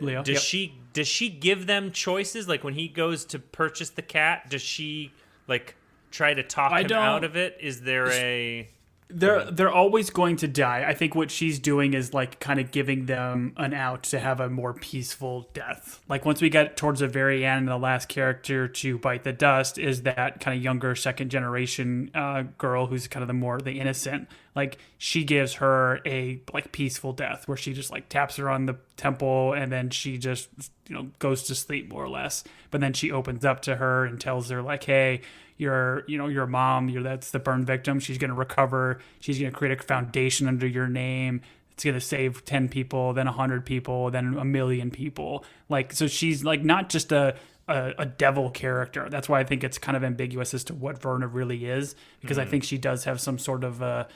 Leo. 0.00 0.22
Does 0.22 0.34
Yep. 0.34 0.42
she 0.42 0.74
does 0.92 1.08
she 1.08 1.28
give 1.28 1.66
them 1.66 1.92
choices? 1.92 2.48
Like 2.48 2.64
when 2.64 2.74
he 2.74 2.88
goes 2.88 3.24
to 3.26 3.38
purchase 3.38 3.90
the 3.90 4.02
cat, 4.02 4.50
does 4.50 4.62
she 4.62 5.12
like 5.46 5.76
try 6.10 6.34
to 6.34 6.42
talk 6.42 6.72
I 6.72 6.82
him 6.82 6.92
out 6.92 7.24
of 7.24 7.36
it? 7.36 7.56
Is 7.60 7.82
there 7.82 8.10
a 8.10 8.68
They're 9.12 9.50
they're 9.50 9.72
always 9.72 10.10
going 10.10 10.36
to 10.36 10.48
die. 10.48 10.84
I 10.86 10.94
think 10.94 11.14
what 11.14 11.30
she's 11.30 11.58
doing 11.58 11.94
is 11.94 12.14
like 12.14 12.40
kind 12.40 12.60
of 12.60 12.70
giving 12.70 13.06
them 13.06 13.52
an 13.56 13.74
out 13.74 14.04
to 14.04 14.20
have 14.20 14.40
a 14.40 14.48
more 14.48 14.74
peaceful 14.74 15.48
death. 15.52 16.00
Like 16.08 16.24
once 16.24 16.40
we 16.40 16.48
get 16.48 16.76
towards 16.76 17.00
the 17.00 17.08
very 17.08 17.44
end, 17.44 17.68
the 17.68 17.76
last 17.76 18.08
character 18.08 18.68
to 18.68 18.98
bite 18.98 19.24
the 19.24 19.32
dust 19.32 19.78
is 19.78 20.02
that 20.02 20.40
kind 20.40 20.56
of 20.56 20.62
younger 20.62 20.94
second 20.94 21.30
generation 21.30 22.10
uh, 22.14 22.44
girl 22.58 22.86
who's 22.86 23.08
kind 23.08 23.22
of 23.22 23.28
the 23.28 23.34
more 23.34 23.60
the 23.60 23.80
innocent. 23.80 24.28
Like 24.54 24.78
she 24.98 25.24
gives 25.24 25.54
her 25.54 26.00
a 26.06 26.40
like 26.52 26.72
peaceful 26.72 27.12
death 27.12 27.46
where 27.46 27.56
she 27.56 27.72
just 27.72 27.90
like 27.90 28.08
taps 28.08 28.36
her 28.36 28.48
on 28.50 28.66
the 28.66 28.76
temple 28.96 29.52
and 29.52 29.70
then 29.70 29.90
she 29.90 30.18
just 30.18 30.48
you 30.88 30.94
know 30.94 31.08
goes 31.18 31.44
to 31.44 31.54
sleep 31.54 31.90
more 31.90 32.04
or 32.04 32.08
less. 32.08 32.44
But 32.70 32.80
then 32.80 32.92
she 32.92 33.10
opens 33.10 33.44
up 33.44 33.62
to 33.62 33.76
her 33.76 34.04
and 34.04 34.20
tells 34.20 34.50
her 34.50 34.62
like, 34.62 34.84
hey 34.84 35.22
your 35.60 36.04
you 36.06 36.18
know 36.18 36.28
your 36.28 36.46
mom 36.46 36.88
you're 36.88 37.02
that's 37.02 37.30
the 37.30 37.38
burn 37.38 37.64
victim. 37.64 38.00
She's 38.00 38.18
going 38.18 38.30
to 38.30 38.34
recover. 38.34 38.98
She's 39.20 39.38
going 39.38 39.52
to 39.52 39.56
create 39.56 39.78
a 39.78 39.82
foundation 39.82 40.48
under 40.48 40.66
your 40.66 40.88
name. 40.88 41.42
It's 41.72 41.84
going 41.84 41.94
to 41.94 42.00
save 42.00 42.44
10 42.44 42.68
people 42.68 43.12
then 43.12 43.26
100 43.26 43.64
people 43.64 44.10
then 44.10 44.36
a 44.36 44.44
million 44.44 44.90
people. 44.90 45.44
Like 45.68 45.92
so 45.92 46.06
she's 46.06 46.44
like 46.44 46.64
not 46.64 46.88
just 46.88 47.12
a 47.12 47.36
a, 47.68 47.94
a 47.98 48.06
devil 48.06 48.50
character. 48.50 49.08
That's 49.08 49.28
why 49.28 49.40
i 49.40 49.44
think 49.44 49.62
it's 49.62 49.78
kind 49.78 49.96
of 49.96 50.02
ambiguous 50.02 50.54
as 50.54 50.64
to 50.64 50.74
what 50.74 51.00
verna 51.00 51.26
really 51.26 51.66
is 51.66 51.94
because 52.20 52.38
i 52.38 52.42
mm-hmm. 52.42 52.50
think 52.50 52.64
she 52.64 52.78
does 52.78 53.04
have 53.04 53.20
some 53.20 53.38
sort 53.38 53.62
of 53.64 53.80
a 53.82 54.08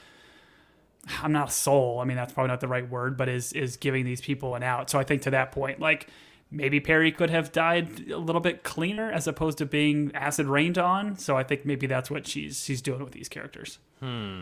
I'm 1.21 1.31
not 1.31 1.49
a 1.49 1.51
soul. 1.51 1.99
I 1.99 2.05
mean, 2.05 2.17
that's 2.17 2.33
probably 2.33 2.49
not 2.49 2.61
the 2.61 2.67
right 2.67 2.89
word, 2.89 3.17
but 3.17 3.29
is 3.29 3.53
is 3.53 3.77
giving 3.77 4.05
these 4.05 4.21
people 4.21 4.55
an 4.55 4.63
out. 4.63 4.89
So 4.89 4.99
I 4.99 5.03
think 5.03 5.21
to 5.23 5.31
that 5.31 5.51
point, 5.51 5.79
like 5.79 6.07
maybe 6.55 6.79
Perry 6.79 7.11
could 7.11 7.29
have 7.29 7.51
died 7.51 8.09
a 8.09 8.17
little 8.17 8.41
bit 8.41 8.63
cleaner 8.63 9.11
as 9.11 9.27
opposed 9.27 9.57
to 9.59 9.65
being 9.65 10.11
acid 10.15 10.47
rained 10.47 10.77
on. 10.77 11.17
So 11.17 11.35
I 11.37 11.43
think 11.43 11.65
maybe 11.65 11.85
that's 11.87 12.09
what 12.09 12.25
she's 12.25 12.63
she's 12.63 12.81
doing 12.81 13.03
with 13.03 13.11
these 13.13 13.29
characters. 13.29 13.77
Hmm. 13.99 14.41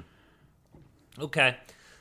Okay. 1.19 1.57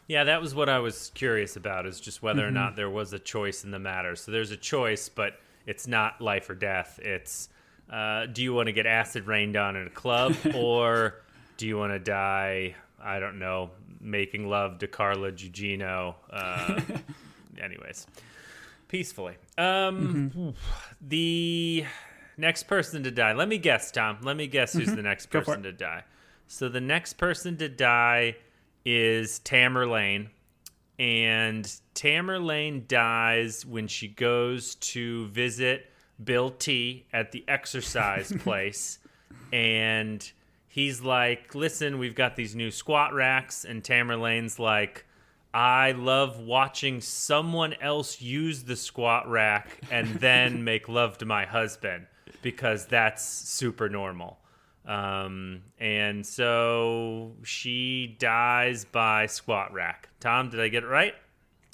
Yeah, 0.09 0.25
that 0.25 0.41
was 0.41 0.55
what 0.55 0.69
I 0.69 0.79
was 0.81 1.11
curious 1.15 1.57
about 1.57 1.87
is 1.87 2.01
just 2.01 2.23
whether 2.23 2.43
Mm-hmm. 2.43 2.49
or 2.49 2.51
not 2.51 2.77
there 2.77 2.91
was 2.91 3.13
a 3.13 3.19
choice 3.19 3.65
in 3.65 3.71
the 3.71 3.79
matter. 3.79 4.17
So 4.17 4.31
there's 4.33 4.51
a 4.51 4.57
choice, 4.57 5.09
but 5.09 5.39
it's 5.67 5.87
not 5.87 6.21
life 6.21 6.51
or 6.51 6.55
death. 6.55 6.99
It's 7.03 7.49
uh, 7.91 8.27
do 8.27 8.43
you 8.43 8.53
want 8.55 8.67
to 8.67 8.73
get 8.73 8.87
acid 8.87 9.27
rained 9.27 9.57
on 9.57 9.77
in 9.77 9.87
a 9.87 9.91
club 9.91 10.35
or 10.55 11.23
do 11.57 11.67
you 11.67 11.77
want 11.79 11.93
to 11.93 11.99
die, 11.99 12.75
I 13.03 13.21
don't 13.21 13.39
know, 13.39 13.71
making 14.01 14.49
love 14.49 14.79
to 14.79 14.87
Carla 14.89 15.31
Gugino? 15.33 16.15
Uh, 16.31 16.81
anyways, 17.63 18.07
peacefully. 18.93 19.35
Um, 19.59 20.31
Mm-hmm. 20.35 20.51
The 21.01 21.85
next 22.37 22.65
person 22.65 23.03
to 23.03 23.11
die. 23.11 23.33
Let 23.33 23.49
me 23.49 23.59
guess, 23.59 23.91
Tom. 23.91 24.19
Let 24.23 24.37
me 24.37 24.47
guess 24.47 24.75
who's 24.75 24.95
the 24.95 25.03
next 25.03 25.31
Mm-hmm. 25.31 25.39
Go 25.39 25.41
for 25.41 25.47
person 25.47 25.63
to 25.65 25.73
die. 25.73 26.05
So 26.47 26.69
the 26.69 26.81
next 26.81 27.15
person 27.15 27.57
to 27.57 27.69
die 27.69 28.37
is 28.85 29.41
Tamerlane. 29.41 30.29
And 30.99 31.65
Tamerlane 31.95 32.87
dies 32.87 33.65
when 33.67 33.89
she 33.89 34.09
goes 34.09 34.75
to 34.77 35.27
visit 35.29 35.87
Bill 36.23 36.51
T 36.51 37.07
at 37.13 37.33
the 37.33 37.45
exercise 37.49 38.31
place. 38.41 38.99
And 39.53 40.31
he's 40.69 41.01
like, 41.01 41.55
Listen, 41.55 41.99
we've 41.99 42.15
got 42.15 42.37
these 42.37 42.55
new 42.55 42.71
squat 42.71 43.15
racks. 43.15 43.65
And 43.65 43.83
Tamerlane's 43.83 44.59
like, 44.59 45.07
I 45.55 45.93
love 45.93 46.39
watching 46.41 47.01
someone 47.01 47.75
else 47.81 48.21
use 48.23 48.63
the 48.65 48.77
squat 48.77 49.29
rack 49.29 49.79
and 49.91 50.09
then 50.21 50.65
make 50.65 50.89
love 50.89 51.19
to 51.19 51.25
my 51.27 51.45
husband 51.45 52.07
because 52.41 52.87
that's 52.87 53.25
super 53.25 53.89
normal. 53.89 54.39
Um, 54.87 55.63
and 55.79 56.27
so 56.27 57.33
she 57.45 58.17
dies 58.19 58.85
by 58.85 59.27
squat 59.27 59.73
rack. 59.73 60.09
Tom, 60.21 60.49
did 60.51 60.61
I 60.61 60.69
get 60.69 60.83
it 60.85 60.89
right? 60.89 61.15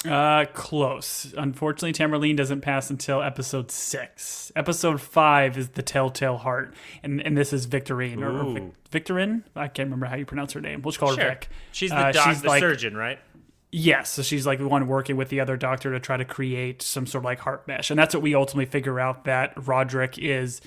Uh, 0.04 0.44
close. 0.52 1.34
Unfortunately, 1.36 1.92
Tamerlane 1.92 2.36
doesn't 2.36 2.60
pass 2.60 2.88
until 2.88 3.20
episode 3.20 3.70
six. 3.72 4.52
Episode 4.54 5.00
five 5.00 5.58
is 5.58 5.70
the 5.70 5.82
Telltale 5.82 6.36
Heart, 6.36 6.74
and 7.02 7.20
and 7.20 7.36
this 7.36 7.52
is 7.52 7.66
Victorine 7.66 8.22
or, 8.22 8.30
or 8.46 8.54
Vic- 8.54 9.04
Victorine. 9.06 9.42
I 9.56 9.66
can't 9.66 9.86
remember 9.86 10.06
how 10.06 10.14
you 10.14 10.24
pronounce 10.24 10.52
her 10.52 10.60
name. 10.60 10.82
We'll 10.82 10.92
just 10.92 11.00
call 11.00 11.16
her 11.16 11.30
Vic. 11.30 11.48
She's 11.72 11.90
the, 11.90 11.96
Uh, 11.96 12.12
she's 12.12 12.42
the 12.42 12.48
like- 12.48 12.60
surgeon, 12.60 12.96
right? 12.96 13.18
Yes, 13.70 14.10
so 14.10 14.22
she's 14.22 14.46
like 14.46 14.58
the 14.58 14.68
one 14.68 14.86
working 14.88 15.16
with 15.16 15.28
the 15.28 15.40
other 15.40 15.56
doctor 15.56 15.92
to 15.92 16.00
try 16.00 16.16
to 16.16 16.24
create 16.24 16.80
some 16.80 17.06
sort 17.06 17.20
of 17.20 17.26
like 17.26 17.40
heart 17.40 17.68
mesh, 17.68 17.90
and 17.90 17.98
that's 17.98 18.14
what 18.14 18.22
we 18.22 18.34
ultimately 18.34 18.64
figure 18.64 18.98
out 18.98 19.24
that 19.24 19.52
Roderick 19.66 20.18
is 20.18 20.62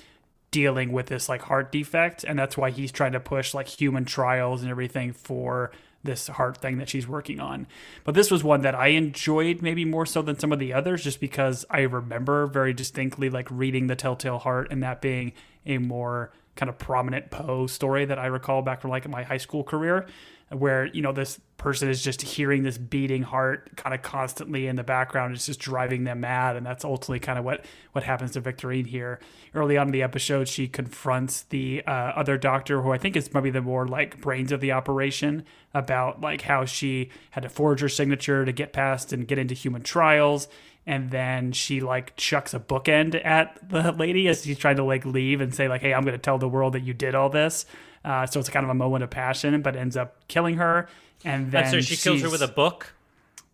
dealing 0.52 0.92
with 0.92 1.06
this 1.06 1.28
like 1.28 1.42
heart 1.42 1.72
defect, 1.72 2.22
and 2.22 2.38
that's 2.38 2.56
why 2.56 2.70
he's 2.70 2.92
trying 2.92 3.12
to 3.12 3.20
push 3.20 3.54
like 3.54 3.66
human 3.66 4.04
trials 4.04 4.62
and 4.62 4.70
everything 4.70 5.12
for 5.12 5.72
this 6.04 6.28
heart 6.28 6.58
thing 6.58 6.78
that 6.78 6.88
she's 6.88 7.08
working 7.08 7.40
on. 7.40 7.66
But 8.04 8.14
this 8.14 8.30
was 8.30 8.44
one 8.44 8.62
that 8.62 8.74
I 8.74 8.88
enjoyed 8.88 9.62
maybe 9.62 9.84
more 9.84 10.06
so 10.06 10.22
than 10.22 10.38
some 10.38 10.52
of 10.52 10.58
the 10.58 10.72
others, 10.72 11.02
just 11.02 11.20
because 11.20 11.64
I 11.70 11.80
remember 11.80 12.46
very 12.46 12.72
distinctly 12.72 13.30
like 13.30 13.48
reading 13.50 13.88
the 13.88 13.96
Telltale 13.96 14.38
Heart 14.38 14.68
and 14.70 14.82
that 14.82 15.00
being 15.00 15.32
a 15.66 15.78
more 15.78 16.32
kind 16.54 16.68
of 16.68 16.78
prominent 16.78 17.30
Poe 17.30 17.66
story 17.66 18.04
that 18.04 18.18
I 18.18 18.26
recall 18.26 18.62
back 18.62 18.80
from 18.80 18.90
like 18.90 19.08
my 19.08 19.22
high 19.22 19.38
school 19.38 19.64
career 19.64 20.06
where 20.52 20.86
you 20.86 21.02
know 21.02 21.12
this 21.12 21.40
person 21.56 21.88
is 21.88 22.02
just 22.02 22.22
hearing 22.22 22.64
this 22.64 22.76
beating 22.76 23.22
heart 23.22 23.76
kind 23.76 23.94
of 23.94 24.02
constantly 24.02 24.66
in 24.66 24.76
the 24.76 24.82
background. 24.82 25.34
It's 25.34 25.46
just 25.46 25.60
driving 25.60 26.04
them 26.04 26.20
mad 26.20 26.56
and 26.56 26.66
that's 26.66 26.84
ultimately 26.84 27.20
kind 27.20 27.38
of 27.38 27.44
what 27.44 27.64
what 27.92 28.04
happens 28.04 28.32
to 28.32 28.40
victorine 28.40 28.86
here. 28.86 29.20
Early 29.54 29.76
on 29.76 29.88
in 29.88 29.92
the 29.92 30.02
episode 30.02 30.48
she 30.48 30.68
confronts 30.68 31.42
the 31.42 31.82
uh, 31.86 31.90
other 31.90 32.38
doctor 32.38 32.82
who 32.82 32.92
i 32.92 32.98
think 32.98 33.16
is 33.16 33.32
maybe 33.32 33.50
the 33.50 33.60
more 33.60 33.86
like 33.86 34.20
brains 34.20 34.52
of 34.52 34.60
the 34.60 34.72
operation 34.72 35.44
about 35.74 36.20
like 36.20 36.42
how 36.42 36.64
she 36.64 37.10
had 37.30 37.42
to 37.42 37.48
forge 37.48 37.80
her 37.80 37.88
signature 37.88 38.44
to 38.44 38.52
get 38.52 38.72
past 38.72 39.12
and 39.12 39.26
get 39.28 39.38
into 39.38 39.54
human 39.54 39.82
trials 39.82 40.48
and 40.86 41.10
then 41.10 41.52
she 41.52 41.80
like 41.80 42.16
chucks 42.16 42.54
a 42.54 42.60
bookend 42.60 43.24
at 43.24 43.58
the 43.68 43.92
lady 43.92 44.26
as 44.28 44.42
she's 44.44 44.58
trying 44.58 44.76
to 44.76 44.84
like 44.84 45.04
leave 45.06 45.40
and 45.40 45.54
say 45.54 45.68
like 45.68 45.80
hey 45.80 45.94
i'm 45.94 46.02
going 46.02 46.12
to 46.12 46.18
tell 46.18 46.38
the 46.38 46.48
world 46.48 46.72
that 46.74 46.80
you 46.82 46.92
did 46.94 47.14
all 47.14 47.28
this 47.28 47.64
uh, 48.04 48.26
so 48.26 48.40
it's 48.40 48.48
kind 48.48 48.64
of 48.64 48.70
a 48.70 48.74
moment 48.74 49.04
of 49.04 49.10
passion 49.10 49.62
but 49.62 49.76
ends 49.76 49.96
up 49.96 50.16
killing 50.28 50.56
her 50.56 50.88
and 51.24 51.52
then 51.52 51.70
so 51.70 51.80
she 51.80 51.96
kills 51.96 52.20
her 52.20 52.28
with 52.28 52.42
a 52.42 52.48
book. 52.48 52.94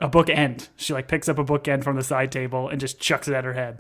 a 0.01 0.09
book 0.09 0.31
end 0.31 0.69
she 0.77 0.93
like 0.95 1.07
picks 1.07 1.29
up 1.29 1.39
a 1.39 1.45
bookend 1.45 1.85
from 1.85 1.97
the 1.97 2.03
side 2.03 2.33
table 2.33 2.69
and 2.71 2.81
just 2.81 2.99
chucks 2.99 3.29
it 3.29 3.35
at 3.35 3.45
her 3.45 3.53
head 3.53 3.77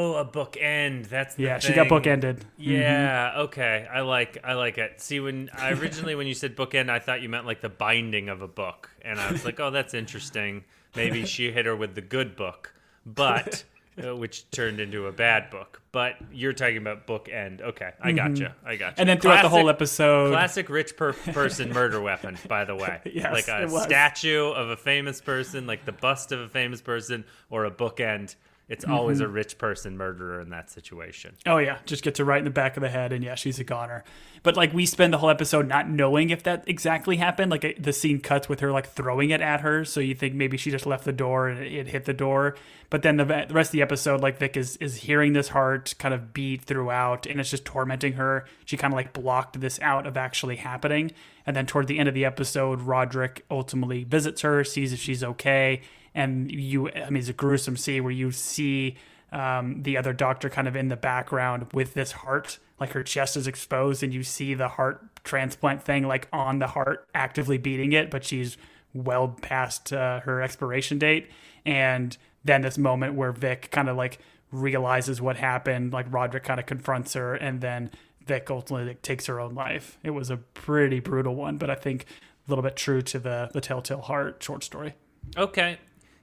Oh, 0.00 0.14
a 0.14 0.24
bookend. 0.24 1.08
That's 1.08 1.34
the 1.34 1.42
yeah 1.42 1.58
she 1.58 1.72
got 1.74 1.86
bookended 1.86 1.88
book 1.88 2.06
ended 2.06 2.44
Yeah. 2.56 3.32
Okay. 3.36 3.86
I 3.92 4.00
like. 4.00 4.38
I 4.44 4.54
like 4.54 4.78
it. 4.78 5.00
See, 5.00 5.18
when 5.20 5.50
I 5.52 5.70
originally 5.80 6.14
when 6.14 6.26
you 6.26 6.34
said 6.34 6.56
bookend, 6.56 6.88
I 6.88 7.00
thought 7.00 7.20
you 7.20 7.28
meant 7.28 7.44
like 7.46 7.60
the 7.60 7.68
binding 7.68 8.28
of 8.28 8.40
a 8.40 8.48
book, 8.48 8.90
and 9.02 9.18
I 9.20 9.30
was 9.32 9.44
like, 9.44 9.58
oh, 9.60 9.70
that's 9.70 9.92
interesting. 9.94 10.64
Maybe 10.96 11.26
she 11.26 11.50
hit 11.50 11.66
her 11.66 11.74
with 11.76 11.94
the 11.96 12.00
good 12.00 12.36
book, 12.36 12.72
but 13.14 13.64
uh, 14.04 14.14
which 14.14 14.50
turned 14.50 14.80
into 14.80 15.06
a 15.06 15.12
bad 15.12 15.50
book. 15.50 15.82
But 15.90 16.16
you're 16.32 16.52
talking 16.52 16.76
about 16.76 17.06
book 17.06 17.28
end. 17.28 17.62
Okay, 17.62 17.90
I 18.00 18.12
gotcha. 18.12 18.54
I 18.64 18.76
gotcha. 18.76 18.92
Mm-hmm. 18.92 19.00
and 19.00 19.08
then 19.08 19.20
throughout 19.20 19.42
the 19.42 19.48
whole 19.48 19.70
episode 19.70 20.30
Classic 20.30 20.68
rich 20.68 20.96
per- 20.96 21.14
person 21.14 21.72
murder 21.72 22.00
weapon, 22.00 22.36
by 22.46 22.64
the 22.64 22.76
way. 22.76 23.00
Yes, 23.12 23.32
like 23.32 23.48
a 23.48 23.68
statue 23.80 24.50
of 24.50 24.68
a 24.68 24.76
famous 24.76 25.20
person, 25.20 25.66
like 25.66 25.84
the 25.84 25.92
bust 25.92 26.30
of 26.30 26.40
a 26.40 26.48
famous 26.48 26.80
person, 26.80 27.24
or 27.50 27.64
a 27.64 27.70
bookend. 27.70 28.36
It's 28.68 28.84
always 28.84 29.18
Mm-hmm. 29.18 29.24
a 29.24 29.32
rich 29.32 29.56
person 29.56 29.96
murderer 29.96 30.40
in 30.42 30.50
that 30.50 30.70
situation. 30.70 31.34
Oh 31.46 31.56
yeah, 31.56 31.78
just 31.86 32.04
gets 32.04 32.18
her 32.18 32.24
right 32.24 32.38
in 32.38 32.44
the 32.44 32.50
back 32.50 32.76
of 32.76 32.82
the 32.82 32.90
head, 32.90 33.12
and 33.14 33.24
yeah, 33.24 33.34
she's 33.34 33.58
a 33.58 33.64
goner. 33.64 34.04
But 34.42 34.56
like 34.56 34.74
we 34.74 34.84
spend 34.84 35.12
the 35.12 35.18
whole 35.18 35.30
episode 35.30 35.66
not 35.66 35.88
knowing 35.88 36.28
if 36.30 36.42
that 36.42 36.64
exactly 36.66 37.16
happened. 37.16 37.50
Like 37.50 37.76
the 37.80 37.92
scene 37.94 38.20
cuts 38.20 38.48
with 38.48 38.60
her 38.60 38.70
like 38.70 38.86
throwing 38.86 39.30
it 39.30 39.40
at 39.40 39.62
her, 39.62 39.84
so 39.86 40.00
you 40.00 40.14
think 40.14 40.34
maybe 40.34 40.56
she 40.58 40.70
just 40.70 40.84
left 40.86 41.04
the 41.06 41.12
door 41.12 41.48
and 41.48 41.60
it, 41.64 41.72
it 41.72 41.88
hit 41.88 42.04
the 42.04 42.12
door. 42.12 42.56
But 42.90 43.02
then 43.02 43.16
the, 43.16 43.24
the 43.24 43.54
rest 43.54 43.68
of 43.68 43.72
the 43.72 43.82
episode, 43.82 44.20
like 44.20 44.38
Vic 44.38 44.56
is 44.56 44.76
is 44.76 44.96
hearing 44.96 45.32
this 45.32 45.48
heart 45.48 45.94
kind 45.98 46.12
of 46.12 46.34
beat 46.34 46.62
throughout, 46.64 47.24
and 47.26 47.40
it's 47.40 47.50
just 47.50 47.64
tormenting 47.64 48.12
her. 48.14 48.44
She 48.66 48.76
kind 48.76 48.92
of 48.92 48.96
like 48.96 49.14
blocked 49.14 49.60
this 49.60 49.80
out 49.80 50.06
of 50.06 50.16
actually 50.18 50.56
happening. 50.56 51.10
And 51.46 51.56
then 51.56 51.64
toward 51.64 51.86
the 51.86 51.98
end 51.98 52.08
of 52.10 52.14
the 52.14 52.26
episode, 52.26 52.82
Roderick 52.82 53.46
ultimately 53.50 54.04
visits 54.04 54.42
her, 54.42 54.62
sees 54.64 54.92
if 54.92 55.00
she's 55.00 55.24
okay, 55.24 55.80
and 56.18 56.50
you 56.50 56.90
i 56.90 57.10
mean 57.10 57.20
it's 57.20 57.28
a 57.28 57.32
gruesome 57.32 57.76
scene 57.76 58.02
where 58.02 58.12
you 58.12 58.30
see 58.30 58.96
um, 59.32 59.82
the 59.82 59.96
other 59.96 60.12
doctor 60.12 60.48
kind 60.48 60.66
of 60.66 60.76
in 60.76 60.88
the 60.88 60.96
background 60.96 61.66
with 61.72 61.94
this 61.94 62.12
heart, 62.12 62.58
like 62.80 62.92
her 62.92 63.02
chest 63.02 63.36
is 63.36 63.46
exposed, 63.46 64.02
and 64.02 64.14
you 64.14 64.22
see 64.22 64.54
the 64.54 64.68
heart 64.68 65.24
transplant 65.24 65.82
thing 65.82 66.06
like 66.06 66.28
on 66.32 66.58
the 66.58 66.68
heart 66.68 67.06
actively 67.14 67.58
beating 67.58 67.92
it, 67.92 68.10
but 68.10 68.24
she's 68.24 68.56
well 68.94 69.28
past 69.28 69.92
uh, 69.92 70.20
her 70.20 70.40
expiration 70.40 70.98
date. 70.98 71.30
And 71.66 72.16
then 72.44 72.62
this 72.62 72.78
moment 72.78 73.14
where 73.14 73.32
Vic 73.32 73.70
kind 73.70 73.88
of 73.88 73.96
like 73.96 74.18
realizes 74.50 75.20
what 75.20 75.36
happened, 75.36 75.92
like 75.92 76.06
Roderick 76.10 76.44
kind 76.44 76.58
of 76.58 76.64
confronts 76.64 77.12
her, 77.12 77.34
and 77.34 77.60
then 77.60 77.90
Vic 78.26 78.50
ultimately 78.50 78.94
takes 78.94 79.26
her 79.26 79.40
own 79.40 79.54
life. 79.54 79.98
It 80.02 80.10
was 80.10 80.30
a 80.30 80.38
pretty 80.38 81.00
brutal 81.00 81.34
one, 81.34 81.58
but 81.58 81.68
I 81.68 81.74
think 81.74 82.06
a 82.46 82.50
little 82.50 82.62
bit 82.62 82.76
true 82.76 83.02
to 83.02 83.18
the 83.18 83.50
the 83.52 83.60
Telltale 83.60 84.00
Heart 84.00 84.42
short 84.42 84.64
story. 84.64 84.94
Okay. 85.36 85.78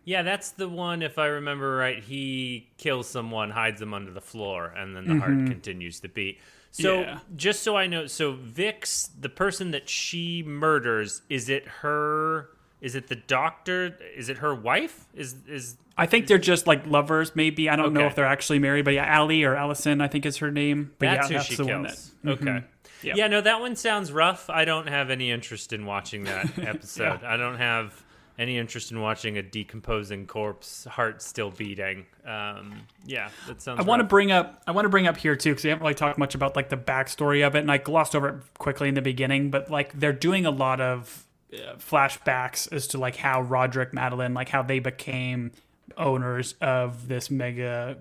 Yeah, 0.06 0.22
that's 0.22 0.51
the 0.51 0.70
one. 0.70 1.01
If 1.01 1.18
I 1.18 1.26
remember 1.26 1.76
right, 1.76 2.01
he 2.03 2.70
kills 2.78 3.10
someone, 3.10 3.49
hides 3.49 3.80
them 3.80 3.93
under 3.93 4.12
the 4.12 4.22
floor, 4.22 4.68
and 4.68 4.95
then 4.95 5.06
the 5.08 5.16
heart 5.20 5.47
continues 5.47 5.99
to 6.01 6.08
beat. 6.10 6.39
So, 6.72 7.01
Yeah. 7.01 7.20
just 7.36 7.64
so 7.64 7.76
I 7.76 7.88
know, 7.88 8.06
so 8.06 8.34
Vic's, 8.34 9.08
the 9.20 9.30
person 9.30 9.72
that 9.72 9.89
she 9.89 10.43
murders, 10.43 11.22
is 11.30 11.49
it 11.49 11.68
her? 11.82 12.49
Is 12.82 12.93
it 12.95 13.08
the 13.08 13.16
doctor? 13.16 13.97
Is 14.16 14.30
it 14.30 14.38
her 14.39 14.53
wife? 14.53 15.06
Is 15.16 15.36
is 15.47 15.78
I 15.97 16.06
think 16.06 16.28
they're 16.28 16.38
just 16.38 16.68
like 16.68 16.86
lovers, 16.86 17.36
maybe. 17.36 17.70
I 17.70 17.76
don't 17.78 17.93
know 17.93 18.06
if 18.06 18.14
they're 18.16 18.26
actually 18.26 18.60
married, 18.60 18.84
but 18.86 18.93
yeah, 18.93 19.06
Allie 19.06 19.43
or 19.43 19.56
Allison, 19.56 20.01
I 20.01 20.08
think 20.10 20.26
is 20.26 20.38
her 20.38 20.51
name. 20.51 20.91
But 20.99 21.06
that's 21.06 21.18
yeah, 21.18 21.28
who 21.28 21.34
that's 21.36 21.45
she 21.47 21.56
the 21.56 21.64
kills? 21.64 21.72
one 21.72 21.84
that. 21.84 22.39
mm-hmm. 22.39 22.47
Okay. 22.49 22.66
Yeah. 23.01 23.14
Yeah, 23.16 23.28
no, 23.28 23.41
that 23.41 23.60
one 23.62 23.76
sounds 23.76 24.12
rough. 24.12 24.49
I 24.49 24.66
don't 24.66 24.88
have 24.88 25.10
any 25.10 25.32
interest 25.32 25.72
in 25.74 25.86
watching 25.86 26.26
that 26.26 26.60
episode. 26.60 27.24
I 27.24 27.38
don't 27.38 27.58
have 27.58 28.03
any 28.38 28.58
interest 28.58 28.92
in 28.92 29.00
watching 29.02 29.38
a 29.38 29.42
decomposing 29.42 30.28
corpse, 30.28 30.86
heart 30.86 31.22
still 31.22 31.52
beating. 31.52 32.06
Um, 32.26 32.82
yeah, 33.06 33.30
that 33.48 33.62
sounds. 33.62 33.80
I 33.80 33.84
want 33.84 34.02
to 34.02 34.04
bring 34.04 34.32
up 34.32 34.62
I 34.68 34.72
want 34.72 34.86
to 34.86 34.90
bring 34.90 35.08
up 35.08 35.18
here 35.18 35.36
too 35.36 35.52
because 35.52 35.64
we 35.64 35.70
haven't 35.70 35.84
really 35.84 35.94
talked 35.96 36.18
much 36.18 36.36
about 36.36 36.56
like 36.56 36.70
the 36.70 36.78
backstory 36.78 37.46
of 37.46 37.56
it, 37.56 37.60
and 37.60 37.72
I 37.72 37.78
glossed 37.78 38.16
over 38.16 38.30
it 38.30 38.36
quickly 38.58 38.90
in 38.90 38.96
the 38.96 39.02
beginning. 39.02 39.52
But 39.52 39.72
like 39.72 39.94
they're 39.98 40.14
doing 40.14 40.46
a 40.46 40.52
lot 40.52 40.82
of 40.82 41.26
uh, 41.54 41.76
flashbacks 41.78 42.72
as 42.74 42.88
to 42.88 42.98
like 42.98 43.16
how 43.16 43.42
Roderick 43.42 43.94
Madeline, 43.94 44.34
like 44.34 44.50
how 44.50 44.64
they 44.64 44.80
became 44.80 45.52
owners 45.98 46.56
of 46.62 47.08
this 47.08 47.30
mega 47.32 47.98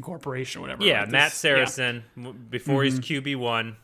corporation 0.00 0.60
or 0.60 0.62
whatever. 0.62 0.84
Yeah, 0.84 1.00
right? 1.00 1.10
Matt 1.10 1.32
This- 1.32 1.44
yeah. 1.44 1.50
Mm-hmm. 1.50 1.66
Saracen 1.66 2.04
before 2.50 2.84
he's 2.84 3.00
QB 3.00 3.36
one. 3.36 3.76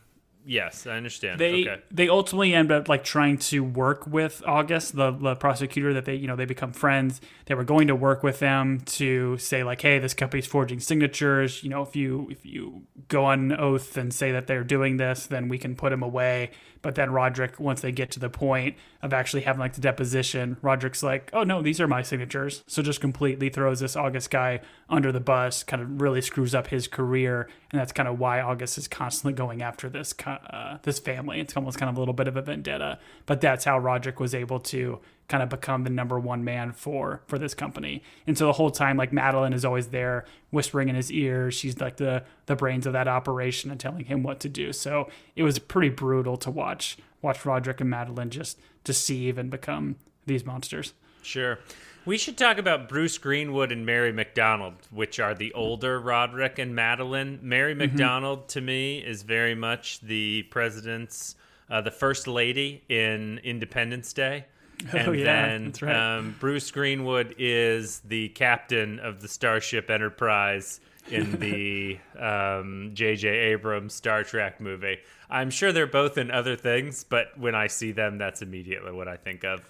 Yes, 0.45 0.87
I 0.87 0.97
understand. 0.97 1.39
they 1.39 1.61
okay. 1.61 1.81
they 1.91 2.09
ultimately 2.09 2.53
end 2.53 2.71
up 2.71 2.89
like 2.89 3.03
trying 3.03 3.37
to 3.37 3.63
work 3.63 4.07
with 4.07 4.41
August, 4.45 4.95
the, 4.95 5.11
the 5.11 5.35
prosecutor 5.35 5.93
that 5.93 6.05
they 6.05 6.15
you 6.15 6.27
know 6.27 6.35
they 6.35 6.45
become 6.45 6.73
friends. 6.73 7.21
They 7.45 7.53
were 7.53 7.63
going 7.63 7.87
to 7.87 7.95
work 7.95 8.23
with 8.23 8.39
them 8.39 8.79
to 8.81 9.37
say 9.37 9.63
like, 9.63 9.81
hey, 9.81 9.99
this 9.99 10.13
company's 10.13 10.47
forging 10.47 10.79
signatures. 10.79 11.63
You 11.63 11.69
know, 11.69 11.83
if 11.83 11.95
you 11.95 12.27
if 12.31 12.45
you 12.45 12.83
go 13.07 13.25
on 13.25 13.51
oath 13.51 13.97
and 13.97 14.13
say 14.13 14.31
that 14.31 14.47
they're 14.47 14.63
doing 14.63 14.97
this, 14.97 15.27
then 15.27 15.47
we 15.47 15.57
can 15.57 15.75
put 15.75 15.91
him 15.91 16.01
away. 16.01 16.51
But 16.81 16.95
then 16.95 17.11
Roderick, 17.11 17.59
once 17.59 17.81
they 17.81 17.91
get 17.91 18.11
to 18.11 18.19
the 18.19 18.29
point 18.29 18.75
of 19.01 19.13
actually 19.13 19.43
having 19.43 19.59
like 19.59 19.73
the 19.73 19.81
deposition, 19.81 20.57
Roderick's 20.61 21.03
like, 21.03 21.29
oh 21.33 21.43
no, 21.43 21.61
these 21.61 21.79
are 21.79 21.87
my 21.87 22.01
signatures. 22.01 22.63
So 22.67 22.81
just 22.81 23.01
completely 23.01 23.49
throws 23.49 23.79
this 23.79 23.95
August 23.95 24.31
guy 24.31 24.61
under 24.89 25.11
the 25.11 25.19
bus, 25.19 25.63
kind 25.63 25.81
of 25.81 26.01
really 26.01 26.21
screws 26.21 26.55
up 26.55 26.67
his 26.67 26.87
career, 26.87 27.49
and 27.71 27.79
that's 27.79 27.91
kind 27.91 28.09
of 28.09 28.19
why 28.19 28.41
August 28.41 28.77
is 28.77 28.87
constantly 28.87 29.33
going 29.33 29.61
after 29.61 29.89
this 29.89 30.13
uh, 30.25 30.77
this 30.83 30.99
family. 30.99 31.39
It's 31.39 31.55
almost 31.55 31.77
kind 31.77 31.89
of 31.89 31.97
a 31.97 31.99
little 31.99 32.13
bit 32.13 32.27
of 32.27 32.35
a 32.35 32.41
vendetta, 32.41 32.99
but 33.25 33.41
that's 33.41 33.65
how 33.65 33.77
Roderick 33.77 34.19
was 34.19 34.33
able 34.33 34.59
to 34.59 34.99
kind 35.31 35.41
of 35.41 35.47
become 35.47 35.85
the 35.85 35.89
number 35.89 36.19
one 36.19 36.43
man 36.43 36.73
for 36.73 37.21
for 37.25 37.39
this 37.39 37.53
company. 37.53 38.03
And 38.27 38.37
so 38.37 38.47
the 38.47 38.51
whole 38.53 38.69
time, 38.69 38.97
like 38.97 39.13
Madeline 39.13 39.53
is 39.53 39.63
always 39.63 39.87
there, 39.87 40.25
whispering 40.49 40.89
in 40.89 40.95
his 40.95 41.09
ear. 41.09 41.49
She's 41.51 41.79
like 41.79 41.95
the 41.95 42.25
the 42.47 42.55
brains 42.57 42.85
of 42.85 42.91
that 42.91 43.07
operation 43.07 43.71
and 43.71 43.79
telling 43.79 44.05
him 44.05 44.23
what 44.23 44.41
to 44.41 44.49
do. 44.49 44.73
So 44.73 45.09
it 45.37 45.43
was 45.43 45.57
pretty 45.57 45.87
brutal 45.87 46.35
to 46.37 46.51
watch 46.51 46.97
watch 47.21 47.45
Roderick 47.45 47.79
and 47.79 47.89
Madeline 47.89 48.29
just 48.29 48.59
deceive 48.83 49.37
and 49.37 49.49
become 49.49 49.95
these 50.25 50.45
monsters. 50.45 50.93
Sure. 51.23 51.59
We 52.03 52.17
should 52.17 52.37
talk 52.37 52.57
about 52.57 52.89
Bruce 52.89 53.17
Greenwood 53.17 53.71
and 53.71 53.85
Mary 53.85 54.11
McDonnell, 54.11 54.73
which 54.89 55.19
are 55.19 55.35
the 55.35 55.53
older 55.53 55.99
Roderick 55.99 56.59
and 56.59 56.75
Madeline. 56.75 57.39
Mary 57.41 57.73
Mm-hmm. 57.73 57.95
McDonnell, 57.95 58.47
to 58.47 58.59
me, 58.59 58.97
is 58.97 59.21
very 59.21 59.55
much 59.55 60.01
the 60.01 60.43
president's, 60.49 61.35
uh, 61.69 61.79
the 61.79 61.91
first 61.91 62.27
lady 62.27 62.83
in 62.89 63.39
Independence 63.43 64.11
Day. 64.13 64.45
And 64.93 65.07
Oh, 65.07 65.11
yeah, 65.11 65.23
then 65.23 65.65
that's 65.65 65.81
right. 65.81 65.95
um, 66.17 66.35
Bruce 66.39 66.69
Greenwood 66.71 67.35
is 67.37 67.99
the 68.01 68.29
captain 68.29 68.99
of 68.99 69.21
the 69.21 69.27
Starship 69.27 69.89
Enterprise 69.89 70.79
in 71.09 71.31
the 71.39 71.97
um, 72.19 72.91
J.J. 72.93 73.27
Abrams 73.27 73.93
Star 73.93 74.23
Trek 74.23 74.59
movie. 74.61 74.97
I'm 75.29 75.49
sure 75.49 75.71
they're 75.71 75.87
both 75.87 76.17
in 76.17 76.29
other 76.31 76.55
things, 76.55 77.03
but 77.03 77.37
when 77.37 77.55
I 77.55 77.67
see 77.67 77.91
them, 77.91 78.17
that's 78.17 78.41
immediately 78.41 78.91
what 78.91 79.07
I 79.07 79.17
think 79.17 79.43
of. 79.45 79.61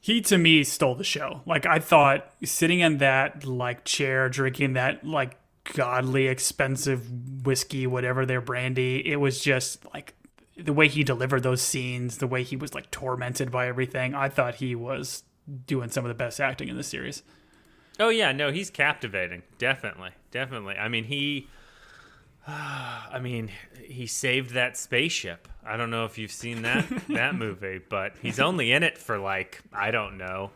he 0.00 0.20
to 0.22 0.38
me 0.38 0.64
stole 0.64 0.94
the 0.94 1.04
show. 1.04 1.42
Like 1.46 1.66
I 1.66 1.78
thought 1.78 2.30
sitting 2.44 2.80
in 2.80 2.98
that 2.98 3.44
like 3.44 3.84
chair 3.84 4.28
drinking 4.28 4.74
that 4.74 5.04
like 5.04 5.36
godly 5.74 6.26
expensive 6.28 7.08
whiskey, 7.44 7.86
whatever 7.86 8.26
their 8.26 8.40
brandy, 8.40 9.06
it 9.06 9.16
was 9.16 9.40
just 9.40 9.84
like 9.94 10.14
the 10.56 10.72
way 10.72 10.88
he 10.88 11.02
delivered 11.02 11.42
those 11.42 11.62
scenes, 11.62 12.18
the 12.18 12.26
way 12.26 12.42
he 12.42 12.56
was 12.56 12.74
like 12.74 12.90
tormented 12.90 13.50
by 13.50 13.66
everything. 13.66 14.14
I 14.14 14.28
thought 14.28 14.56
he 14.56 14.74
was 14.74 15.24
doing 15.66 15.90
some 15.90 16.04
of 16.04 16.08
the 16.08 16.14
best 16.14 16.40
acting 16.40 16.68
in 16.68 16.76
the 16.76 16.82
series. 16.82 17.22
Oh 17.98 18.08
yeah, 18.08 18.32
no, 18.32 18.50
he's 18.50 18.70
captivating. 18.70 19.42
Definitely, 19.58 20.10
definitely. 20.30 20.76
I 20.76 20.88
mean, 20.88 21.04
he. 21.04 21.48
I 22.46 23.18
mean, 23.20 23.50
he 23.84 24.06
saved 24.06 24.50
that 24.54 24.76
spaceship. 24.76 25.48
I 25.64 25.76
don't 25.76 25.90
know 25.90 26.04
if 26.04 26.18
you've 26.18 26.32
seen 26.32 26.62
that 26.62 26.86
that 27.08 27.34
movie, 27.34 27.80
but 27.88 28.14
he's 28.20 28.40
only 28.40 28.72
in 28.72 28.82
it 28.82 28.98
for 28.98 29.18
like 29.18 29.62
I 29.72 29.90
don't 29.90 30.18
know. 30.18 30.50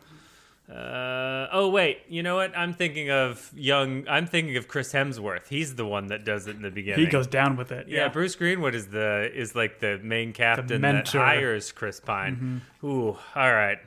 Uh, 0.69 1.47
oh 1.53 1.69
wait, 1.69 2.01
you 2.09 2.23
know 2.23 2.37
what? 2.37 2.57
I'm 2.57 2.73
thinking 2.73 3.11
of 3.11 3.53
young. 3.55 4.07
I'm 4.09 4.27
thinking 4.27 4.57
of 4.57 4.67
Chris 4.67 4.93
Hemsworth. 4.93 5.47
He's 5.49 5.77
the 5.77 5.87
one 5.87 6.09
that 6.09 6.25
does 6.25 6.49
it 6.49 6.57
in 6.57 6.62
the 6.62 6.71
beginning. 6.71 7.05
He 7.05 7.11
goes 7.11 7.29
down 7.29 7.57
with 7.57 7.71
it. 7.71 7.87
Yeah, 7.89 8.09
Bruce 8.09 8.35
Greenwood 8.35 8.75
is 8.75 8.89
the 8.89 9.31
is 9.33 9.55
like 9.55 9.79
the 9.79 9.99
main 10.03 10.33
captain 10.33 10.67
that 10.67 10.79
mentor. 10.81 11.21
Mm-hmm. 11.21 11.29
hires 11.29 11.71
Chris 11.71 12.01
Pine. 12.01 12.62
Ooh, 12.83 13.17
all 13.35 13.53
right. 13.53 13.79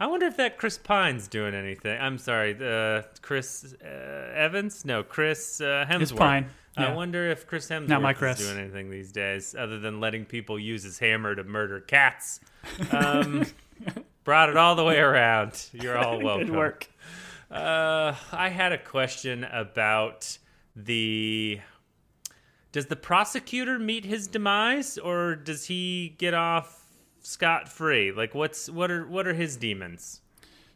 I 0.00 0.06
wonder 0.06 0.26
if 0.26 0.36
that 0.36 0.58
Chris 0.58 0.78
Pine's 0.78 1.28
doing 1.28 1.54
anything. 1.54 1.98
I'm 2.00 2.18
sorry, 2.18 2.56
uh, 2.62 3.02
Chris 3.20 3.74
uh, 3.82 4.32
Evans? 4.34 4.84
No, 4.84 5.02
Chris 5.02 5.60
uh, 5.60 5.86
Hemsworth. 5.88 6.02
It's 6.02 6.12
Pine. 6.12 6.50
I 6.76 6.92
wonder 6.92 7.28
if 7.28 7.46
Chris 7.46 7.68
Hemsworth 7.68 7.88
Not 7.88 8.02
my 8.02 8.12
is 8.12 8.38
doing 8.38 8.58
anything 8.58 8.90
these 8.90 9.10
days 9.10 9.56
other 9.58 9.80
than 9.80 9.98
letting 9.98 10.24
people 10.24 10.58
use 10.58 10.84
his 10.84 10.98
hammer 10.98 11.34
to 11.34 11.44
murder 11.44 11.80
cats. 11.80 12.40
Um, 12.92 13.46
brought 14.24 14.48
it 14.48 14.56
all 14.56 14.74
the 14.74 14.84
way 14.84 14.98
around. 14.98 15.66
You're 15.72 15.98
all 15.98 16.20
welcome. 16.22 16.48
Good 16.48 16.56
work. 16.56 16.88
Uh, 17.50 18.14
I 18.32 18.48
had 18.50 18.72
a 18.72 18.78
question 18.78 19.44
about 19.44 20.38
the. 20.76 21.60
Does 22.70 22.86
the 22.86 22.96
prosecutor 22.96 23.78
meet 23.78 24.04
his 24.04 24.26
demise, 24.28 24.98
or 24.98 25.34
does 25.34 25.64
he 25.64 26.14
get 26.18 26.34
off 26.34 26.84
scot 27.22 27.68
free? 27.68 28.12
Like, 28.12 28.34
what's 28.34 28.68
what 28.68 28.90
are 28.90 29.06
what 29.06 29.26
are 29.26 29.34
his 29.34 29.56
demons? 29.56 30.20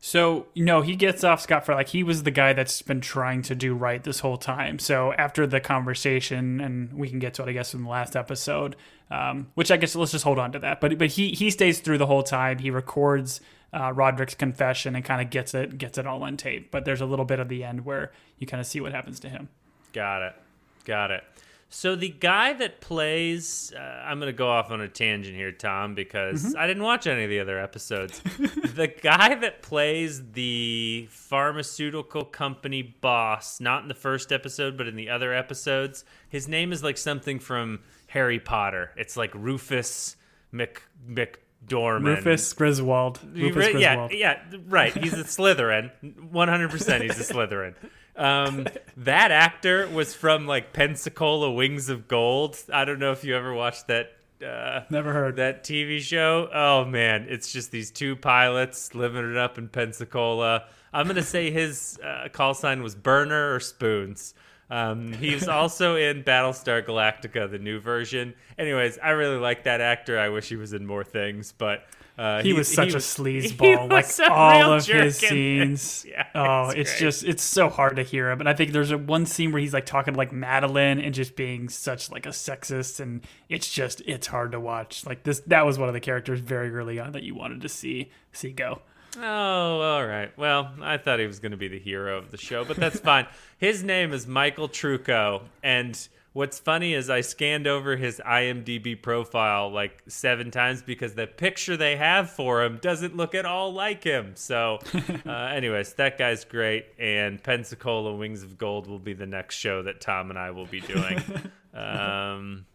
So, 0.04 0.46
you 0.52 0.64
know, 0.64 0.82
he 0.82 0.96
gets 0.96 1.22
off 1.22 1.40
scot 1.40 1.64
free. 1.64 1.76
Like, 1.76 1.90
he 1.90 2.02
was 2.02 2.24
the 2.24 2.32
guy 2.32 2.54
that's 2.54 2.82
been 2.82 3.00
trying 3.00 3.42
to 3.42 3.54
do 3.54 3.72
right 3.72 4.02
this 4.02 4.18
whole 4.18 4.36
time. 4.36 4.80
So, 4.80 5.12
after 5.12 5.46
the 5.46 5.60
conversation, 5.60 6.60
and 6.60 6.92
we 6.92 7.08
can 7.08 7.20
get 7.20 7.34
to 7.34 7.44
it, 7.44 7.48
I 7.48 7.52
guess, 7.52 7.72
in 7.72 7.84
the 7.84 7.88
last 7.88 8.16
episode, 8.16 8.74
um, 9.12 9.52
which 9.54 9.70
I 9.70 9.76
guess 9.76 9.94
let's 9.94 10.10
just 10.10 10.24
hold 10.24 10.40
on 10.40 10.50
to 10.52 10.58
that. 10.58 10.80
But 10.80 10.98
but 10.98 11.12
he 11.12 11.30
he 11.30 11.50
stays 11.50 11.78
through 11.78 11.98
the 11.98 12.06
whole 12.06 12.24
time. 12.24 12.58
He 12.58 12.68
records 12.68 13.40
uh, 13.72 13.92
Roderick's 13.92 14.34
confession 14.34 14.96
and 14.96 15.04
kind 15.04 15.22
of 15.22 15.30
gets 15.30 15.54
it 15.54 15.78
gets 15.78 15.98
it 15.98 16.06
all 16.06 16.24
on 16.24 16.36
tape. 16.36 16.72
But 16.72 16.84
there's 16.84 17.00
a 17.00 17.06
little 17.06 17.24
bit 17.24 17.38
at 17.38 17.48
the 17.48 17.62
end 17.62 17.84
where 17.84 18.10
you 18.38 18.46
kind 18.48 18.60
of 18.60 18.66
see 18.66 18.80
what 18.80 18.90
happens 18.90 19.20
to 19.20 19.28
him. 19.28 19.50
Got 19.92 20.22
it. 20.22 20.34
Got 20.84 21.12
it. 21.12 21.22
So 21.74 21.96
the 21.96 22.10
guy 22.10 22.52
that 22.52 22.82
plays, 22.82 23.72
uh, 23.74 23.80
I'm 23.80 24.18
going 24.18 24.28
to 24.28 24.36
go 24.36 24.50
off 24.50 24.70
on 24.70 24.82
a 24.82 24.88
tangent 24.88 25.34
here, 25.34 25.52
Tom, 25.52 25.94
because 25.94 26.54
I 26.54 26.66
didn't 26.66 26.82
watch 26.82 27.06
any 27.06 27.24
of 27.24 27.30
the 27.30 27.40
other 27.40 27.58
episodes. 27.58 28.20
the 28.36 28.92
guy 29.02 29.34
that 29.36 29.62
plays 29.62 30.32
the 30.32 31.08
pharmaceutical 31.10 32.24
company 32.24 32.82
boss, 32.82 33.58
not 33.58 33.80
in 33.82 33.88
the 33.88 33.94
first 33.94 34.32
episode, 34.32 34.76
but 34.76 34.86
in 34.86 34.96
the 34.96 35.08
other 35.08 35.32
episodes, 35.32 36.04
his 36.28 36.46
name 36.46 36.72
is 36.72 36.82
like 36.82 36.98
something 36.98 37.38
from 37.38 37.80
Harry 38.08 38.38
Potter. 38.38 38.90
It's 38.98 39.16
like 39.16 39.34
Rufus 39.34 40.16
Mc 40.52 40.82
McDormand. 41.08 42.16
Rufus 42.16 42.52
Griswold. 42.52 43.18
Rufus 43.32 43.74
re- 43.74 43.80
yeah, 43.80 43.96
Griswold. 43.96 44.12
yeah, 44.12 44.42
right. 44.68 44.94
He's 44.94 45.14
a 45.14 45.24
Slytherin. 45.24 45.90
100% 46.02 47.00
he's 47.00 47.30
a 47.30 47.32
Slytherin. 47.34 47.74
Um, 48.16 48.66
that 48.98 49.30
actor 49.30 49.88
was 49.88 50.14
from 50.14 50.46
like 50.46 50.72
Pensacola 50.72 51.50
Wings 51.50 51.88
of 51.88 52.08
Gold. 52.08 52.56
I 52.72 52.84
don't 52.84 52.98
know 52.98 53.12
if 53.12 53.24
you 53.24 53.34
ever 53.36 53.54
watched 53.54 53.88
that 53.88 54.12
uh, 54.44 54.82
Never 54.90 55.12
heard. 55.12 55.36
that 55.36 55.64
TV 55.64 56.00
show. 56.00 56.48
Oh 56.52 56.84
man, 56.84 57.26
it's 57.28 57.52
just 57.52 57.70
these 57.70 57.90
two 57.90 58.16
pilots 58.16 58.94
living 58.94 59.30
it 59.30 59.36
up 59.36 59.56
in 59.58 59.68
Pensacola. 59.68 60.64
I'm 60.92 61.06
gonna 61.06 61.22
say 61.22 61.50
his 61.50 61.98
uh, 62.04 62.28
call 62.32 62.54
sign 62.54 62.82
was 62.82 62.94
Burner 62.94 63.54
or 63.54 63.60
Spoons. 63.60 64.34
Um, 64.68 65.12
he's 65.12 65.48
also 65.48 65.96
in 65.96 66.24
Battlestar 66.24 66.84
Galactica, 66.84 67.50
the 67.50 67.58
new 67.58 67.78
version. 67.80 68.34
Anyways, 68.58 68.98
I 68.98 69.10
really 69.10 69.38
like 69.38 69.64
that 69.64 69.80
actor. 69.80 70.18
I 70.18 70.28
wish 70.28 70.48
he 70.48 70.56
was 70.56 70.72
in 70.72 70.86
more 70.86 71.04
things, 71.04 71.54
but 71.56 71.86
uh, 72.22 72.40
he, 72.40 72.52
was 72.52 72.72
such 72.72 72.88
he 72.90 72.94
a 72.94 72.98
sleazeball. 72.98 73.66
he 73.66 73.76
Like 73.76 74.06
was 74.06 74.20
a 74.20 74.30
all 74.30 74.58
real 74.58 74.72
of 74.74 74.86
his 74.86 75.18
jerk 75.18 75.32
in 75.32 75.76
scenes. 75.76 76.06
Yeah, 76.12 76.26
oh, 76.34 76.68
it's 76.68 76.92
it's 76.92 77.00
just 77.00 77.24
it's 77.24 77.42
so 77.42 77.68
hard 77.68 77.96
to 77.96 78.02
hear 78.02 78.30
him. 78.30 78.38
And 78.40 78.48
I 78.48 78.54
think 78.54 78.72
there's 78.72 78.90
a 78.90 78.98
one 78.98 79.26
scene 79.26 79.50
where 79.50 79.60
he's 79.60 79.72
like 79.72 79.86
talking 79.86 80.14
to 80.14 80.18
like 80.18 80.32
Madeline 80.32 81.00
and 81.00 81.14
just 81.14 81.34
being 81.34 81.68
such 81.68 82.10
like 82.10 82.26
a 82.26 82.30
sexist, 82.30 83.00
and 83.00 83.22
it's 83.48 83.68
just 83.68 84.02
it's 84.06 84.28
hard 84.28 84.52
to 84.52 84.60
watch. 84.60 85.04
Like 85.04 85.24
this, 85.24 85.40
that 85.46 85.66
was 85.66 85.78
one 85.78 85.88
of 85.88 85.94
the 85.94 86.00
characters 86.00 86.38
very 86.40 86.72
early 86.72 87.00
on 87.00 87.12
that 87.12 87.24
you 87.24 87.34
wanted 87.34 87.62
to 87.62 87.68
see 87.68 88.10
see 88.32 88.52
go. 88.52 88.82
Oh, 89.18 89.22
all 89.22 90.06
right. 90.06 90.36
Well, 90.38 90.72
I 90.80 90.96
thought 90.96 91.18
he 91.18 91.26
was 91.26 91.40
going 91.40 91.52
to 91.52 91.58
be 91.58 91.68
the 91.68 91.78
hero 91.78 92.18
of 92.18 92.30
the 92.30 92.38
show, 92.38 92.64
but 92.64 92.76
that's 92.76 93.00
fine. 93.00 93.26
His 93.58 93.82
name 93.82 94.12
is 94.12 94.26
Michael 94.26 94.68
Trucco, 94.68 95.42
and 95.62 96.08
what's 96.32 96.58
funny 96.58 96.94
is 96.94 97.10
I 97.10 97.20
scanned 97.20 97.66
over 97.66 97.96
his 97.96 98.20
IMDb 98.24 99.00
profile 99.00 99.70
like 99.70 100.02
seven 100.08 100.50
times 100.50 100.82
because 100.82 101.14
the 101.14 101.26
picture 101.26 101.76
they 101.76 101.96
have 101.96 102.30
for 102.30 102.62
him 102.62 102.78
doesn't 102.80 103.16
look 103.16 103.34
at 103.34 103.44
all 103.44 103.72
like 103.72 104.04
him. 104.04 104.32
So, 104.34 104.78
uh, 105.26 105.30
anyways, 105.30 105.94
that 105.94 106.18
guy's 106.18 106.44
great, 106.44 106.86
and 106.98 107.42
Pensacola 107.42 108.14
Wings 108.14 108.42
of 108.42 108.58
Gold 108.58 108.86
will 108.86 108.98
be 108.98 109.12
the 109.12 109.26
next 109.26 109.56
show 109.56 109.82
that 109.82 110.00
Tom 110.00 110.30
and 110.30 110.38
I 110.38 110.50
will 110.50 110.66
be 110.66 110.80
doing. 110.80 111.22
um, 111.74 112.66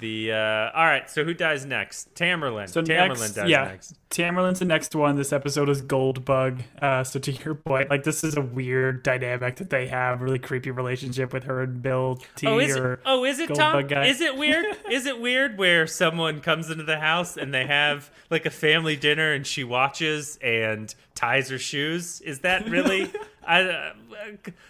the 0.00 0.32
uh, 0.32 0.70
all 0.74 0.84
right. 0.84 1.08
So 1.08 1.24
who 1.24 1.34
dies 1.34 1.64
next? 1.64 2.14
Tamerlane. 2.14 2.68
So 2.68 2.82
Tamerlane 2.82 3.08
next, 3.08 3.32
dies 3.32 3.48
yeah, 3.48 3.64
next. 3.64 3.94
Tamerlane's 4.10 4.58
the 4.58 4.64
next 4.64 4.94
one. 4.94 5.16
This 5.16 5.32
episode 5.32 5.68
is 5.68 5.82
Goldbug. 5.82 6.62
Uh, 6.80 7.04
so 7.04 7.18
to 7.18 7.32
your 7.32 7.54
point, 7.54 7.90
like 7.90 8.04
this 8.04 8.22
is 8.24 8.36
a 8.36 8.40
weird 8.40 9.02
dynamic 9.02 9.56
that 9.56 9.70
they 9.70 9.86
have, 9.86 10.20
really 10.20 10.38
creepy 10.38 10.70
relationship 10.70 11.32
with 11.32 11.44
her 11.44 11.62
and 11.62 11.82
Bill 11.82 12.18
T. 12.36 12.46
Oh, 12.46 12.58
is 12.58 12.76
or 12.76 12.94
it? 12.94 13.00
Oh, 13.04 13.24
is 13.24 13.38
it 13.38 13.54
Tom? 13.54 13.86
Guy. 13.86 14.06
Is 14.06 14.20
it 14.20 14.36
weird? 14.36 14.66
is 14.90 15.06
it 15.06 15.20
weird 15.20 15.58
where 15.58 15.86
someone 15.86 16.40
comes 16.40 16.70
into 16.70 16.84
the 16.84 16.98
house 16.98 17.36
and 17.36 17.52
they 17.52 17.66
have 17.66 18.10
like 18.30 18.46
a 18.46 18.50
family 18.50 18.96
dinner 18.96 19.32
and 19.32 19.46
she 19.46 19.64
watches 19.64 20.38
and 20.42 20.94
ties 21.14 21.48
her 21.50 21.58
shoes? 21.58 22.20
Is 22.20 22.40
that 22.40 22.68
really? 22.68 23.10
I 23.46 23.62
uh, 23.62 23.92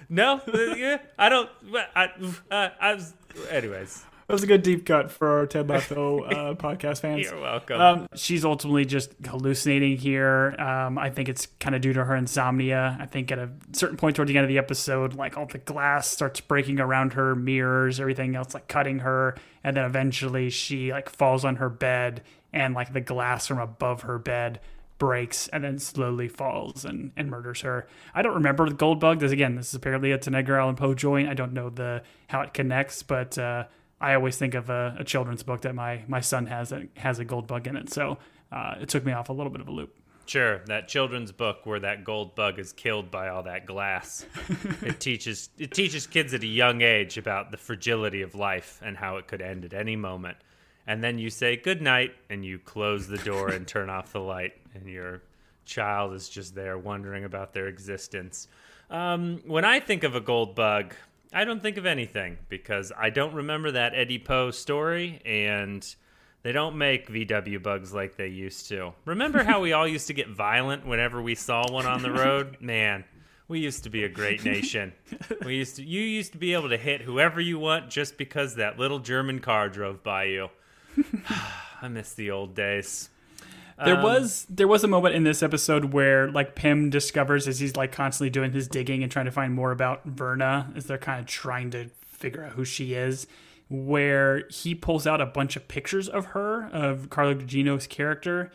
no, 0.08 0.34
uh, 0.36 0.98
I 1.18 1.28
don't. 1.28 1.50
I, 1.94 2.10
uh, 2.50 2.68
I 2.80 2.94
was. 2.94 3.14
Anyways, 3.50 4.04
That 4.26 4.32
was 4.32 4.42
a 4.42 4.46
good 4.48 4.64
deep 4.64 4.84
cut 4.84 5.12
for 5.12 5.38
our 5.38 5.46
Ted 5.46 5.68
Lasso 5.68 6.22
uh, 6.22 6.54
podcast 6.56 6.98
fans. 6.98 7.22
you're 7.22 7.40
welcome. 7.40 7.80
Um, 7.80 8.08
she's 8.16 8.44
ultimately 8.44 8.84
just 8.84 9.12
hallucinating 9.24 9.98
here. 9.98 10.56
Um, 10.58 10.98
I 10.98 11.10
think 11.10 11.28
it's 11.28 11.46
kind 11.60 11.76
of 11.76 11.80
due 11.80 11.92
to 11.92 12.04
her 12.04 12.16
insomnia. 12.16 12.96
I 13.00 13.06
think 13.06 13.30
at 13.30 13.38
a 13.38 13.50
certain 13.70 13.96
point 13.96 14.16
toward 14.16 14.26
the 14.26 14.36
end 14.36 14.44
of 14.44 14.48
the 14.48 14.58
episode, 14.58 15.14
like 15.14 15.36
all 15.36 15.46
the 15.46 15.58
glass 15.58 16.08
starts 16.08 16.40
breaking 16.40 16.80
around 16.80 17.12
her, 17.12 17.36
mirrors, 17.36 18.00
everything 18.00 18.34
else, 18.34 18.52
like 18.52 18.66
cutting 18.66 18.98
her, 19.00 19.36
and 19.62 19.76
then 19.76 19.84
eventually 19.84 20.50
she 20.50 20.90
like 20.90 21.08
falls 21.08 21.44
on 21.44 21.56
her 21.56 21.68
bed, 21.68 22.22
and 22.52 22.74
like 22.74 22.92
the 22.92 23.00
glass 23.00 23.46
from 23.46 23.60
above 23.60 24.02
her 24.02 24.18
bed 24.18 24.58
breaks 24.98 25.46
and 25.48 25.62
then 25.62 25.78
slowly 25.78 26.26
falls 26.26 26.84
and, 26.84 27.12
and 27.16 27.30
murders 27.30 27.60
her. 27.60 27.86
I 28.14 28.22
don't 28.22 28.34
remember 28.34 28.68
the 28.68 28.74
gold 28.74 28.98
bug. 28.98 29.20
This 29.20 29.30
again, 29.30 29.54
this 29.54 29.68
is 29.68 29.74
apparently 29.74 30.10
a 30.10 30.14
Edgar 30.16 30.58
Allan 30.58 30.74
Poe 30.74 30.94
joint. 30.94 31.28
I 31.28 31.34
don't 31.34 31.52
know 31.52 31.70
the 31.70 32.02
how 32.28 32.40
it 32.40 32.54
connects, 32.54 33.02
but 33.02 33.36
uh, 33.38 33.64
I 34.00 34.14
always 34.14 34.36
think 34.36 34.54
of 34.54 34.68
a, 34.70 34.96
a 34.98 35.04
children's 35.04 35.42
book 35.42 35.62
that 35.62 35.74
my 35.74 36.02
my 36.06 36.20
son 36.20 36.46
has 36.46 36.70
that 36.70 36.88
has 36.96 37.18
a 37.18 37.24
gold 37.24 37.46
bug 37.46 37.66
in 37.66 37.76
it. 37.76 37.92
So 37.92 38.18
uh, 38.52 38.74
it 38.80 38.88
took 38.88 39.04
me 39.04 39.12
off 39.12 39.28
a 39.28 39.32
little 39.32 39.50
bit 39.50 39.60
of 39.60 39.68
a 39.68 39.72
loop. 39.72 39.94
Sure, 40.26 40.58
that 40.66 40.88
children's 40.88 41.30
book 41.30 41.64
where 41.64 41.78
that 41.78 42.02
gold 42.02 42.34
bug 42.34 42.58
is 42.58 42.72
killed 42.72 43.12
by 43.12 43.28
all 43.28 43.44
that 43.44 43.64
glass. 43.64 44.26
it 44.82 44.98
teaches 44.98 45.50
it 45.56 45.72
teaches 45.72 46.06
kids 46.06 46.34
at 46.34 46.42
a 46.42 46.46
young 46.46 46.82
age 46.82 47.16
about 47.16 47.52
the 47.52 47.56
fragility 47.56 48.22
of 48.22 48.34
life 48.34 48.80
and 48.84 48.96
how 48.96 49.16
it 49.16 49.28
could 49.28 49.40
end 49.40 49.64
at 49.64 49.72
any 49.72 49.96
moment. 49.96 50.36
And 50.86 51.02
then 51.02 51.18
you 51.18 51.30
say 51.30 51.56
good 51.56 51.80
night 51.80 52.12
and 52.28 52.44
you 52.44 52.58
close 52.58 53.06
the 53.06 53.18
door 53.18 53.50
and 53.50 53.66
turn 53.66 53.88
off 53.88 54.12
the 54.12 54.20
light 54.20 54.54
and 54.74 54.88
your 54.88 55.22
child 55.64 56.14
is 56.14 56.28
just 56.28 56.54
there 56.54 56.78
wondering 56.78 57.24
about 57.24 57.52
their 57.52 57.66
existence. 57.66 58.48
Um, 58.90 59.42
when 59.46 59.64
I 59.64 59.80
think 59.80 60.04
of 60.04 60.14
a 60.14 60.20
gold 60.20 60.54
bug, 60.54 60.94
I 61.36 61.44
don't 61.44 61.60
think 61.60 61.76
of 61.76 61.84
anything 61.84 62.38
because 62.48 62.92
I 62.96 63.10
don't 63.10 63.34
remember 63.34 63.72
that 63.72 63.94
Eddie 63.94 64.18
Poe 64.18 64.50
story 64.50 65.20
and 65.26 65.86
they 66.42 66.50
don't 66.50 66.78
make 66.78 67.10
VW 67.10 67.62
bugs 67.62 67.92
like 67.92 68.16
they 68.16 68.28
used 68.28 68.68
to. 68.70 68.94
Remember 69.04 69.44
how 69.44 69.60
we 69.60 69.74
all 69.74 69.86
used 69.86 70.06
to 70.06 70.14
get 70.14 70.30
violent 70.30 70.86
whenever 70.86 71.20
we 71.20 71.34
saw 71.34 71.70
one 71.70 71.84
on 71.84 72.00
the 72.00 72.10
road? 72.10 72.56
Man, 72.62 73.04
we 73.48 73.60
used 73.60 73.84
to 73.84 73.90
be 73.90 74.04
a 74.04 74.08
great 74.08 74.46
nation. 74.46 74.94
We 75.44 75.56
used 75.56 75.76
to 75.76 75.84
you 75.84 76.00
used 76.00 76.32
to 76.32 76.38
be 76.38 76.54
able 76.54 76.70
to 76.70 76.78
hit 76.78 77.02
whoever 77.02 77.38
you 77.38 77.58
want 77.58 77.90
just 77.90 78.16
because 78.16 78.54
that 78.54 78.78
little 78.78 78.98
German 78.98 79.40
car 79.40 79.68
drove 79.68 80.02
by 80.02 80.24
you. 80.24 80.48
I 81.82 81.88
miss 81.88 82.14
the 82.14 82.30
old 82.30 82.54
days. 82.54 83.10
There 83.84 83.96
Um, 83.96 84.02
was 84.02 84.46
there 84.48 84.68
was 84.68 84.84
a 84.84 84.88
moment 84.88 85.14
in 85.14 85.24
this 85.24 85.42
episode 85.42 85.92
where 85.92 86.30
like 86.30 86.54
Pym 86.54 86.88
discovers 86.90 87.46
as 87.46 87.60
he's 87.60 87.76
like 87.76 87.92
constantly 87.92 88.30
doing 88.30 88.52
his 88.52 88.68
digging 88.68 89.02
and 89.02 89.12
trying 89.12 89.26
to 89.26 89.30
find 89.32 89.52
more 89.52 89.70
about 89.70 90.04
Verna 90.06 90.72
as 90.74 90.86
they're 90.86 90.96
kind 90.98 91.20
of 91.20 91.26
trying 91.26 91.70
to 91.72 91.90
figure 92.06 92.42
out 92.42 92.52
who 92.52 92.64
she 92.64 92.94
is, 92.94 93.26
where 93.68 94.44
he 94.48 94.74
pulls 94.74 95.06
out 95.06 95.20
a 95.20 95.26
bunch 95.26 95.56
of 95.56 95.68
pictures 95.68 96.08
of 96.08 96.26
her 96.26 96.68
of 96.72 97.10
Carla 97.10 97.34
Gugino's 97.34 97.86
character 97.86 98.50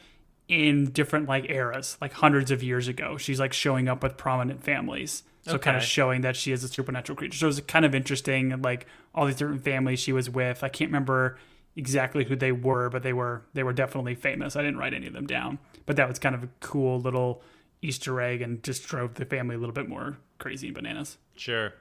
in 0.48 0.92
different 0.92 1.28
like 1.28 1.50
eras, 1.50 1.98
like 2.02 2.14
hundreds 2.14 2.50
of 2.50 2.64
years 2.64 2.88
ago. 2.88 3.18
She's 3.18 3.40
like 3.40 3.54
showing 3.54 3.88
up 3.88 4.02
with 4.02 4.18
prominent 4.18 4.64
families. 4.64 5.24
So 5.44 5.58
kind 5.58 5.76
of 5.76 5.82
showing 5.82 6.22
that 6.22 6.36
she 6.36 6.52
is 6.52 6.64
a 6.64 6.68
supernatural 6.68 7.16
creature. 7.16 7.36
So 7.38 7.48
it 7.48 7.50
was 7.50 7.60
kind 7.62 7.84
of 7.84 7.96
interesting, 7.96 8.62
like 8.62 8.86
all 9.16 9.26
these 9.26 9.38
different 9.38 9.64
families 9.64 10.00
she 10.00 10.14
was 10.14 10.30
with. 10.30 10.64
I 10.64 10.70
can't 10.70 10.90
remember 10.90 11.40
exactly 11.76 12.24
who 12.24 12.36
they 12.36 12.52
were, 12.52 12.90
but 12.90 13.04
they 13.04 13.14
were 13.14 13.44
they 13.54 13.64
were 13.64 13.74
definitely 13.74 14.16
famous. 14.16 14.56
I 14.56 14.62
didn't 14.62 14.78
write 14.78 14.94
any 14.94 15.08
of 15.08 15.14
them 15.14 15.28
down, 15.28 15.60
but 15.86 15.96
that 15.96 16.08
was 16.08 16.20
kind 16.20 16.36
of 16.36 16.44
a 16.44 16.50
cool 16.60 17.00
little 17.00 17.42
Easter 17.82 18.22
egg 18.22 18.42
and 18.42 18.62
just 18.64 18.88
drove 18.88 19.16
the 19.16 19.26
family 19.26 19.56
a 19.56 19.58
little 19.58 19.74
bit 19.74 19.90
more 19.90 20.18
crazy 20.38 20.68
and 20.68 20.76
bananas. 20.76 21.18
Sure. 21.36 21.74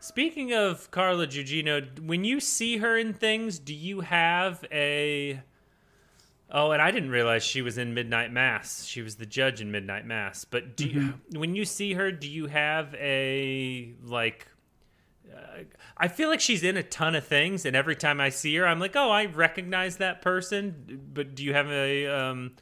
Speaking 0.00 0.52
of 0.52 0.90
Carla 0.90 1.26
Gugino, 1.26 1.98
when 2.00 2.24
you 2.24 2.38
see 2.38 2.76
her 2.76 2.98
in 2.98 3.14
things, 3.14 3.58
do 3.58 3.72
you 3.72 4.00
have 4.00 4.64
a 4.70 5.40
Oh, 6.50 6.70
and 6.70 6.80
I 6.80 6.92
didn't 6.92 7.10
realize 7.10 7.42
she 7.42 7.62
was 7.62 7.78
in 7.78 7.94
Midnight 7.94 8.30
Mass. 8.32 8.84
She 8.84 9.02
was 9.02 9.16
the 9.16 9.26
judge 9.26 9.60
in 9.60 9.72
Midnight 9.72 10.06
Mass. 10.06 10.44
But 10.44 10.76
do 10.76 10.86
you, 10.86 11.00
mm-hmm. 11.00 11.40
when 11.40 11.56
you 11.56 11.64
see 11.64 11.94
her, 11.94 12.12
do 12.12 12.28
you 12.28 12.46
have 12.46 12.94
a 12.94 13.94
like 14.04 14.46
I 15.96 16.08
feel 16.08 16.28
like 16.28 16.40
she's 16.40 16.62
in 16.62 16.76
a 16.76 16.82
ton 16.82 17.14
of 17.14 17.26
things 17.26 17.64
and 17.64 17.74
every 17.76 17.96
time 17.96 18.20
I 18.20 18.28
see 18.28 18.54
her 18.56 18.66
I'm 18.66 18.80
like, 18.80 18.96
"Oh, 18.96 19.10
I 19.10 19.26
recognize 19.26 19.96
that 19.98 20.20
person." 20.22 21.00
But 21.12 21.34
do 21.34 21.44
you 21.44 21.54
have 21.54 21.70
a 21.70 22.06
um 22.06 22.52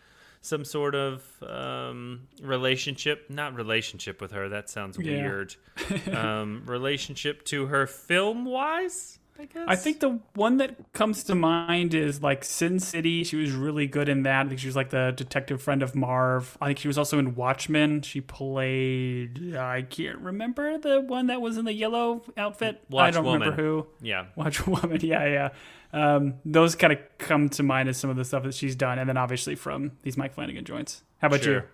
some 0.44 0.64
sort 0.64 0.96
of 0.96 1.24
um, 1.44 2.22
relationship, 2.42 3.30
not 3.30 3.54
relationship 3.54 4.20
with 4.20 4.32
her. 4.32 4.48
That 4.48 4.68
sounds 4.68 4.98
Yeah. 4.98 5.22
weird. 5.22 5.54
um, 6.12 6.64
relationship 6.66 7.44
to 7.44 7.66
her 7.66 7.86
film 7.86 8.44
wise, 8.44 9.20
I 9.38 9.46
guess. 9.46 9.64
I 9.66 9.76
think 9.76 10.00
the 10.00 10.20
one 10.34 10.58
that 10.58 10.92
comes 10.92 11.24
to 11.24 11.34
mind 11.34 11.94
is 11.94 12.22
like 12.22 12.44
Sin 12.44 12.78
City. 12.78 13.24
She 13.24 13.36
was 13.36 13.52
really 13.52 13.86
good 13.86 14.08
in 14.08 14.22
that. 14.24 14.46
I 14.46 14.48
think 14.48 14.60
she 14.60 14.66
was 14.68 14.76
like 14.76 14.90
the 14.90 15.12
detective 15.16 15.60
friend 15.62 15.82
of 15.82 15.94
Marv. 15.94 16.56
I 16.60 16.66
think 16.66 16.78
she 16.78 16.88
was 16.88 16.98
also 16.98 17.18
in 17.18 17.34
Watchmen. 17.34 18.02
She 18.02 18.20
played 18.20 19.56
I 19.56 19.82
can't 19.82 20.18
remember 20.18 20.78
the 20.78 21.00
one 21.00 21.26
that 21.28 21.40
was 21.40 21.56
in 21.56 21.64
the 21.64 21.72
yellow 21.72 22.22
outfit. 22.36 22.82
I 22.96 23.10
don't 23.10 23.24
Watchwoman. 23.24 23.32
remember 23.40 23.52
who. 23.62 23.86
yeah. 24.00 24.26
Watch 24.36 24.66
Woman, 24.66 25.00
yeah, 25.02 25.26
yeah. 25.26 25.48
Um, 25.94 26.34
those 26.44 26.74
kind 26.74 26.92
of 26.92 26.98
come 27.18 27.48
to 27.50 27.62
mind 27.62 27.88
as 27.88 27.96
some 27.98 28.08
of 28.10 28.16
the 28.16 28.24
stuff 28.24 28.44
that 28.44 28.54
she's 28.54 28.74
done, 28.76 28.98
and 28.98 29.08
then 29.08 29.16
obviously 29.16 29.54
from 29.54 29.92
these 30.02 30.16
Mike 30.16 30.32
Flanagan 30.34 30.64
joints. 30.64 31.02
How 31.20 31.26
about 31.28 31.40
you? 31.40 31.52
Sure. 31.52 31.66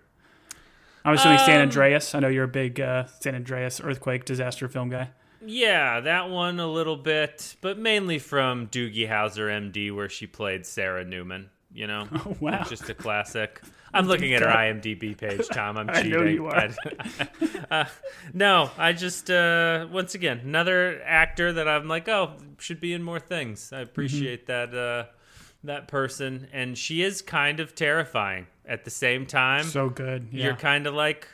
I'm 1.05 1.15
assuming 1.15 1.39
San 1.39 1.57
Um, 1.61 1.63
Andreas. 1.69 2.15
I 2.15 2.21
know 2.21 2.29
you're 2.29 2.45
a 2.45 2.49
big 2.49 2.81
uh, 2.81 3.05
San 3.21 3.35
Andreas 3.35 3.81
earthquake 3.81 4.25
disaster 4.25 4.69
film 4.69 4.89
guy. 4.91 5.11
Yeah, 5.45 6.01
that 6.01 6.31
one 6.31 6.59
a 6.61 6.67
little 6.67 6.97
bit, 6.97 7.57
but 7.61 7.79
mainly 7.79 8.19
from 8.19 8.67
Doogie 8.69 9.09
Howser, 9.09 9.49
MD, 9.73 9.95
where 9.95 10.09
she 10.09 10.27
played 10.27 10.67
Sarah 10.67 11.05
Newman. 11.05 11.51
You 11.73 11.87
know, 11.87 12.09
Oh, 12.13 12.37
wow. 12.41 12.65
just 12.65 12.89
a 12.89 12.95
classic. 12.95 13.61
I'm 13.95 14.07
looking 14.07 14.35
at 14.35 14.43
her 14.43 14.49
IMDb 14.49 15.17
page, 15.17 15.47
Tom. 15.49 15.77
I'm 15.79 15.89
cheating. 15.95 16.15
I 16.15 16.17
know 16.17 16.25
you 16.25 16.47
are. 16.47 16.69
uh, 17.71 17.85
no, 18.35 18.71
I 18.77 18.93
just 18.93 19.31
uh, 19.31 19.87
once 19.93 20.15
again 20.15 20.41
another 20.45 21.01
actor 21.05 21.53
that 21.55 21.69
I'm 21.69 21.87
like, 21.89 22.09
oh, 22.09 22.33
should 22.59 22.81
be 22.81 22.93
in 22.95 23.03
more 23.03 23.21
things. 23.21 23.73
I 23.73 23.81
appreciate 23.81 24.47
Mm-hmm. 24.47 24.73
that 24.73 24.79
uh, 24.79 25.05
that 25.65 25.89
person, 25.89 26.49
and 26.53 26.77
she 26.77 27.03
is 27.03 27.23
kind 27.23 27.61
of 27.61 27.75
terrifying 27.75 28.47
at 28.67 28.85
the 28.85 28.91
same 28.91 29.27
time. 29.27 29.65
So 29.65 29.89
good. 29.89 30.29
Yeah. 30.33 30.47
You're 30.47 30.57
kind 30.57 30.87
of 30.87 30.95
like. 30.95 31.29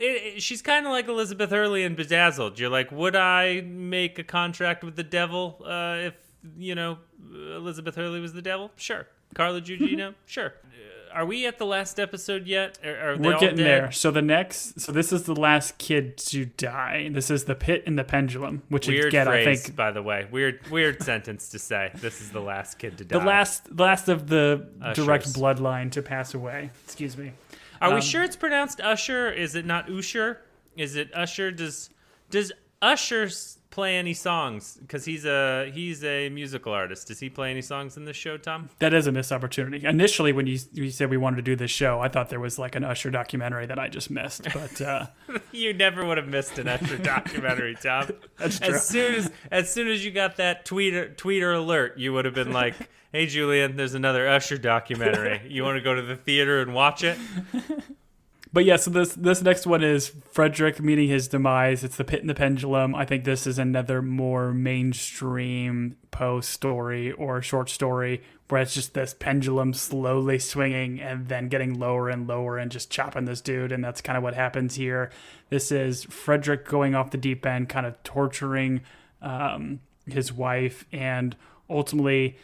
It, 0.00 0.04
it- 0.36 0.42
she's 0.42 0.62
kind 0.62 0.86
of 0.86 0.92
like 0.92 1.08
Elizabeth 1.08 1.50
Hurley 1.50 1.82
in 1.84 1.94
Bedazzled. 1.94 2.58
You're 2.58 2.70
like, 2.70 2.90
would 2.90 3.16
I 3.16 3.60
make 3.62 4.18
a 4.18 4.24
contract 4.24 4.82
with 4.84 4.96
the 4.96 5.04
devil 5.04 5.62
uh, 5.64 5.96
if 6.08 6.14
you 6.58 6.74
know 6.74 6.98
Elizabeth 7.32 7.94
Hurley 7.94 8.20
was 8.20 8.32
the 8.32 8.42
devil? 8.42 8.70
Sure. 8.76 9.06
Carla 9.34 9.60
Gugino? 9.60 10.14
sure. 10.26 10.54
Uh, 10.64 11.12
are 11.14 11.24
we 11.24 11.46
at 11.46 11.56
the 11.58 11.64
last 11.64 11.98
episode 11.98 12.46
yet? 12.46 12.78
Are, 12.84 13.12
are 13.12 13.16
We're 13.16 13.38
getting 13.38 13.56
dead? 13.56 13.66
there. 13.84 13.92
So 13.92 14.10
the 14.10 14.20
next, 14.22 14.78
so 14.80 14.92
this 14.92 15.12
is 15.12 15.22
the 15.24 15.34
last 15.34 15.78
kid 15.78 16.16
to 16.18 16.44
die. 16.44 17.08
This 17.10 17.30
is 17.30 17.44
the 17.44 17.54
pit 17.54 17.84
and 17.86 17.98
the 17.98 18.04
pendulum, 18.04 18.62
which 18.68 18.86
Weird 18.86 19.06
again 19.06 19.26
I 19.26 19.42
phrase, 19.44 19.62
think 19.64 19.76
by 19.76 19.92
the 19.92 20.02
way. 20.02 20.26
Weird, 20.30 20.68
weird 20.70 21.02
sentence 21.02 21.48
to 21.50 21.58
say. 21.58 21.90
This 21.94 22.20
is 22.20 22.30
the 22.32 22.40
last 22.40 22.78
kid 22.78 22.98
to 22.98 23.04
die. 23.04 23.18
the 23.18 23.24
last 23.24 23.78
last 23.78 24.08
of 24.08 24.26
the 24.28 24.66
direct 24.94 25.32
bloodline 25.32 25.90
to 25.92 26.02
pass 26.02 26.34
away. 26.34 26.70
Excuse 26.84 27.16
me. 27.16 27.32
Are 27.80 27.88
um, 27.88 27.94
we 27.96 28.00
sure 28.00 28.22
it's 28.22 28.36
pronounced 28.36 28.80
Usher? 28.80 29.30
Is 29.30 29.54
it 29.54 29.66
not 29.66 29.90
Usher? 29.90 30.40
Is 30.76 30.96
it 30.96 31.10
Usher? 31.14 31.50
Does 31.50 31.90
does 32.30 32.52
Usher 32.82 33.28
play 33.70 33.96
any 33.96 34.14
songs? 34.14 34.78
Because 34.80 35.04
he's 35.04 35.24
a 35.24 35.70
he's 35.72 36.02
a 36.04 36.28
musical 36.28 36.72
artist. 36.72 37.08
Does 37.08 37.20
he 37.20 37.28
play 37.28 37.50
any 37.50 37.62
songs 37.62 37.96
in 37.96 38.04
this 38.04 38.16
show, 38.16 38.36
Tom? 38.36 38.70
That 38.78 38.94
is 38.94 39.06
a 39.06 39.12
missed 39.12 39.32
opportunity. 39.32 39.86
Initially, 39.86 40.32
when 40.32 40.46
you 40.46 40.58
you 40.72 40.90
said 40.90 41.10
we 41.10 41.16
wanted 41.16 41.36
to 41.36 41.42
do 41.42 41.56
this 41.56 41.70
show, 41.70 42.00
I 42.00 42.08
thought 42.08 42.28
there 42.30 42.40
was 42.40 42.58
like 42.58 42.74
an 42.74 42.84
Usher 42.84 43.10
documentary 43.10 43.66
that 43.66 43.78
I 43.78 43.88
just 43.88 44.10
missed. 44.10 44.44
But 44.52 44.80
uh, 44.80 45.06
You 45.52 45.72
never 45.74 46.04
would 46.04 46.18
have 46.18 46.28
missed 46.28 46.58
an 46.58 46.68
Usher 46.68 46.98
documentary, 46.98 47.74
Tom. 47.74 48.10
That's 48.38 48.58
true. 48.58 48.74
As 48.74 48.86
soon 48.86 49.14
as 49.14 49.30
as 49.50 49.72
soon 49.72 49.88
as 49.88 50.04
you 50.04 50.10
got 50.10 50.36
that 50.36 50.64
tweeter 50.64 51.14
tweeter 51.16 51.56
alert, 51.56 51.98
you 51.98 52.12
would 52.12 52.24
have 52.24 52.34
been 52.34 52.52
like, 52.52 52.74
"Hey, 53.12 53.26
Julian, 53.26 53.76
there's 53.76 53.94
another 53.94 54.28
Usher 54.28 54.58
documentary. 54.58 55.42
You 55.48 55.64
want 55.64 55.76
to 55.76 55.82
go 55.82 55.94
to 55.94 56.02
the 56.02 56.16
theater 56.16 56.60
and 56.60 56.74
watch 56.74 57.04
it?" 57.04 57.18
But 58.52 58.64
yeah, 58.64 58.76
so 58.76 58.90
this 58.90 59.14
this 59.14 59.42
next 59.42 59.66
one 59.66 59.82
is 59.82 60.12
Frederick 60.30 60.80
meeting 60.80 61.08
his 61.08 61.28
demise. 61.28 61.84
It's 61.84 61.96
the 61.96 62.04
pit 62.04 62.20
and 62.20 62.30
the 62.30 62.34
pendulum. 62.34 62.94
I 62.94 63.04
think 63.04 63.24
this 63.24 63.46
is 63.46 63.58
another 63.58 64.00
more 64.00 64.52
mainstream 64.52 65.96
Poe 66.10 66.40
story 66.40 67.12
or 67.12 67.42
short 67.42 67.68
story 67.68 68.22
where 68.48 68.62
it's 68.62 68.74
just 68.74 68.94
this 68.94 69.12
pendulum 69.12 69.74
slowly 69.74 70.38
swinging 70.38 71.00
and 71.00 71.28
then 71.28 71.48
getting 71.48 71.78
lower 71.78 72.08
and 72.08 72.28
lower 72.28 72.56
and 72.56 72.70
just 72.70 72.90
chopping 72.90 73.24
this 73.24 73.40
dude. 73.40 73.72
And 73.72 73.84
that's 73.84 74.00
kind 74.00 74.16
of 74.16 74.22
what 74.22 74.34
happens 74.34 74.76
here. 74.76 75.10
This 75.50 75.72
is 75.72 76.04
Frederick 76.04 76.64
going 76.66 76.94
off 76.94 77.10
the 77.10 77.18
deep 77.18 77.44
end, 77.44 77.68
kind 77.68 77.84
of 77.84 78.00
torturing 78.04 78.82
um, 79.20 79.80
his 80.06 80.32
wife, 80.32 80.86
and 80.92 81.36
ultimately. 81.68 82.38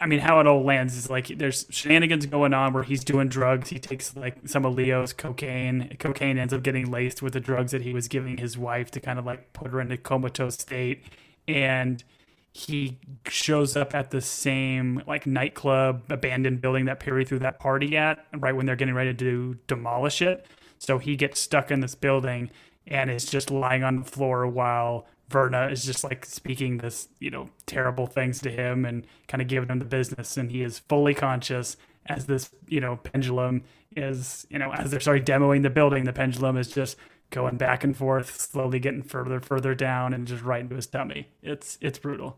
I 0.00 0.06
mean, 0.06 0.18
how 0.18 0.38
it 0.40 0.46
all 0.46 0.62
lands 0.62 0.96
is 0.96 1.08
like 1.08 1.28
there's 1.38 1.64
shenanigans 1.70 2.26
going 2.26 2.52
on 2.52 2.74
where 2.74 2.82
he's 2.82 3.02
doing 3.02 3.28
drugs. 3.28 3.70
He 3.70 3.78
takes 3.78 4.14
like 4.14 4.36
some 4.46 4.66
of 4.66 4.74
Leo's 4.74 5.14
cocaine. 5.14 5.96
Cocaine 5.98 6.36
ends 6.36 6.52
up 6.52 6.62
getting 6.62 6.90
laced 6.90 7.22
with 7.22 7.32
the 7.32 7.40
drugs 7.40 7.72
that 7.72 7.80
he 7.80 7.94
was 7.94 8.06
giving 8.06 8.36
his 8.36 8.58
wife 8.58 8.90
to 8.90 9.00
kind 9.00 9.18
of 9.18 9.24
like 9.24 9.52
put 9.54 9.70
her 9.70 9.80
into 9.80 9.96
comatose 9.96 10.54
state. 10.54 11.04
And 11.48 12.04
he 12.52 12.98
shows 13.28 13.74
up 13.74 13.94
at 13.94 14.10
the 14.10 14.20
same 14.20 15.02
like 15.06 15.26
nightclub 15.26 16.02
abandoned 16.10 16.60
building 16.60 16.84
that 16.84 17.00
Perry 17.00 17.24
threw 17.24 17.38
that 17.38 17.58
party 17.58 17.96
at 17.96 18.26
right 18.36 18.54
when 18.54 18.66
they're 18.66 18.76
getting 18.76 18.94
ready 18.94 19.14
to 19.14 19.58
demolish 19.66 20.20
it. 20.20 20.46
So 20.78 20.98
he 20.98 21.16
gets 21.16 21.40
stuck 21.40 21.70
in 21.70 21.80
this 21.80 21.94
building 21.94 22.50
and 22.86 23.10
is 23.10 23.24
just 23.24 23.50
lying 23.50 23.84
on 23.84 24.00
the 24.00 24.04
floor 24.04 24.46
while 24.46 25.06
Verna 25.32 25.68
is 25.68 25.84
just 25.84 26.04
like 26.04 26.24
speaking 26.24 26.78
this, 26.78 27.08
you 27.18 27.30
know, 27.30 27.48
terrible 27.66 28.06
things 28.06 28.40
to 28.42 28.50
him 28.50 28.84
and 28.84 29.06
kind 29.28 29.42
of 29.42 29.48
giving 29.48 29.68
him 29.68 29.78
the 29.78 29.84
business. 29.84 30.36
And 30.36 30.50
he 30.50 30.62
is 30.62 30.78
fully 30.78 31.14
conscious 31.14 31.76
as 32.06 32.26
this, 32.26 32.50
you 32.68 32.80
know, 32.80 32.96
pendulum 32.96 33.64
is, 33.96 34.46
you 34.50 34.58
know, 34.58 34.72
as 34.72 34.90
they're 34.90 35.00
starting 35.00 35.24
demoing 35.24 35.62
the 35.62 35.70
building, 35.70 36.04
the 36.04 36.12
pendulum 36.12 36.56
is 36.56 36.68
just 36.68 36.96
going 37.30 37.56
back 37.56 37.82
and 37.82 37.96
forth, 37.96 38.40
slowly 38.40 38.78
getting 38.78 39.02
further, 39.02 39.40
further 39.40 39.74
down 39.74 40.12
and 40.12 40.26
just 40.26 40.42
right 40.42 40.60
into 40.60 40.76
his 40.76 40.86
tummy. 40.86 41.28
It's 41.42 41.78
it's 41.80 41.98
brutal. 41.98 42.36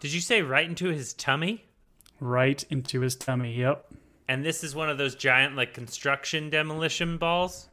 Did 0.00 0.12
you 0.12 0.20
say 0.20 0.42
right 0.42 0.68
into 0.68 0.88
his 0.88 1.14
tummy? 1.14 1.64
Right 2.20 2.62
into 2.70 3.00
his 3.00 3.16
tummy. 3.16 3.54
Yep. 3.54 3.92
And 4.28 4.44
this 4.44 4.64
is 4.64 4.74
one 4.74 4.88
of 4.88 4.98
those 4.98 5.14
giant 5.14 5.56
like 5.56 5.74
construction 5.74 6.50
demolition 6.50 7.18
balls. 7.18 7.68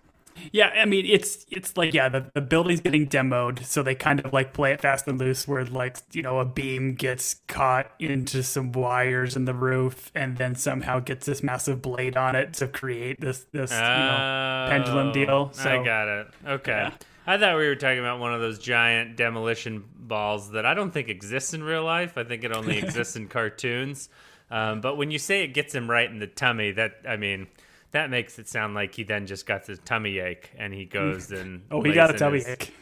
Yeah, 0.51 0.67
I 0.67 0.85
mean 0.85 1.05
it's 1.05 1.45
it's 1.49 1.77
like 1.77 1.93
yeah, 1.93 2.09
the, 2.09 2.29
the 2.33 2.41
building's 2.41 2.81
getting 2.81 3.07
demoed, 3.07 3.63
so 3.65 3.83
they 3.83 3.95
kind 3.95 4.19
of 4.19 4.33
like 4.33 4.53
play 4.53 4.71
it 4.71 4.81
fast 4.81 5.07
and 5.07 5.19
loose 5.19 5.47
where 5.47 5.65
like, 5.65 5.97
you 6.11 6.21
know, 6.21 6.39
a 6.39 6.45
beam 6.45 6.95
gets 6.95 7.35
caught 7.47 7.91
into 7.99 8.43
some 8.43 8.71
wires 8.71 9.35
in 9.35 9.45
the 9.45 9.53
roof 9.53 10.11
and 10.15 10.37
then 10.37 10.55
somehow 10.55 10.99
gets 10.99 11.25
this 11.25 11.43
massive 11.43 11.81
blade 11.81 12.17
on 12.17 12.35
it 12.35 12.53
to 12.53 12.67
create 12.67 13.19
this 13.21 13.45
this 13.51 13.71
you 13.71 13.77
know 13.77 14.67
pendulum 14.69 15.09
Oh, 15.09 15.13
deal. 15.13 15.49
So 15.53 15.69
I 15.69 15.83
got 15.83 16.07
it. 16.07 16.27
Okay. 16.47 16.71
Yeah. 16.71 16.91
I 17.27 17.37
thought 17.37 17.55
we 17.57 17.67
were 17.67 17.75
talking 17.75 17.99
about 17.99 18.19
one 18.19 18.33
of 18.33 18.41
those 18.41 18.57
giant 18.59 19.15
demolition 19.15 19.83
balls 19.95 20.51
that 20.51 20.65
I 20.65 20.73
don't 20.73 20.91
think 20.91 21.07
exists 21.07 21.53
in 21.53 21.63
real 21.63 21.83
life. 21.83 22.17
I 22.17 22.23
think 22.23 22.43
it 22.43 22.51
only 22.51 22.77
exists 22.83 23.15
in 23.15 23.27
cartoons. 23.27 24.09
Um, 24.49 24.81
but 24.81 24.97
when 24.97 25.11
you 25.11 25.19
say 25.19 25.43
it 25.43 25.53
gets 25.53 25.73
him 25.73 25.89
right 25.89 26.09
in 26.09 26.19
the 26.19 26.27
tummy, 26.27 26.71
that 26.71 26.97
I 27.07 27.17
mean, 27.17 27.47
that 27.91 28.09
makes 28.09 28.39
it 28.39 28.47
sound 28.47 28.73
like 28.73 28.95
he 28.95 29.03
then 29.03 29.27
just 29.27 29.45
got 29.45 29.65
the 29.65 29.77
tummy 29.77 30.19
ache 30.19 30.51
and 30.57 30.73
he 30.73 30.85
goes 30.85 31.31
and 31.31 31.63
Oh, 31.71 31.81
he 31.81 31.91
got 31.93 32.13
a 32.13 32.17
tummy 32.17 32.39
his- 32.39 32.47
ache. 32.47 32.73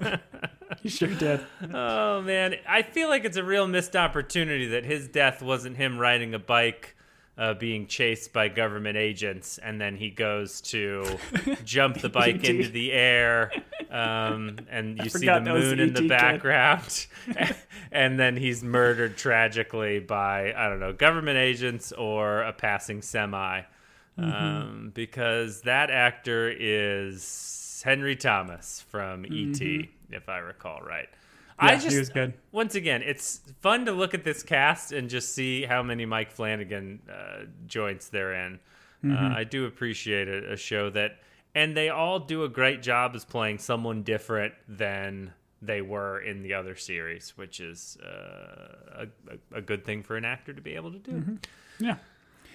he 0.82 0.88
sure 0.88 1.08
did. 1.08 1.40
Oh 1.72 2.22
man, 2.22 2.56
I 2.68 2.82
feel 2.82 3.08
like 3.08 3.24
it's 3.24 3.36
a 3.36 3.44
real 3.44 3.66
missed 3.68 3.94
opportunity 3.94 4.68
that 4.68 4.84
his 4.84 5.06
death 5.08 5.42
wasn't 5.42 5.76
him 5.76 5.98
riding 5.98 6.34
a 6.34 6.38
bike, 6.38 6.96
uh, 7.36 7.54
being 7.54 7.86
chased 7.86 8.32
by 8.32 8.48
government 8.48 8.96
agents, 8.96 9.58
and 9.58 9.80
then 9.80 9.96
he 9.96 10.10
goes 10.10 10.60
to 10.62 11.04
jump 11.64 12.00
the 12.00 12.08
bike 12.08 12.42
into 12.44 12.68
the 12.70 12.90
air, 12.92 13.52
um, 13.90 14.56
and 14.70 14.96
you 14.98 15.04
see 15.04 15.10
the 15.10 15.18
forgot 15.18 15.44
that 15.44 15.54
was 15.54 15.64
moon 15.66 15.80
in 15.80 15.92
the 15.94 16.08
background, 16.08 17.06
and 17.92 18.18
then 18.18 18.36
he's 18.36 18.62
murdered 18.64 19.16
tragically 19.16 20.00
by 20.00 20.52
I 20.54 20.68
don't 20.68 20.80
know 20.80 20.92
government 20.94 21.36
agents 21.38 21.92
or 21.92 22.42
a 22.42 22.52
passing 22.52 23.02
semi, 23.02 23.62
Mm-hmm. 24.18 24.30
um, 24.30 24.92
because 24.94 25.62
that 25.62 25.90
actor 25.90 26.50
is 26.54 27.82
Henry 27.84 28.14
Thomas 28.14 28.84
from 28.90 29.24
E.T. 29.24 29.90
If 30.10 30.28
I 30.28 30.38
recall 30.38 30.80
right. 30.80 31.08
I 31.58 31.72
Mm-hmm. 31.72 31.80
Just 31.80 31.92
he 31.92 31.98
was 31.98 32.08
good. 32.08 32.34
once 32.50 32.74
again, 32.74 33.02
it's 33.02 33.40
fun 33.60 33.86
to 33.86 33.92
look 33.92 34.14
at 34.14 34.24
this 34.24 34.42
cast 34.42 34.92
and 34.92 35.08
just 35.08 35.34
see 35.34 35.62
how 35.64 35.82
many 35.82 36.04
Mike 36.06 36.30
Flanagan 36.32 37.00
uh, 37.10 37.44
joints 37.66 38.08
they're 38.08 38.34
in. 38.34 38.58
Mm-hmm. 39.04 39.32
Uh, 39.32 39.38
I 39.38 39.44
do 39.44 39.66
appreciate 39.66 40.28
a, 40.28 40.52
a 40.52 40.56
show 40.56 40.90
that, 40.90 41.18
and 41.54 41.76
they 41.76 41.88
all 41.88 42.18
do 42.18 42.44
a 42.44 42.48
great 42.48 42.82
job 42.82 43.14
as 43.14 43.24
playing 43.24 43.58
someone 43.58 44.02
different 44.02 44.54
than 44.68 45.32
they 45.60 45.80
were 45.82 46.20
in 46.20 46.42
the 46.42 46.54
other 46.54 46.74
series, 46.74 47.32
which 47.36 47.60
is 47.60 47.96
uh, 48.04 49.04
a, 49.04 49.06
a, 49.54 49.58
a 49.58 49.60
good 49.60 49.84
thing 49.84 50.02
for 50.02 50.16
an 50.16 50.24
actor 50.24 50.52
to 50.52 50.60
be 50.60 50.74
able 50.74 50.92
to 50.92 50.98
do. 50.98 51.12
Mm-hmm. 51.12 51.34
Yeah. 51.84 51.96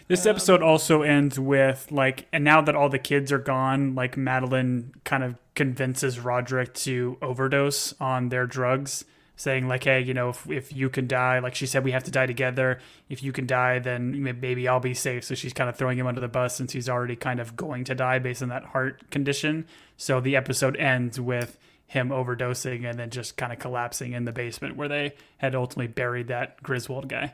This 0.08 0.26
um, 0.26 0.30
episode 0.32 0.62
also 0.62 1.01
ends 1.01 1.39
with 1.39 1.91
like, 1.91 2.28
and 2.32 2.43
now 2.43 2.62
that 2.62 2.76
all 2.76 2.89
the 2.89 2.99
kids 2.99 3.32
are 3.32 3.39
gone, 3.39 3.95
like 3.95 4.16
Madeline 4.16 4.93
kind 5.03 5.24
of 5.24 5.36
convinces 5.55 6.20
Roderick 6.20 6.74
to 6.76 7.18
overdose 7.22 7.93
on 7.99 8.30
their 8.30 8.45
drugs, 8.45 9.03
saying 9.36 9.68
like, 9.68 9.84
"Hey, 9.84 10.01
you 10.01 10.14
know, 10.14 10.30
if, 10.30 10.49
if 10.49 10.74
you 10.74 10.89
can 10.89 11.08
die, 11.08 11.39
like 11.39 11.55
she 11.55 11.66
said, 11.66 11.84
we 11.84 11.91
have 11.91 12.05
to 12.05 12.12
die 12.12 12.26
together. 12.26 12.80
If 13.10 13.22
you 13.22 13.34
can 13.34 13.47
die, 13.47 13.80
then 13.80 14.24
maybe 14.39 14.68
I'll 14.68 14.80
be 14.80 14.93
safe." 14.93 15.26
So 15.26 15.36
she's 15.36 15.53
kind 15.53 15.70
of 15.70 15.76
throwing 15.76 15.97
him 15.97 16.08
under 16.08 16.22
the 16.22 16.28
bus 16.30 16.55
since 16.55 16.72
he's 16.72 16.88
already 16.88 17.18
kind 17.18 17.39
of 17.39 17.58
going 17.58 17.84
to 17.86 17.95
die 17.95 18.20
based 18.20 18.41
on 18.41 18.49
that 18.49 18.64
heart 18.64 19.10
condition. 19.12 19.66
So 19.97 20.22
the 20.22 20.38
episode 20.38 20.78
ends 20.78 21.20
with 21.20 21.58
him 21.88 22.10
overdosing 22.10 22.89
and 22.89 22.99
then 22.99 23.10
just 23.10 23.38
kind 23.38 23.51
of 23.51 23.60
collapsing 23.60 24.14
in 24.14 24.26
the 24.26 24.32
basement 24.32 24.76
where 24.76 24.89
they 24.89 25.14
had 25.38 25.55
ultimately 25.55 25.88
buried 25.88 26.28
that 26.28 26.62
Griswold 26.62 27.08
guy. 27.08 27.34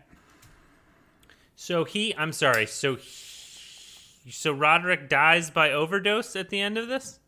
So 1.56 1.84
he, 1.84 2.16
I'm 2.16 2.32
sorry, 2.32 2.66
so 2.66 2.96
he, 2.96 4.32
so 4.32 4.52
Roderick 4.52 5.10
dies 5.10 5.50
by 5.50 5.72
overdose 5.72 6.36
at 6.36 6.50
the 6.50 6.60
end 6.60 6.78
of 6.78 6.88
this. 6.88 7.20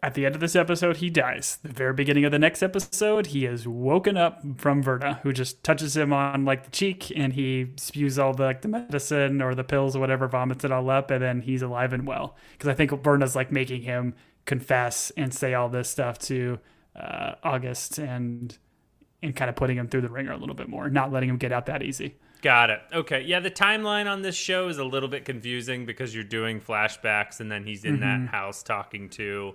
At 0.00 0.14
the 0.14 0.26
end 0.26 0.36
of 0.36 0.40
this 0.40 0.54
episode, 0.54 0.98
he 0.98 1.10
dies. 1.10 1.58
The 1.62 1.72
very 1.72 1.92
beginning 1.92 2.24
of 2.24 2.30
the 2.30 2.38
next 2.38 2.62
episode, 2.62 3.28
he 3.28 3.44
is 3.46 3.66
woken 3.66 4.16
up 4.16 4.40
from 4.56 4.80
Verna, 4.80 5.18
who 5.24 5.32
just 5.32 5.64
touches 5.64 5.96
him 5.96 6.12
on 6.12 6.44
like 6.44 6.64
the 6.64 6.70
cheek, 6.70 7.10
and 7.16 7.32
he 7.32 7.72
spews 7.76 8.16
all 8.16 8.32
the 8.32 8.44
like 8.44 8.62
the 8.62 8.68
medicine 8.68 9.42
or 9.42 9.56
the 9.56 9.64
pills 9.64 9.96
or 9.96 10.00
whatever, 10.00 10.28
vomits 10.28 10.64
it 10.64 10.70
all 10.70 10.88
up, 10.88 11.10
and 11.10 11.20
then 11.20 11.40
he's 11.40 11.62
alive 11.62 11.92
and 11.92 12.06
well. 12.06 12.36
Because 12.52 12.68
I 12.68 12.74
think 12.74 12.92
Verna's 13.02 13.34
like 13.34 13.50
making 13.50 13.82
him 13.82 14.14
confess 14.44 15.10
and 15.16 15.34
say 15.34 15.54
all 15.54 15.68
this 15.68 15.90
stuff 15.90 16.18
to 16.20 16.60
uh, 16.94 17.32
August 17.42 17.98
and 17.98 18.56
and 19.20 19.34
kind 19.34 19.48
of 19.48 19.56
putting 19.56 19.76
him 19.76 19.88
through 19.88 20.02
the 20.02 20.08
ringer 20.08 20.30
a 20.30 20.36
little 20.36 20.54
bit 20.54 20.68
more, 20.68 20.88
not 20.88 21.10
letting 21.10 21.28
him 21.28 21.38
get 21.38 21.50
out 21.50 21.66
that 21.66 21.82
easy. 21.82 22.14
Got 22.42 22.70
it. 22.70 22.80
Okay. 22.92 23.22
Yeah, 23.22 23.40
the 23.40 23.50
timeline 23.50 24.10
on 24.10 24.22
this 24.22 24.36
show 24.36 24.68
is 24.68 24.78
a 24.78 24.84
little 24.84 25.08
bit 25.08 25.24
confusing 25.24 25.86
because 25.86 26.14
you're 26.14 26.24
doing 26.24 26.60
flashbacks 26.60 27.40
and 27.40 27.50
then 27.50 27.64
he's 27.64 27.84
in 27.84 28.00
that 28.00 28.28
house 28.28 28.62
talking 28.62 29.08
to 29.10 29.54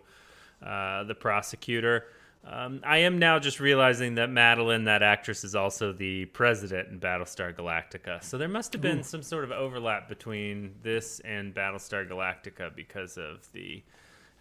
uh, 0.61 1.03
the 1.03 1.15
prosecutor. 1.15 2.05
Um, 2.45 2.81
I 2.85 2.97
am 2.99 3.19
now 3.19 3.39
just 3.39 3.61
realizing 3.61 4.15
that 4.15 4.29
Madeline, 4.29 4.83
that 4.83 5.01
actress, 5.01 5.45
is 5.45 5.55
also 5.55 5.93
the 5.93 6.25
president 6.25 6.89
in 6.89 6.99
Battlestar 6.99 7.55
Galactica. 7.55 8.21
So 8.21 8.37
there 8.37 8.49
must 8.49 8.73
have 8.73 8.81
been 8.81 9.01
some 9.01 9.21
sort 9.21 9.45
of 9.45 9.51
overlap 9.51 10.09
between 10.09 10.73
this 10.83 11.21
and 11.21 11.53
Battlestar 11.53 12.05
Galactica 12.07 12.75
because 12.75 13.17
of 13.17 13.49
the 13.53 13.81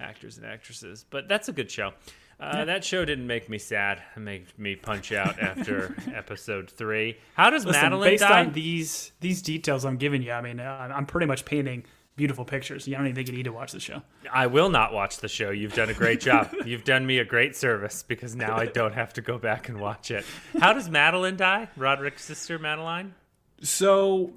actors 0.00 0.36
and 0.36 0.44
actresses. 0.44 1.04
But 1.08 1.28
that's 1.28 1.48
a 1.48 1.52
good 1.52 1.70
show. 1.70 1.92
Uh, 2.40 2.64
that 2.64 2.84
show 2.84 3.04
didn't 3.04 3.26
make 3.26 3.48
me 3.48 3.58
sad. 3.58 4.02
It 4.16 4.20
made 4.20 4.46
me 4.58 4.74
punch 4.76 5.12
out 5.12 5.38
after 5.40 5.94
episode 6.12 6.70
three. 6.70 7.18
How 7.34 7.50
does 7.50 7.64
Listen, 7.64 7.82
Madeline 7.82 8.10
based 8.10 8.22
die? 8.22 8.40
on 8.40 8.52
these 8.52 9.12
these 9.20 9.42
details 9.42 9.84
I'm 9.84 9.96
giving 9.96 10.22
you, 10.22 10.32
I 10.32 10.40
mean, 10.40 10.60
uh, 10.60 10.92
I'm 10.94 11.06
pretty 11.06 11.26
much 11.26 11.44
painting 11.44 11.84
beautiful 12.16 12.44
pictures. 12.44 12.86
You 12.86 12.94
don't 12.94 13.06
even 13.06 13.14
think 13.14 13.28
you 13.28 13.34
need 13.34 13.44
to 13.44 13.52
watch 13.52 13.72
the 13.72 13.80
show. 13.80 14.02
I 14.30 14.46
will 14.46 14.68
not 14.68 14.92
watch 14.92 15.18
the 15.18 15.28
show. 15.28 15.50
You've 15.50 15.74
done 15.74 15.88
a 15.88 15.94
great 15.94 16.20
job. 16.20 16.54
You've 16.66 16.84
done 16.84 17.06
me 17.06 17.18
a 17.18 17.24
great 17.24 17.56
service 17.56 18.02
because 18.02 18.36
now 18.36 18.56
I 18.56 18.66
don't 18.66 18.92
have 18.92 19.12
to 19.14 19.22
go 19.22 19.38
back 19.38 19.68
and 19.68 19.80
watch 19.80 20.10
it. 20.10 20.24
How 20.60 20.72
does 20.72 20.88
Madeline 20.88 21.36
die? 21.36 21.68
Roderick's 21.76 22.24
sister, 22.24 22.58
Madeline? 22.58 23.14
So, 23.62 24.32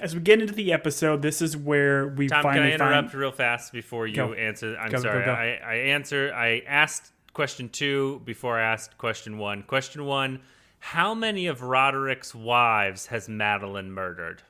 as 0.00 0.14
we 0.14 0.20
get 0.20 0.40
into 0.40 0.52
the 0.54 0.72
episode, 0.72 1.22
this 1.22 1.40
is 1.40 1.56
where 1.56 2.08
we 2.08 2.28
Tom, 2.28 2.42
can 2.42 2.52
finally 2.52 2.70
I 2.72 2.74
interrupt 2.74 3.10
find. 3.10 3.20
real 3.20 3.32
fast 3.32 3.72
before 3.72 4.06
you 4.06 4.16
Go. 4.16 4.32
answer? 4.34 4.76
I'm 4.78 4.90
go, 4.90 4.98
sorry. 4.98 5.24
go. 5.24 5.32
I, 5.32 5.60
I 5.64 5.74
answer. 5.76 6.32
I 6.34 6.62
asked 6.66 7.12
question 7.38 7.68
two 7.68 8.20
before 8.24 8.58
I 8.58 8.72
asked 8.72 8.98
question 8.98 9.38
one. 9.38 9.62
Question 9.62 10.04
one: 10.04 10.40
How 10.80 11.14
many 11.14 11.46
of 11.46 11.62
Roderick's 11.62 12.34
wives 12.34 13.06
has 13.06 13.28
Madeline 13.28 13.92
murdered? 13.92 14.42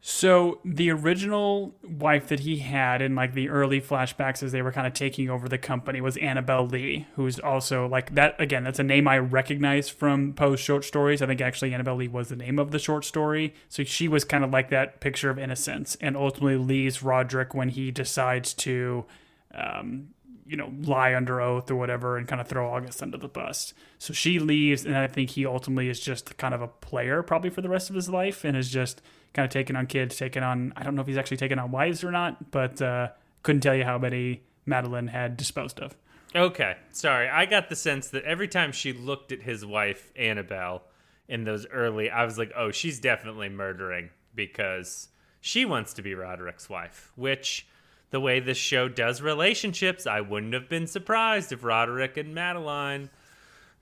So 0.00 0.58
the 0.64 0.88
original 0.92 1.74
wife 1.82 2.28
that 2.28 2.40
he 2.40 2.56
had 2.56 3.02
in 3.02 3.14
like 3.14 3.34
the 3.34 3.50
early 3.50 3.82
flashbacks 3.82 4.42
as 4.42 4.50
they 4.50 4.62
were 4.62 4.72
kind 4.72 4.86
of 4.86 4.94
taking 4.94 5.28
over 5.28 5.46
the 5.46 5.58
company 5.58 6.00
was 6.00 6.16
Annabel 6.16 6.66
Lee, 6.66 7.06
who's 7.16 7.38
also 7.38 7.86
like 7.86 8.14
that 8.14 8.40
again, 8.40 8.64
that's 8.64 8.78
a 8.78 8.82
name 8.82 9.06
I 9.06 9.18
recognize 9.18 9.90
from 9.90 10.32
Poe's 10.32 10.58
short 10.58 10.86
stories. 10.86 11.20
I 11.20 11.26
think 11.26 11.42
actually 11.42 11.74
Annabel 11.74 11.96
Lee 11.96 12.08
was 12.08 12.30
the 12.30 12.36
name 12.36 12.58
of 12.58 12.70
the 12.70 12.78
short 12.78 13.04
story. 13.04 13.52
So 13.68 13.84
she 13.84 14.08
was 14.08 14.24
kind 14.24 14.42
of 14.42 14.50
like 14.50 14.70
that 14.70 15.00
picture 15.00 15.28
of 15.28 15.38
innocence 15.38 15.98
and 16.00 16.16
ultimately 16.16 16.56
leaves 16.56 17.02
Roderick 17.02 17.52
when 17.52 17.68
he 17.68 17.90
decides 17.90 18.54
to 18.54 19.04
um, 19.54 20.14
you 20.52 20.58
know, 20.58 20.70
lie 20.82 21.14
under 21.14 21.40
oath 21.40 21.70
or 21.70 21.76
whatever 21.76 22.18
and 22.18 22.28
kind 22.28 22.38
of 22.38 22.46
throw 22.46 22.70
August 22.70 23.02
under 23.02 23.16
the 23.16 23.26
bus. 23.26 23.72
So 23.98 24.12
she 24.12 24.38
leaves, 24.38 24.84
and 24.84 24.94
I 24.94 25.06
think 25.06 25.30
he 25.30 25.46
ultimately 25.46 25.88
is 25.88 25.98
just 25.98 26.36
kind 26.36 26.52
of 26.52 26.60
a 26.60 26.68
player 26.68 27.22
probably 27.22 27.48
for 27.48 27.62
the 27.62 27.70
rest 27.70 27.88
of 27.88 27.96
his 27.96 28.10
life 28.10 28.44
and 28.44 28.54
is 28.54 28.68
just 28.68 29.00
kind 29.32 29.46
of 29.46 29.50
taking 29.50 29.76
on 29.76 29.86
kids, 29.86 30.14
taking 30.14 30.42
on, 30.42 30.74
I 30.76 30.82
don't 30.82 30.94
know 30.94 31.00
if 31.00 31.08
he's 31.08 31.16
actually 31.16 31.38
taking 31.38 31.58
on 31.58 31.70
wives 31.70 32.04
or 32.04 32.10
not, 32.10 32.50
but 32.50 32.82
uh, 32.82 33.08
couldn't 33.42 33.62
tell 33.62 33.74
you 33.74 33.84
how 33.84 33.96
many 33.96 34.42
Madeline 34.66 35.06
had 35.06 35.38
disposed 35.38 35.80
of. 35.80 35.96
Okay, 36.36 36.76
sorry. 36.90 37.30
I 37.30 37.46
got 37.46 37.70
the 37.70 37.76
sense 37.76 38.08
that 38.08 38.24
every 38.24 38.48
time 38.48 38.72
she 38.72 38.92
looked 38.92 39.32
at 39.32 39.40
his 39.40 39.64
wife 39.64 40.12
Annabel 40.16 40.82
in 41.28 41.44
those 41.44 41.66
early, 41.66 42.10
I 42.10 42.26
was 42.26 42.36
like, 42.36 42.52
"Oh, 42.54 42.70
she's 42.70 43.00
definitely 43.00 43.48
murdering 43.48 44.10
because 44.34 45.08
she 45.40 45.64
wants 45.64 45.94
to 45.94 46.02
be 46.02 46.14
Roderick's 46.14 46.68
wife." 46.68 47.10
Which, 47.16 47.66
the 48.12 48.20
way 48.20 48.38
this 48.38 48.56
show 48.58 48.88
does 48.88 49.20
relationships, 49.20 50.06
I 50.06 50.20
wouldn't 50.20 50.54
have 50.54 50.68
been 50.68 50.86
surprised 50.86 51.50
if 51.50 51.64
Roderick 51.64 52.16
and 52.16 52.34
Madeline, 52.34 53.10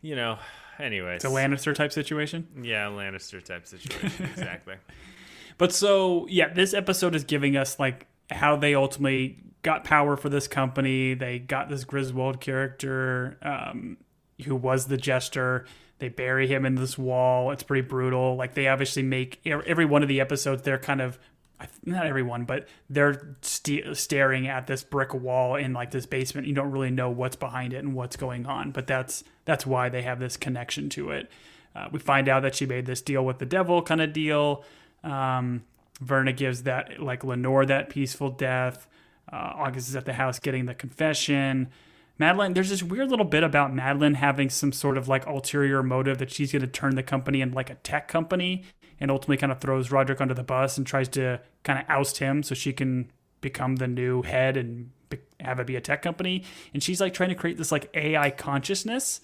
you 0.01 0.17
know. 0.17 0.39
Anyways, 0.79 1.17
It's 1.17 1.25
a 1.27 1.29
Lannister 1.29 1.75
type 1.75 1.93
situation. 1.93 2.47
yeah, 2.63 2.87
Lannister 2.87 3.45
type 3.45 3.67
situation, 3.67 4.25
exactly. 4.33 4.77
But 5.59 5.75
so 5.75 6.27
yeah, 6.31 6.49
this 6.55 6.73
episode 6.73 7.15
is 7.15 7.25
giving 7.25 7.55
us 7.59 7.79
like 7.79 8.07
how 8.31 8.57
they 8.57 8.75
ultimately 8.75 9.43
got 9.63 9.85
power 9.85 10.17
for 10.17 10.31
this 10.31 10.49
company. 10.49 11.13
They 11.13 11.39
got 11.39 11.69
this 11.69 11.85
Griswold 11.85 12.41
character 12.41 13.37
um, 13.43 13.99
who 14.47 14.57
was 14.57 14.87
the 14.87 14.97
jester. 14.97 15.67
They 15.99 16.09
bury 16.09 16.47
him 16.47 16.65
in 16.65 16.77
this 16.77 16.97
wall. 16.97 17.51
It's 17.51 17.63
pretty 17.63 17.87
brutal. 17.87 18.37
Like 18.37 18.55
they 18.55 18.69
obviously 18.69 19.03
make 19.03 19.39
every 19.45 19.85
one 19.85 20.03
of 20.03 20.09
the 20.09 20.19
episodes. 20.23 20.63
They're 20.63 20.79
kind 20.79 21.03
of 21.03 21.19
not 21.85 22.07
everyone, 22.07 22.45
but 22.45 22.69
they're 22.89 23.37
st- 23.43 23.97
staring 23.97 24.47
at 24.47 24.67
this 24.67 24.83
brick 24.83 25.15
wall 25.15 25.57
in 25.57 25.73
like 25.73 25.91
this 25.91 26.07
basement. 26.07 26.47
You 26.47 26.55
don't 26.55 26.71
really 26.71 26.91
know 26.91 27.11
what's 27.11 27.37
behind 27.37 27.73
it 27.73 27.79
and 27.79 27.95
what's 27.95 28.17
going 28.17 28.47
on, 28.47 28.71
but 28.71 28.87
that's 28.87 29.25
that's 29.45 29.67
why 29.67 29.89
they 29.89 30.03
have 30.03 30.21
this 30.21 30.37
connection 30.37 30.89
to 30.91 31.11
it. 31.11 31.31
Uh, 31.75 31.89
we 31.93 31.99
find 31.99 32.29
out 32.29 32.43
that 32.43 32.55
she 32.55 32.67
made 32.67 32.87
this 32.87 33.01
deal 33.01 33.25
with 33.25 33.39
the 33.39 33.47
devil 33.47 33.83
kind 33.83 34.01
of 34.01 34.13
deal. 34.13 34.65
Um, 35.05 35.63
Verna 36.01 36.33
gives 36.33 36.65
that 36.65 37.01
like 37.01 37.25
Lenore 37.25 37.67
that 37.67 37.91
peaceful 37.91 38.31
death. 38.31 38.89
Uh, 39.33 39.53
August 39.55 39.89
is 39.89 39.97
at 39.97 40.05
the 40.07 40.15
house 40.15 40.39
getting 40.39 40.67
the 40.67 40.75
confession. 40.75 41.69
Madeline, 42.21 42.53
there's 42.53 42.69
this 42.69 42.83
weird 42.83 43.09
little 43.09 43.25
bit 43.25 43.43
about 43.43 43.75
Madeline 43.75 44.13
having 44.13 44.51
some 44.51 44.73
sort 44.73 44.99
of 44.99 45.09
like 45.09 45.25
ulterior 45.25 45.83
motive 45.83 46.19
that 46.19 46.31
she's 46.31 46.53
going 46.53 46.61
to 46.61 46.69
turn 46.69 46.95
the 46.95 47.03
company 47.03 47.41
into 47.41 47.57
like 47.57 47.71
a 47.71 47.77
tech 47.77 48.09
company 48.09 48.63
and 49.01 49.11
ultimately 49.11 49.39
kind 49.39 49.51
of 49.51 49.59
throws 49.59 49.91
Roderick 49.91 50.21
under 50.21 50.35
the 50.35 50.43
bus 50.43 50.77
and 50.77 50.87
tries 50.87 51.09
to 51.09 51.41
kind 51.63 51.79
of 51.79 51.87
oust 51.89 52.19
him 52.19 52.43
so 52.43 52.55
she 52.55 52.75
can 52.75 53.11
become 53.41 53.77
the 53.77 53.89
new 53.89 54.21
head 54.21 54.59
and 54.59 54.91
have 55.41 55.61
it 55.61 55.67
be 55.67 55.77
a 55.77 55.81
tech 55.81 56.03
company. 56.03 56.45
And 56.75 56.83
she's 56.83 57.01
like 57.01 57.15
trying 57.15 57.31
to 57.31 57.35
create 57.35 57.57
this 57.57 57.73
like 57.73 57.89
AI 57.95 58.29
consciousness. 58.29 59.23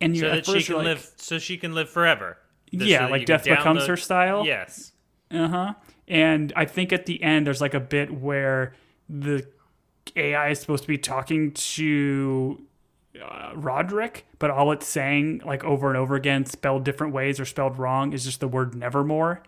And 0.00 0.16
So 0.16 0.30
that 0.30 0.46
she 0.46 0.62
can 0.62 0.76
like, 0.76 0.84
live, 0.84 1.10
so 1.16 1.40
she 1.40 1.58
can 1.58 1.74
live 1.74 1.90
forever. 1.90 2.38
So 2.72 2.84
Yeah, 2.84 3.08
like 3.08 3.26
Death 3.26 3.44
Becomes 3.46 3.84
Her 3.86 3.96
style? 3.96 4.46
Yes. 4.46 4.92
Uh 5.28 5.48
huh. 5.48 5.74
And 6.06 6.52
I 6.54 6.66
think 6.66 6.92
at 6.92 7.06
the 7.06 7.20
end, 7.20 7.48
there's 7.48 7.60
like 7.60 7.74
a 7.74 7.80
bit 7.80 8.12
where 8.12 8.74
the 9.08 9.44
AI 10.16 10.50
is 10.50 10.60
supposed 10.60 10.84
to 10.84 10.88
be 10.88 10.98
talking 10.98 11.52
to 11.52 12.60
uh, 13.22 13.52
Roderick, 13.54 14.26
but 14.38 14.50
all 14.50 14.72
it's 14.72 14.86
saying, 14.86 15.42
like 15.44 15.64
over 15.64 15.88
and 15.88 15.96
over 15.96 16.14
again, 16.14 16.46
spelled 16.46 16.84
different 16.84 17.12
ways 17.12 17.40
or 17.40 17.44
spelled 17.44 17.78
wrong, 17.78 18.12
is 18.12 18.24
just 18.24 18.40
the 18.40 18.48
word 18.48 18.74
nevermore. 18.74 19.42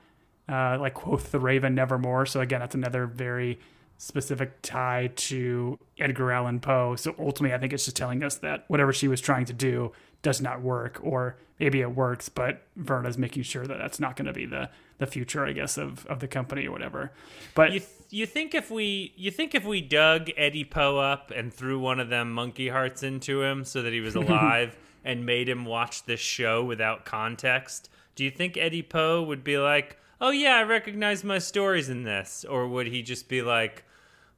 Uh, 0.48 0.76
like 0.80 0.94
quoth 0.94 1.30
the 1.30 1.38
raven 1.38 1.76
nevermore. 1.76 2.26
So 2.26 2.40
again, 2.40 2.58
that's 2.58 2.74
another 2.74 3.06
very 3.06 3.61
specific 3.98 4.61
tie 4.62 5.11
to 5.14 5.78
Edgar 5.98 6.32
Allan 6.32 6.58
Poe. 6.58 6.96
So 6.96 7.14
ultimately, 7.18 7.54
I 7.54 7.58
think 7.58 7.72
it's 7.72 7.84
just 7.84 7.96
telling 7.96 8.24
us 8.24 8.36
that 8.38 8.64
whatever 8.66 8.92
she 8.92 9.06
was 9.06 9.20
trying 9.20 9.44
to 9.44 9.52
do 9.52 9.92
does 10.22 10.40
not 10.40 10.61
work, 10.61 10.98
or 11.02 11.36
maybe 11.61 11.80
it 11.80 11.94
works, 11.94 12.28
but 12.28 12.62
Verna's 12.76 13.16
making 13.16 13.44
sure 13.44 13.66
that 13.66 13.78
that's 13.78 14.00
not 14.00 14.16
going 14.16 14.26
to 14.26 14.32
be 14.32 14.46
the 14.46 14.70
the 14.98 15.06
future, 15.06 15.44
I 15.46 15.52
guess, 15.52 15.78
of 15.78 16.04
of 16.06 16.18
the 16.18 16.26
company 16.28 16.66
or 16.66 16.72
whatever. 16.72 17.12
But 17.54 17.72
You 17.72 17.80
th- 17.80 17.90
you 18.11 18.26
think 18.26 18.54
if 18.54 18.70
we 18.70 19.12
you 19.16 19.30
think 19.30 19.54
if 19.54 19.64
we 19.64 19.80
dug 19.80 20.30
Eddie 20.36 20.64
Poe 20.64 20.98
up 20.98 21.32
and 21.34 21.52
threw 21.52 21.78
one 21.78 22.00
of 22.00 22.08
them 22.08 22.32
monkey 22.32 22.68
hearts 22.68 23.02
into 23.02 23.42
him 23.42 23.64
so 23.64 23.82
that 23.82 23.92
he 23.92 24.00
was 24.00 24.14
alive 24.16 24.76
and 25.04 25.24
made 25.24 25.48
him 25.48 25.64
watch 25.64 26.04
this 26.04 26.20
show 26.20 26.62
without 26.62 27.04
context, 27.04 27.88
do 28.14 28.24
you 28.24 28.30
think 28.30 28.56
Eddie 28.56 28.82
Poe 28.82 29.22
would 29.22 29.44
be 29.44 29.58
like, 29.58 29.96
"Oh 30.20 30.30
yeah, 30.30 30.56
I 30.56 30.62
recognize 30.64 31.24
my 31.24 31.38
stories 31.38 31.88
in 31.88 32.04
this," 32.04 32.44
or 32.48 32.66
would 32.68 32.86
he 32.86 33.02
just 33.02 33.28
be 33.28 33.42
like, 33.42 33.84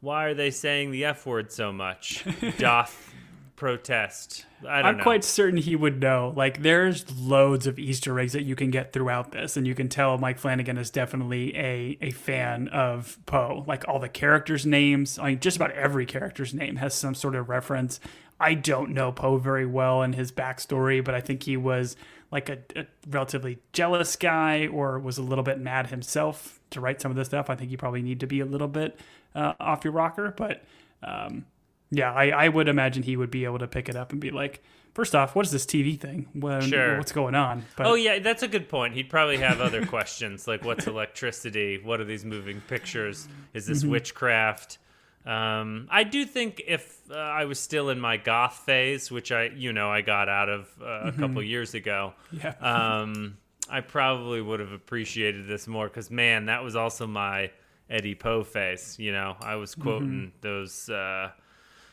"Why 0.00 0.26
are 0.26 0.34
they 0.34 0.50
saying 0.50 0.90
the 0.90 1.04
F 1.04 1.26
word 1.26 1.50
so 1.50 1.72
much?" 1.72 2.24
Doth 2.58 3.12
protest. 3.56 4.46
I 4.66 4.78
don't 4.78 4.86
I'm 4.86 4.96
know. 4.98 5.02
quite 5.02 5.24
certain 5.24 5.58
he 5.58 5.76
would 5.76 6.00
know. 6.00 6.32
Like, 6.36 6.62
there's 6.62 7.10
loads 7.16 7.66
of 7.66 7.78
Easter 7.78 8.18
eggs 8.18 8.32
that 8.32 8.44
you 8.44 8.56
can 8.56 8.70
get 8.70 8.92
throughout 8.92 9.32
this, 9.32 9.56
and 9.56 9.66
you 9.66 9.74
can 9.74 9.88
tell 9.88 10.18
Mike 10.18 10.38
Flanagan 10.38 10.78
is 10.78 10.90
definitely 10.90 11.56
a 11.56 11.98
a 12.00 12.10
fan 12.10 12.68
of 12.68 13.18
Poe. 13.26 13.64
Like 13.66 13.86
all 13.88 13.98
the 13.98 14.08
characters' 14.08 14.66
names, 14.66 15.18
I 15.18 15.30
mean, 15.30 15.40
just 15.40 15.56
about 15.56 15.72
every 15.72 16.06
character's 16.06 16.54
name 16.54 16.76
has 16.76 16.94
some 16.94 17.14
sort 17.14 17.34
of 17.34 17.48
reference. 17.48 18.00
I 18.40 18.54
don't 18.54 18.90
know 18.90 19.12
Poe 19.12 19.38
very 19.38 19.66
well 19.66 20.02
and 20.02 20.14
his 20.14 20.32
backstory, 20.32 21.04
but 21.04 21.14
I 21.14 21.20
think 21.20 21.44
he 21.44 21.56
was 21.56 21.96
like 22.30 22.48
a, 22.48 22.58
a 22.74 22.86
relatively 23.08 23.58
jealous 23.72 24.16
guy, 24.16 24.66
or 24.66 24.98
was 24.98 25.18
a 25.18 25.22
little 25.22 25.44
bit 25.44 25.60
mad 25.60 25.88
himself 25.88 26.60
to 26.70 26.80
write 26.80 27.00
some 27.00 27.10
of 27.10 27.16
this 27.16 27.28
stuff. 27.28 27.50
I 27.50 27.54
think 27.54 27.70
you 27.70 27.76
probably 27.76 28.02
need 28.02 28.20
to 28.20 28.26
be 28.26 28.40
a 28.40 28.46
little 28.46 28.68
bit 28.68 28.98
uh, 29.34 29.52
off 29.60 29.84
your 29.84 29.92
rocker, 29.92 30.32
but. 30.36 30.64
Um, 31.04 31.46
yeah, 31.92 32.10
I, 32.10 32.30
I 32.30 32.48
would 32.48 32.68
imagine 32.68 33.02
he 33.02 33.16
would 33.16 33.30
be 33.30 33.44
able 33.44 33.58
to 33.58 33.68
pick 33.68 33.90
it 33.90 33.96
up 33.96 34.12
and 34.12 34.20
be 34.20 34.30
like, 34.30 34.62
first 34.94 35.14
off, 35.14 35.36
what 35.36 35.44
is 35.44 35.52
this 35.52 35.66
TV 35.66 36.00
thing? 36.00 36.26
When, 36.32 36.62
Sure. 36.62 36.96
What's 36.96 37.12
going 37.12 37.34
on? 37.34 37.66
But 37.76 37.86
Oh 37.86 37.94
yeah, 37.94 38.18
that's 38.18 38.42
a 38.42 38.48
good 38.48 38.70
point. 38.70 38.94
He'd 38.94 39.10
probably 39.10 39.36
have 39.36 39.60
other 39.60 39.84
questions 39.94 40.48
like 40.48 40.64
what's 40.64 40.86
electricity? 40.86 41.78
What 41.82 42.00
are 42.00 42.04
these 42.04 42.24
moving 42.24 42.62
pictures? 42.62 43.28
Is 43.52 43.66
this 43.66 43.84
witchcraft? 43.84 44.78
Um, 45.26 45.86
I 45.90 46.02
do 46.04 46.24
think 46.24 46.62
if 46.66 46.98
uh, 47.10 47.14
I 47.14 47.44
was 47.44 47.60
still 47.60 47.90
in 47.90 48.00
my 48.00 48.16
goth 48.16 48.62
phase, 48.64 49.10
which 49.10 49.30
I 49.30 49.50
you 49.54 49.72
know 49.72 49.90
I 49.90 50.00
got 50.00 50.30
out 50.30 50.48
of 50.48 50.68
uh, 50.80 51.02
a 51.04 51.12
couple 51.12 51.42
years 51.42 51.74
ago, 51.74 52.14
yeah. 52.32 52.54
um, 52.60 53.36
I 53.70 53.82
probably 53.82 54.40
would 54.40 54.60
have 54.60 54.72
appreciated 54.72 55.46
this 55.46 55.68
more 55.68 55.86
because 55.86 56.10
man, 56.10 56.46
that 56.46 56.64
was 56.64 56.74
also 56.74 57.06
my 57.06 57.52
Eddie 57.88 58.14
Poe 58.14 58.42
face. 58.42 58.98
You 58.98 59.12
know, 59.12 59.36
I 59.40 59.56
was 59.56 59.74
quoting 59.74 60.32
those 60.40 60.88
uh, 60.88 61.30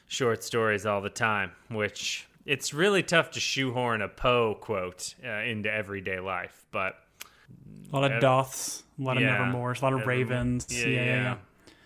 short 0.10 0.44
stories 0.44 0.86
all 0.86 1.00
the 1.00 1.10
time, 1.10 1.52
which 1.70 2.28
it's 2.46 2.74
really 2.74 3.04
tough 3.04 3.32
to 3.32 3.40
shoehorn 3.40 4.02
a 4.02 4.10
Poe 4.10 4.56
quote 4.60 5.14
uh, 5.24 5.30
into 5.30 5.72
everyday 5.72 6.20
life. 6.20 6.66
But 6.72 6.96
a 7.94 7.96
lot 8.00 8.12
of 8.12 8.20
Doths, 8.20 8.84
a 9.00 9.04
lot 9.04 9.16
of 9.16 9.24
Yeah. 9.24 9.38
Nevermores, 9.38 9.82
a 9.82 9.86
lot 9.86 9.94
of. 9.94 10.06
Ravens. 10.06 10.68
Yeah, 10.70 10.88
Yeah, 10.88 10.96
yeah, 10.96 11.06
yeah. 11.06 11.36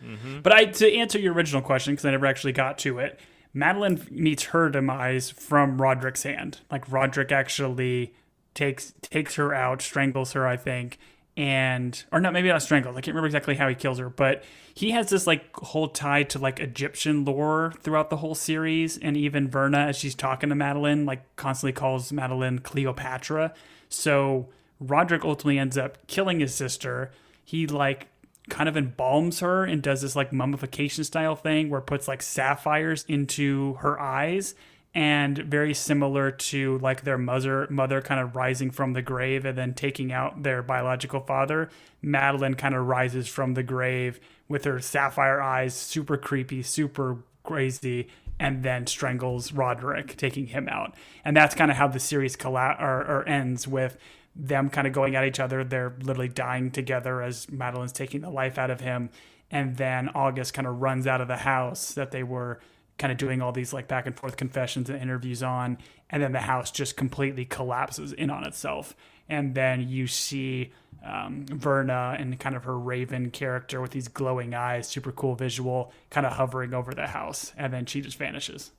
yeah. 0.02 0.40
But 0.42 0.52
I 0.54 0.66
to 0.66 0.92
answer 0.94 1.20
your 1.20 1.34
original 1.34 1.62
question 1.62 1.94
because 1.94 2.06
I 2.06 2.12
never 2.12 2.26
actually 2.26 2.54
got 2.54 2.78
to 2.80 3.00
it. 3.00 3.20
Madeline 3.54 4.06
meets 4.10 4.46
her 4.46 4.70
demise 4.70 5.30
from 5.30 5.80
Roderick's 5.82 6.24
hand. 6.24 6.60
Like 6.72 6.92
Roderick 6.92 7.32
actually 7.32 8.14
takes 8.54 8.94
takes 9.02 9.36
her 9.36 9.54
out, 9.54 9.82
strangles 9.82 10.32
her, 10.34 10.48
I 10.48 10.58
think, 10.58 10.98
and 11.36 12.04
or 12.12 12.20
not 12.20 12.34
maybe 12.34 12.48
not 12.48 12.62
strangled. 12.62 12.96
I 12.96 13.02
can't 13.02 13.16
remember 13.16 13.26
exactly 13.26 13.56
how 13.56 13.68
he 13.68 13.76
kills 13.76 13.98
her 13.98 14.10
but 14.10 14.44
he 14.74 14.92
has 14.92 15.10
this 15.10 15.26
like 15.26 15.56
whole 15.56 15.88
tie 15.88 16.24
to 16.24 16.40
like 16.40 16.60
egyptian 16.60 17.26
lore 17.26 17.74
throughout 17.82 18.10
the 18.10 18.18
whole 18.18 18.36
series 18.36 18.98
and 18.98 19.18
even 19.18 19.48
verna 19.50 19.80
as 19.80 19.96
she's 19.96 20.16
talking 20.16 20.50
to 20.50 20.56
madeline 20.56 21.06
like 21.06 21.24
constantly 21.36 21.74
calls 21.74 22.12
madeline 22.12 22.60
cleopatra. 22.60 23.54
So 23.90 24.50
roderick 24.80 25.24
ultimately 25.24 25.60
ends 25.60 25.78
up 25.78 26.06
killing 26.08 26.40
his 26.40 26.54
sister. 26.54 27.12
He 27.44 27.68
like 27.68 28.08
kind 28.50 28.68
of 28.68 28.76
embalms 28.76 29.40
her 29.40 29.64
and 29.64 29.82
does 29.82 30.02
this 30.02 30.16
like 30.16 30.34
mummification 30.34 31.04
style 31.04 31.36
thing 31.36 31.70
where 31.70 31.80
it 31.80 31.86
puts 31.86 32.08
like 32.08 32.22
sapphires 32.22 33.06
into 33.08 33.76
her 33.76 34.00
eyes 34.00 34.54
and 34.96 35.38
very 35.40 35.74
similar 35.74 36.30
to 36.30 36.78
like 36.80 37.04
their 37.04 37.18
mother 37.18 37.68
mother 37.70 38.02
kind 38.02 38.22
of 38.22 38.36
rising 38.36 38.70
from 38.70 38.94
the 38.94 39.02
grave 39.02 39.44
and 39.46 39.58
then 39.58 39.74
taking 39.74 40.12
out 40.12 40.44
their 40.44 40.62
biological 40.62 41.20
father 41.20 41.70
madeline 42.02 42.54
kind 42.54 42.76
of 42.76 42.86
rises 42.86 43.28
from 43.28 43.56
the 43.56 43.64
grave 43.64 44.20
with 44.48 44.66
her 44.66 44.80
sapphire 44.80 45.42
eyes 45.42 45.74
super 45.74 46.16
creepy 46.16 46.62
super 46.62 47.18
crazy 47.44 48.08
and 48.40 48.64
then 48.64 48.88
strangles 48.88 49.52
roderick 49.54 50.18
taking 50.18 50.48
him 50.48 50.68
out. 50.68 50.96
And 51.24 51.36
that's 51.36 51.56
kind 51.56 51.72
of 51.72 51.78
how 51.78 51.88
the 51.88 52.00
series 52.00 52.36
colla- 52.36 52.78
or, 52.80 53.00
or 53.02 53.28
ends 53.28 53.68
with 53.68 53.98
them 54.36 54.70
kind 54.70 54.88
of 54.88 54.94
going 54.94 55.16
at 55.16 55.26
each 55.26 55.40
other. 55.40 55.64
They're 55.64 55.94
literally 56.02 56.30
dying 56.30 56.72
together 56.72 57.22
as 57.22 57.50
madeline's 57.52 57.92
taking 57.92 58.22
the 58.22 58.30
life 58.30 58.58
out 58.58 58.72
of 58.72 58.82
him. 58.82 59.10
And 59.52 59.78
then 59.78 60.10
august 60.10 60.54
kind 60.54 60.68
of 60.68 60.82
runs 60.82 61.06
out 61.06 61.22
of 61.22 61.28
the 61.28 61.38
house 61.38 61.94
that 61.94 62.12
they 62.12 62.24
were 62.24 62.60
kind 62.98 63.12
of 63.12 63.18
doing 63.18 63.42
all 63.42 63.52
these 63.52 63.74
like 63.74 63.88
back 63.88 64.06
and 64.06 64.16
forth 64.16 64.38
confessions 64.38 64.90
and 64.90 65.02
interviews 65.02 65.42
on 65.44 65.78
and 66.10 66.22
then 66.22 66.32
the 66.32 66.40
house 66.42 66.70
just 66.72 66.96
completely 66.96 67.44
collapses 67.46 68.14
in 68.14 68.30
on 68.30 68.46
itself 68.46 68.96
and 69.28 69.56
then 69.56 69.88
you 69.90 70.06
see 70.06 70.72
um, 71.04 71.46
verna 71.48 72.16
and 72.20 72.40
kind 72.40 72.56
of 72.56 72.64
her 72.66 72.78
raven 72.78 73.30
character 73.32 73.82
with 73.82 73.92
these 73.92 74.08
glowing 74.08 74.54
eyes 74.54 74.88
super 74.88 75.12
cool 75.12 75.34
visual 75.36 75.92
kind 76.12 76.26
of 76.26 76.34
hovering 76.34 76.74
over 76.74 76.94
the 76.94 77.08
house 77.08 77.52
and 77.58 77.74
then 77.74 77.86
she 77.86 78.00
just 78.02 78.18
vanishes 78.18 78.72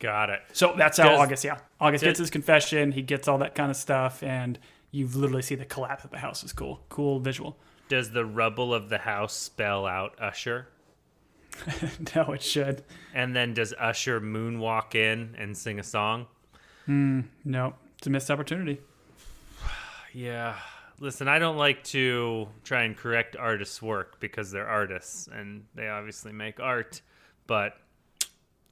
Got 0.00 0.30
it. 0.30 0.40
so 0.52 0.74
that's 0.76 0.98
how 0.98 1.10
Does- 1.10 1.20
august 1.20 1.44
yeah 1.44 1.58
august 1.80 2.02
does- 2.02 2.08
gets 2.10 2.18
his 2.20 2.30
confession 2.30 2.92
he 2.92 3.02
gets 3.02 3.28
all 3.28 3.38
that 3.38 3.54
kind 3.54 3.70
of 3.70 3.76
stuff 3.76 4.22
and 4.22 4.58
you 4.90 5.06
literally 5.06 5.42
see 5.42 5.54
the 5.54 5.64
collapse 5.64 6.04
of 6.04 6.10
the 6.10 6.18
house 6.18 6.42
is 6.44 6.52
cool 6.52 6.80
cool 6.88 7.20
visual 7.20 7.58
Does 7.88 8.10
the 8.12 8.24
rubble 8.24 8.72
of 8.74 8.88
the 8.88 8.98
house 8.98 9.34
spell 9.34 9.86
out 9.86 10.14
Usher? 10.20 10.68
no 12.16 12.32
it 12.32 12.42
should 12.42 12.82
And 13.14 13.34
then 13.34 13.54
does 13.54 13.72
Usher 13.78 14.20
moonwalk 14.20 14.94
in 14.94 15.34
and 15.38 15.56
sing 15.56 15.78
a 15.78 15.84
song? 15.84 16.26
no 16.86 17.74
it's 17.98 18.06
a 18.06 18.10
missed 18.10 18.30
opportunity 18.30 18.80
Yeah. 20.12 20.56
Listen, 21.00 21.26
I 21.26 21.40
don't 21.40 21.56
like 21.56 21.82
to 21.84 22.46
try 22.62 22.84
and 22.84 22.96
correct 22.96 23.34
artists' 23.36 23.82
work 23.82 24.20
because 24.20 24.52
they're 24.52 24.68
artists 24.68 25.26
and 25.26 25.64
they 25.74 25.88
obviously 25.88 26.30
make 26.32 26.60
art, 26.60 27.00
but 27.48 27.76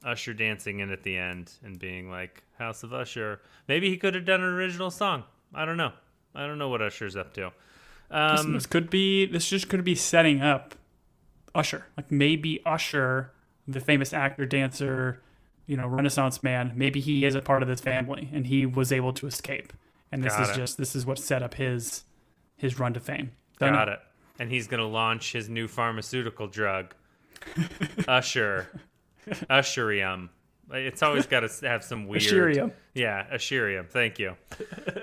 Usher 0.05 0.33
dancing 0.33 0.79
in 0.79 0.89
at 0.89 1.03
the 1.03 1.17
end 1.17 1.51
and 1.65 1.77
being 1.77 2.09
like 2.09 2.43
House 2.57 2.83
of 2.83 2.93
Usher. 2.93 3.41
Maybe 3.67 3.89
he 3.89 3.97
could 3.97 4.15
have 4.15 4.23
done 4.23 4.39
an 4.41 4.53
original 4.53 4.89
song. 4.89 5.23
I 5.53 5.65
don't 5.65 5.75
know. 5.75 5.91
I 6.33 6.47
don't 6.47 6.57
know 6.57 6.69
what 6.69 6.81
Usher's 6.81 7.17
up 7.17 7.33
to. 7.33 7.51
Listen, 8.09 8.47
Um, 8.47 8.53
this 8.53 8.65
could 8.67 8.89
be 8.89 9.25
this 9.25 9.49
just 9.49 9.67
could 9.67 9.83
be 9.83 9.95
setting 9.95 10.41
up 10.41 10.75
Usher. 11.55 11.85
Like 11.97 12.11
maybe 12.11 12.61
Usher, 12.65 13.31
the 13.67 13.79
famous 13.79 14.13
actor, 14.13 14.45
dancer, 14.45 15.21
you 15.65 15.77
know, 15.77 15.87
Renaissance 15.87 16.43
man, 16.43 16.73
maybe 16.75 16.99
he 16.99 17.25
is 17.25 17.35
a 17.35 17.41
part 17.41 17.61
of 17.61 17.67
this 17.69 17.79
family 17.79 18.29
and 18.33 18.47
he 18.47 18.65
was 18.65 18.91
able 18.91 19.13
to 19.13 19.27
escape. 19.27 19.73
And 20.11 20.23
this 20.23 20.33
Got 20.33 20.43
is 20.43 20.49
it. 20.49 20.55
just 20.55 20.77
this 20.77 20.95
is 20.95 21.05
what 21.05 21.17
set 21.19 21.41
up 21.41 21.55
his 21.55 22.03
his 22.57 22.79
run 22.79 22.93
to 22.93 22.99
fame. 22.99 23.31
Don't 23.59 23.73
got 23.73 23.87
know. 23.87 23.93
it. 23.93 23.99
And 24.39 24.51
he's 24.51 24.67
going 24.67 24.79
to 24.79 24.87
launch 24.87 25.31
his 25.31 25.47
new 25.47 25.67
pharmaceutical 25.67 26.47
drug, 26.47 26.93
Usher. 28.07 28.67
Usherium. 29.27 30.29
It's 30.71 31.03
always 31.03 31.27
got 31.27 31.41
to 31.41 31.67
have 31.67 31.83
some 31.83 32.07
weird. 32.07 32.23
Asherium. 32.23 32.71
Yeah, 32.93 33.25
Asherium. 33.31 33.89
Thank 33.89 34.17
you. 34.17 34.35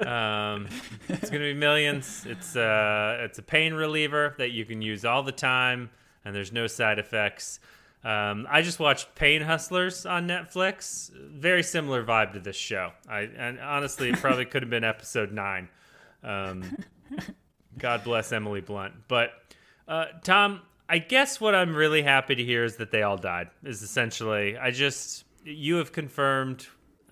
Um, 0.07 0.69
it's 1.09 1.31
gonna 1.31 1.45
be 1.45 1.55
millions. 1.55 2.27
It's 2.27 2.57
uh, 2.57 3.19
it's 3.21 3.39
a 3.39 3.43
pain 3.43 3.75
reliever 3.75 4.35
that 4.39 4.51
you 4.51 4.65
can 4.65 4.83
use 4.83 5.05
all 5.05 5.23
the 5.23 5.33
time, 5.33 5.91
and 6.25 6.35
there's 6.35 6.53
no 6.53 6.67
side 6.67 6.99
effects. 6.99 7.61
Um, 8.03 8.47
I 8.49 8.63
just 8.63 8.79
watched 8.79 9.15
Pain 9.15 9.43
Hustlers 9.43 10.07
on 10.07 10.27
Netflix. 10.27 11.11
Very 11.13 11.63
similar 11.63 12.03
vibe 12.05 12.33
to 12.33 12.41
this 12.41 12.57
show. 12.57 12.93
I 13.09 13.29
and 13.37 13.61
honestly, 13.61 14.11
it 14.11 14.17
probably 14.17 14.47
could 14.47 14.63
have 14.63 14.71
been 14.71 14.85
episode 14.85 15.33
nine. 15.33 15.69
Um, 16.23 16.77
God 17.79 18.05
bless 18.05 18.33
Emily 18.33 18.63
Blunt. 18.63 18.95
But 19.07 19.33
uh, 19.87 20.07
Tom, 20.23 20.63
I 20.89 20.99
guess 20.99 21.41
what 21.41 21.55
I'm 21.55 21.75
really 21.75 22.03
happy 22.03 22.35
to 22.35 22.45
hear 22.45 22.65
is 22.65 22.77
that 22.77 22.91
they 22.91 23.03
all 23.03 23.19
died. 23.19 23.51
Is 23.63 23.83
essentially, 23.83 24.57
I 24.57 24.71
just 24.71 25.25
you 25.45 25.77
have 25.77 25.93
confirmed 25.93 26.67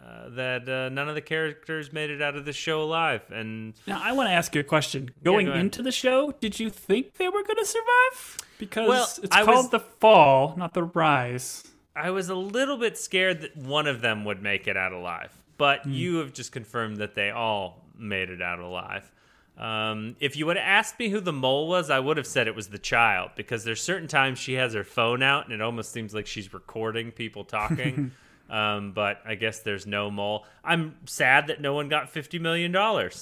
uh, 0.08 0.28
that 0.30 0.68
uh, 0.68 0.88
none 0.88 1.08
of 1.08 1.14
the 1.14 1.20
characters 1.20 1.92
made 1.92 2.08
it 2.08 2.22
out 2.22 2.34
of 2.36 2.44
the 2.44 2.52
show 2.52 2.82
alive, 2.82 3.22
and 3.30 3.74
Now 3.86 4.00
I 4.02 4.12
want 4.12 4.28
to 4.28 4.32
ask 4.32 4.54
you 4.54 4.60
a 4.60 4.64
question. 4.64 5.10
Going 5.22 5.46
go 5.46 5.52
into 5.54 5.82
the 5.82 5.92
show, 5.92 6.32
did 6.40 6.58
you 6.58 6.70
think 6.70 7.14
they 7.14 7.28
were 7.28 7.42
going 7.42 7.56
to 7.58 7.66
survive? 7.66 8.38
Because 8.58 8.88
Well, 8.88 9.08
it's 9.22 9.36
I 9.36 9.44
called 9.44 9.56
was- 9.66 9.70
the 9.70 9.80
fall, 9.80 10.54
not 10.56 10.72
the 10.74 10.84
rise. 10.84 11.64
I 11.94 12.10
was 12.10 12.28
a 12.28 12.34
little 12.34 12.76
bit 12.78 12.96
scared 12.96 13.40
that 13.42 13.56
one 13.56 13.86
of 13.88 14.00
them 14.00 14.24
would 14.24 14.40
make 14.42 14.68
it 14.68 14.76
out 14.76 14.92
alive. 14.92 15.32
But 15.56 15.84
you 15.86 16.18
have 16.18 16.32
just 16.32 16.52
confirmed 16.52 16.98
that 16.98 17.16
they 17.16 17.30
all 17.30 17.84
made 17.98 18.30
it 18.30 18.40
out 18.40 18.60
alive. 18.60 19.10
Um, 19.56 20.14
if 20.20 20.36
you 20.36 20.46
would 20.46 20.56
have 20.56 20.64
asked 20.64 21.00
me 21.00 21.08
who 21.08 21.18
the 21.18 21.32
mole 21.32 21.66
was, 21.66 21.90
I 21.90 21.98
would 21.98 22.16
have 22.16 22.28
said 22.28 22.46
it 22.46 22.54
was 22.54 22.68
the 22.68 22.78
child 22.78 23.32
because 23.34 23.64
there's 23.64 23.82
certain 23.82 24.06
times 24.06 24.38
she 24.38 24.54
has 24.54 24.72
her 24.74 24.84
phone 24.84 25.20
out 25.24 25.46
and 25.46 25.52
it 25.52 25.60
almost 25.60 25.90
seems 25.90 26.14
like 26.14 26.28
she's 26.28 26.54
recording 26.54 27.10
people 27.10 27.42
talking. 27.44 28.12
um, 28.48 28.92
but 28.92 29.20
I 29.26 29.34
guess 29.34 29.60
there's 29.60 29.86
no 29.86 30.10
mole. 30.10 30.46
I'm 30.64 30.96
sad 31.06 31.48
that 31.48 31.60
no 31.60 31.74
one 31.74 31.88
got 31.88 32.12
$50 32.12 32.40
million. 32.40 32.72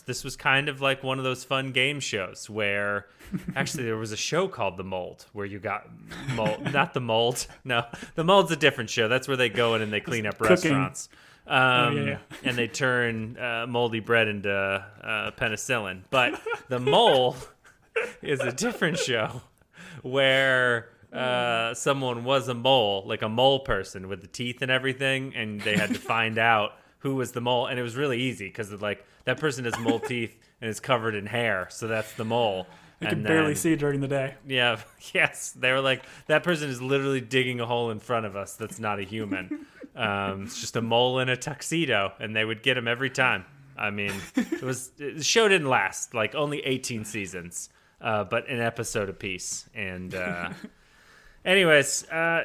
This 0.06 0.22
was 0.24 0.36
kind 0.36 0.68
of 0.68 0.80
like 0.80 1.02
one 1.02 1.18
of 1.18 1.24
those 1.24 1.44
fun 1.44 1.72
game 1.72 2.00
shows 2.00 2.48
where 2.48 3.06
actually 3.56 3.84
there 3.84 3.96
was 3.96 4.12
a 4.12 4.16
show 4.16 4.46
called 4.48 4.76
The 4.76 4.84
Mold 4.84 5.26
where 5.32 5.46
you 5.46 5.58
got 5.58 5.88
mold, 6.34 6.72
not 6.72 6.94
The 6.94 7.00
Mold. 7.00 7.46
No, 7.64 7.84
The 8.14 8.22
Mold's 8.24 8.52
a 8.52 8.56
different 8.56 8.90
show. 8.90 9.08
That's 9.08 9.26
where 9.26 9.36
they 9.36 9.48
go 9.48 9.74
in 9.74 9.82
and 9.82 9.92
they 9.92 10.00
clean 10.00 10.26
up 10.26 10.38
Cooking. 10.38 10.50
restaurants. 10.50 11.08
Um, 11.48 11.96
yeah, 11.96 12.04
yeah. 12.04 12.18
and 12.44 12.56
they 12.56 12.66
turn 12.84 13.36
uh, 13.38 13.66
moldy 13.68 14.00
bread 14.00 14.26
into 14.28 14.50
uh, 14.52 15.30
penicillin. 15.32 16.02
But 16.10 16.40
the 16.68 16.78
mole 16.80 17.36
is 18.22 18.40
a 18.40 18.52
different 18.52 18.98
show 18.98 19.42
where 20.02 20.88
uh, 21.16 21.74
someone 21.74 22.24
was 22.24 22.48
a 22.48 22.54
mole, 22.54 23.04
like 23.06 23.22
a 23.22 23.28
mole 23.28 23.60
person 23.60 24.08
with 24.08 24.20
the 24.20 24.26
teeth 24.26 24.62
and 24.62 24.70
everything, 24.70 25.34
and 25.34 25.60
they 25.60 25.76
had 25.76 25.90
to 25.90 26.00
find 26.00 26.38
out 26.38 26.72
who 26.98 27.14
was 27.14 27.32
the 27.32 27.40
mole, 27.40 27.66
and 27.66 27.78
it 27.78 27.82
was 27.82 27.96
really 27.96 28.20
easy 28.20 28.48
because 28.48 28.72
like 28.72 29.04
that 29.24 29.38
person 29.38 29.64
has 29.64 29.78
mole 29.78 30.00
teeth 30.00 30.36
and 30.60 30.68
is 30.70 30.80
covered 30.80 31.14
in 31.14 31.26
hair, 31.26 31.68
so 31.70 31.86
that's 31.86 32.12
the 32.14 32.24
mole. 32.24 32.66
You 33.00 33.08
can 33.08 33.22
barely 33.22 33.54
see 33.54 33.76
during 33.76 34.00
the 34.00 34.08
day. 34.08 34.34
yeah, 34.46 34.80
yes. 35.12 35.50
They 35.52 35.70
were 35.70 35.82
like, 35.82 36.04
that 36.28 36.42
person 36.42 36.70
is 36.70 36.80
literally 36.80 37.20
digging 37.20 37.60
a 37.60 37.66
hole 37.66 37.90
in 37.90 37.98
front 37.98 38.24
of 38.24 38.36
us 38.36 38.54
that's 38.54 38.78
not 38.78 38.98
a 38.98 39.02
human. 39.02 39.66
um, 39.96 40.44
it's 40.44 40.60
just 40.60 40.76
a 40.76 40.82
mole 40.82 41.18
in 41.18 41.28
a 41.28 41.36
tuxedo, 41.36 42.14
and 42.18 42.34
they 42.34 42.44
would 42.44 42.62
get 42.62 42.76
him 42.76 42.88
every 42.88 43.10
time. 43.10 43.44
I 43.76 43.90
mean, 43.90 44.12
it 44.34 44.62
was 44.62 44.88
the 44.96 45.22
show 45.22 45.46
didn't 45.48 45.68
last 45.68 46.14
like 46.14 46.34
only 46.34 46.60
18 46.60 47.04
seasons, 47.04 47.68
uh, 48.00 48.24
but 48.24 48.48
an 48.48 48.60
episode 48.60 49.10
apiece. 49.10 49.68
And 49.74 50.14
uh, 50.14 50.50
anyways, 51.46 52.04
uh, 52.10 52.44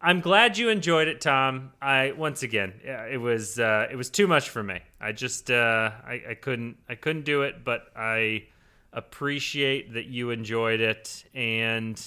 I'm 0.00 0.20
glad 0.20 0.56
you 0.56 0.68
enjoyed 0.68 1.08
it, 1.08 1.20
Tom. 1.20 1.72
I 1.82 2.12
once 2.12 2.44
again, 2.44 2.74
it 2.84 3.20
was 3.20 3.58
uh, 3.58 3.88
it 3.90 3.96
was 3.96 4.10
too 4.10 4.28
much 4.28 4.50
for 4.50 4.62
me. 4.62 4.80
I 5.00 5.10
just 5.12 5.50
uh, 5.50 5.90
I, 6.06 6.22
I 6.30 6.34
couldn't 6.34 6.76
I 6.88 6.94
couldn't 6.94 7.24
do 7.24 7.42
it, 7.42 7.64
but 7.64 7.86
I 7.96 8.44
appreciate 8.92 9.94
that 9.94 10.06
you 10.06 10.30
enjoyed 10.30 10.80
it. 10.80 11.24
And 11.34 12.00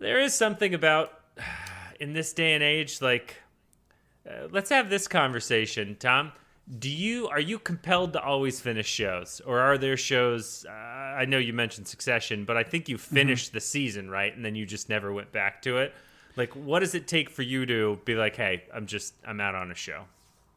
there 0.00 0.20
is 0.20 0.34
something 0.34 0.74
about 0.74 1.12
in 2.00 2.12
this 2.12 2.32
day 2.32 2.54
and 2.54 2.62
age, 2.62 3.00
like 3.00 3.36
uh, 4.28 4.48
let's 4.50 4.70
have 4.70 4.90
this 4.90 5.06
conversation, 5.06 5.96
Tom. 6.00 6.32
Do 6.78 6.88
you 6.88 7.28
are 7.28 7.40
you 7.40 7.58
compelled 7.58 8.14
to 8.14 8.22
always 8.22 8.60
finish 8.60 8.86
shows, 8.86 9.42
or 9.44 9.60
are 9.60 9.76
there 9.76 9.98
shows? 9.98 10.64
Uh, 10.66 10.72
I 10.72 11.26
know 11.26 11.36
you 11.38 11.52
mentioned 11.52 11.86
Succession, 11.86 12.44
but 12.44 12.56
I 12.56 12.62
think 12.62 12.88
you 12.88 12.96
finished 12.96 13.52
the 13.52 13.60
season 13.60 14.10
right, 14.10 14.34
and 14.34 14.44
then 14.44 14.54
you 14.54 14.64
just 14.64 14.88
never 14.88 15.12
went 15.12 15.30
back 15.30 15.60
to 15.62 15.76
it. 15.78 15.92
Like, 16.36 16.54
what 16.56 16.80
does 16.80 16.94
it 16.94 17.06
take 17.06 17.28
for 17.28 17.42
you 17.42 17.66
to 17.66 18.00
be 18.06 18.14
like, 18.14 18.36
"Hey, 18.36 18.64
I'm 18.72 18.86
just 18.86 19.14
I'm 19.26 19.40
out 19.40 19.54
on 19.54 19.70
a 19.70 19.74
show"? 19.74 20.04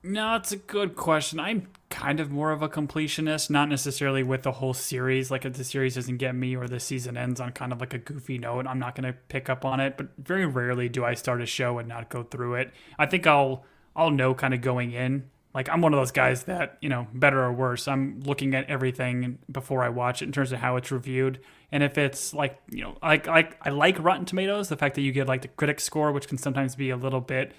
No, 0.02 0.36
it's 0.36 0.54
a 0.54 0.58
good 0.58 0.96
question. 0.96 1.40
I'm 1.40 1.68
kind 1.90 2.22
of 2.22 2.32
more 2.32 2.52
of 2.52 2.62
a 2.62 2.70
completionist, 2.70 3.50
not 3.50 3.68
necessarily 3.68 4.24
with 4.24 4.44
the 4.44 4.54
whole 4.54 4.74
series. 4.74 5.30
Like 5.30 5.44
if 5.44 5.54
the 5.54 5.66
series 5.66 5.96
doesn't 5.96 6.18
get 6.18 6.36
me 6.36 6.56
or 6.56 6.68
the 6.68 6.80
season 6.80 7.18
ends 7.18 7.42
on 7.42 7.52
kind 7.52 7.74
of 7.74 7.82
like 7.82 7.94
a 7.94 7.98
goofy 7.98 8.38
note, 8.38 8.68
I'm 8.68 8.80
not 8.80 8.96
going 8.96 9.12
to 9.12 9.20
pick 9.28 9.50
up 9.50 9.66
on 9.66 9.82
it. 9.82 9.98
But 9.98 10.10
very 10.18 10.46
rarely 10.46 10.88
do 10.88 11.04
I 11.04 11.16
start 11.16 11.42
a 11.42 11.46
show 11.46 11.80
and 11.80 11.90
not 11.90 12.10
go 12.10 12.24
through 12.24 12.56
it. 12.56 12.72
I 12.98 13.08
think 13.08 13.28
I'll 13.28 13.66
I'll 13.96 14.12
know 14.12 14.34
kind 14.34 14.54
of 14.54 14.62
going 14.62 14.94
in 14.94 15.30
like 15.58 15.70
I'm 15.70 15.82
one 15.82 15.92
of 15.92 16.00
those 16.00 16.12
guys 16.12 16.44
that 16.44 16.78
you 16.82 16.88
know, 16.88 17.08
better 17.16 17.44
or 17.44 17.52
worse, 17.52 17.88
I'm 17.88 18.22
looking 18.24 18.54
at 18.54 18.70
everything 18.70 19.40
before 19.52 19.84
I 19.84 19.90
watch 19.90 20.22
it 20.22 20.26
in 20.26 20.32
terms 20.32 20.52
of 20.52 20.60
how 20.60 20.76
it's 20.76 20.92
reviewed. 20.92 21.40
And 21.72 21.82
if 21.82 21.98
it's 21.98 22.32
like 22.32 22.62
you 22.70 22.84
know, 22.84 22.96
like 23.02 23.26
like 23.26 23.58
I 23.66 23.72
like 23.72 23.98
Rotten 23.98 24.26
Tomatoes, 24.26 24.70
the 24.70 24.78
fact 24.78 24.94
that 24.94 25.02
you 25.02 25.12
get 25.12 25.28
like 25.28 25.42
the 25.42 25.48
critic 25.48 25.80
score, 25.80 26.12
which 26.12 26.28
can 26.28 26.38
sometimes 26.38 26.76
be 26.76 26.92
a 26.92 26.96
little 26.96 27.22
bit 27.22 27.54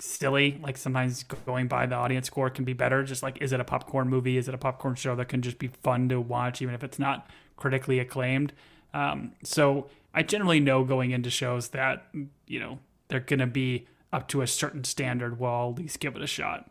silly. 0.00 0.58
Like 0.64 0.76
sometimes 0.76 1.22
going 1.22 1.68
by 1.68 1.86
the 1.86 1.94
audience 1.94 2.26
score 2.26 2.50
can 2.50 2.64
be 2.64 2.72
better. 2.72 3.04
Just 3.04 3.22
like, 3.22 3.40
is 3.40 3.52
it 3.52 3.60
a 3.60 3.64
popcorn 3.64 4.08
movie? 4.08 4.36
Is 4.36 4.48
it 4.48 4.54
a 4.54 4.58
popcorn 4.58 4.96
show 4.96 5.14
that 5.14 5.28
can 5.28 5.40
just 5.40 5.60
be 5.60 5.68
fun 5.68 6.08
to 6.08 6.20
watch, 6.20 6.60
even 6.60 6.74
if 6.74 6.82
it's 6.82 6.98
not 6.98 7.30
critically 7.54 8.00
acclaimed? 8.00 8.52
Um, 8.92 9.30
so 9.44 9.86
I 10.12 10.24
generally 10.24 10.58
know 10.58 10.82
going 10.82 11.12
into 11.12 11.30
shows 11.30 11.68
that 11.68 12.08
you 12.48 12.58
know 12.58 12.80
they're 13.06 13.20
to 13.20 13.46
be 13.46 13.86
up 14.12 14.26
to 14.30 14.42
a 14.42 14.48
certain 14.48 14.82
standard. 14.82 15.38
Well, 15.38 15.52
I'll 15.54 15.70
at 15.70 15.78
least 15.78 16.00
give 16.00 16.16
it 16.16 16.22
a 16.22 16.26
shot. 16.26 16.68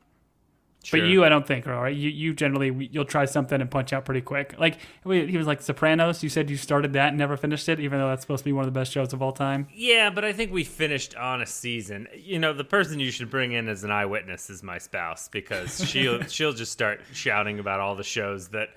Sure. 0.83 0.99
But 0.99 1.07
you, 1.07 1.23
I 1.23 1.29
don't 1.29 1.47
think, 1.47 1.65
are 1.65 1.73
all 1.73 1.81
right. 1.81 1.95
You 1.95 2.09
you 2.09 2.33
generally 2.33 2.89
you'll 2.91 3.05
try 3.05 3.23
something 3.23 3.59
and 3.59 3.71
punch 3.71 3.93
out 3.93 4.03
pretty 4.03 4.19
quick. 4.19 4.53
Like 4.59 4.79
he 5.05 5.37
was 5.37 5.47
like 5.47 5.61
Sopranos. 5.61 6.21
You 6.21 6.27
said 6.27 6.49
you 6.49 6.57
started 6.57 6.91
that 6.93 7.09
and 7.09 7.17
never 7.17 7.37
finished 7.37 7.69
it, 7.69 7.79
even 7.79 7.99
though 7.99 8.09
that's 8.09 8.21
supposed 8.21 8.41
to 8.41 8.45
be 8.45 8.51
one 8.51 8.67
of 8.67 8.73
the 8.73 8.77
best 8.77 8.91
shows 8.91 9.13
of 9.13 9.21
all 9.21 9.31
time. 9.31 9.67
Yeah, 9.73 10.09
but 10.09 10.25
I 10.25 10.33
think 10.33 10.51
we 10.51 10.65
finished 10.65 11.15
on 11.15 11.41
a 11.41 11.45
season. 11.45 12.09
You 12.13 12.37
know, 12.37 12.51
the 12.51 12.65
person 12.65 12.99
you 12.99 13.11
should 13.11 13.29
bring 13.29 13.53
in 13.53 13.69
as 13.69 13.85
an 13.85 13.91
eyewitness 13.91 14.49
is 14.49 14.61
my 14.61 14.77
spouse 14.77 15.29
because 15.29 15.83
she'll 15.89 16.21
she'll 16.23 16.53
just 16.53 16.73
start 16.73 17.01
shouting 17.13 17.59
about 17.59 17.79
all 17.79 17.95
the 17.95 18.03
shows 18.03 18.49
that, 18.49 18.69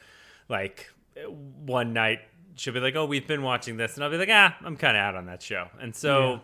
like, 0.48 0.88
one 1.64 1.92
night 1.92 2.20
she'll 2.54 2.72
be 2.72 2.80
like, 2.80 2.94
"Oh, 2.94 3.06
we've 3.06 3.26
been 3.26 3.42
watching 3.42 3.76
this," 3.76 3.96
and 3.96 4.04
I'll 4.04 4.10
be 4.10 4.18
like, 4.18 4.30
"Ah, 4.30 4.56
I'm 4.64 4.76
kind 4.76 4.96
of 4.96 5.00
out 5.00 5.16
on 5.16 5.26
that 5.26 5.42
show." 5.42 5.66
And 5.80 5.94
so, 5.94 6.34
yeah. 6.34 6.38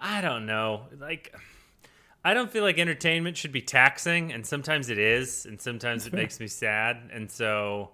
I 0.00 0.20
don't 0.20 0.46
know, 0.46 0.82
like 0.98 1.32
I 2.26 2.34
don't 2.34 2.50
feel 2.50 2.64
like 2.64 2.76
entertainment 2.80 3.36
should 3.36 3.52
be 3.52 3.62
taxing, 3.62 4.32
and 4.32 4.44
sometimes 4.44 4.90
it 4.90 4.98
is, 4.98 5.46
and 5.46 5.60
sometimes 5.60 6.08
it 6.08 6.12
makes 6.22 6.40
me 6.40 6.48
sad, 6.48 7.08
and 7.12 7.30
so. 7.30 7.90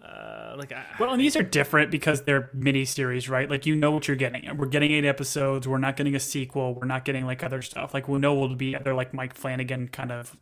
Uh, 0.00 0.56
like 0.58 0.72
I, 0.72 0.84
well, 0.98 1.12
and 1.12 1.20
these 1.20 1.36
are 1.36 1.44
different 1.44 1.92
because 1.92 2.22
they're 2.22 2.50
mini 2.52 2.84
series, 2.84 3.28
right? 3.28 3.48
Like 3.48 3.66
you 3.66 3.76
know 3.76 3.92
what 3.92 4.08
you're 4.08 4.16
getting. 4.16 4.56
We're 4.56 4.66
getting 4.66 4.90
eight 4.90 5.04
episodes. 5.04 5.68
We're 5.68 5.78
not 5.78 5.96
getting 5.96 6.16
a 6.16 6.20
sequel. 6.20 6.74
We're 6.74 6.88
not 6.88 7.04
getting 7.04 7.24
like 7.24 7.44
other 7.44 7.62
stuff. 7.62 7.94
Like 7.94 8.08
we 8.08 8.18
know 8.18 8.34
we'll 8.34 8.56
be 8.56 8.74
other 8.74 8.94
like 8.94 9.14
Mike 9.14 9.34
Flanagan 9.34 9.86
kind 9.86 10.10
of 10.10 10.36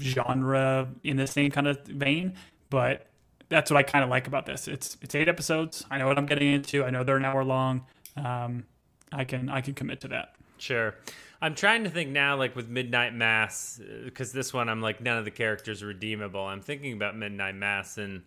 genre 0.00 0.88
in 1.02 1.18
the 1.18 1.26
same 1.26 1.50
kind 1.50 1.68
of 1.68 1.82
vein. 1.84 2.32
But 2.70 3.06
that's 3.50 3.70
what 3.70 3.76
I 3.76 3.82
kind 3.82 4.04
of 4.04 4.08
like 4.08 4.26
about 4.26 4.46
this. 4.46 4.68
It's 4.68 4.96
it's 5.02 5.14
eight 5.14 5.28
episodes. 5.28 5.84
I 5.90 5.98
know 5.98 6.06
what 6.06 6.16
I'm 6.16 6.26
getting 6.26 6.52
into. 6.52 6.82
I 6.82 6.88
know 6.88 7.04
they're 7.04 7.18
an 7.18 7.26
hour 7.26 7.44
long. 7.44 7.84
Um, 8.16 8.64
I 9.12 9.24
can 9.24 9.50
I 9.50 9.60
can 9.60 9.74
commit 9.74 10.00
to 10.02 10.08
that. 10.08 10.33
Sure. 10.58 10.94
I'm 11.40 11.54
trying 11.54 11.84
to 11.84 11.90
think 11.90 12.10
now, 12.10 12.36
like 12.36 12.56
with 12.56 12.68
Midnight 12.68 13.14
Mass, 13.14 13.80
because 14.04 14.30
uh, 14.30 14.38
this 14.38 14.54
one 14.54 14.68
I'm 14.68 14.80
like 14.80 15.00
none 15.00 15.18
of 15.18 15.24
the 15.24 15.30
characters 15.30 15.82
are 15.82 15.86
redeemable. 15.86 16.40
I'm 16.40 16.62
thinking 16.62 16.94
about 16.94 17.16
Midnight 17.16 17.54
Mass 17.54 17.98
and 17.98 18.22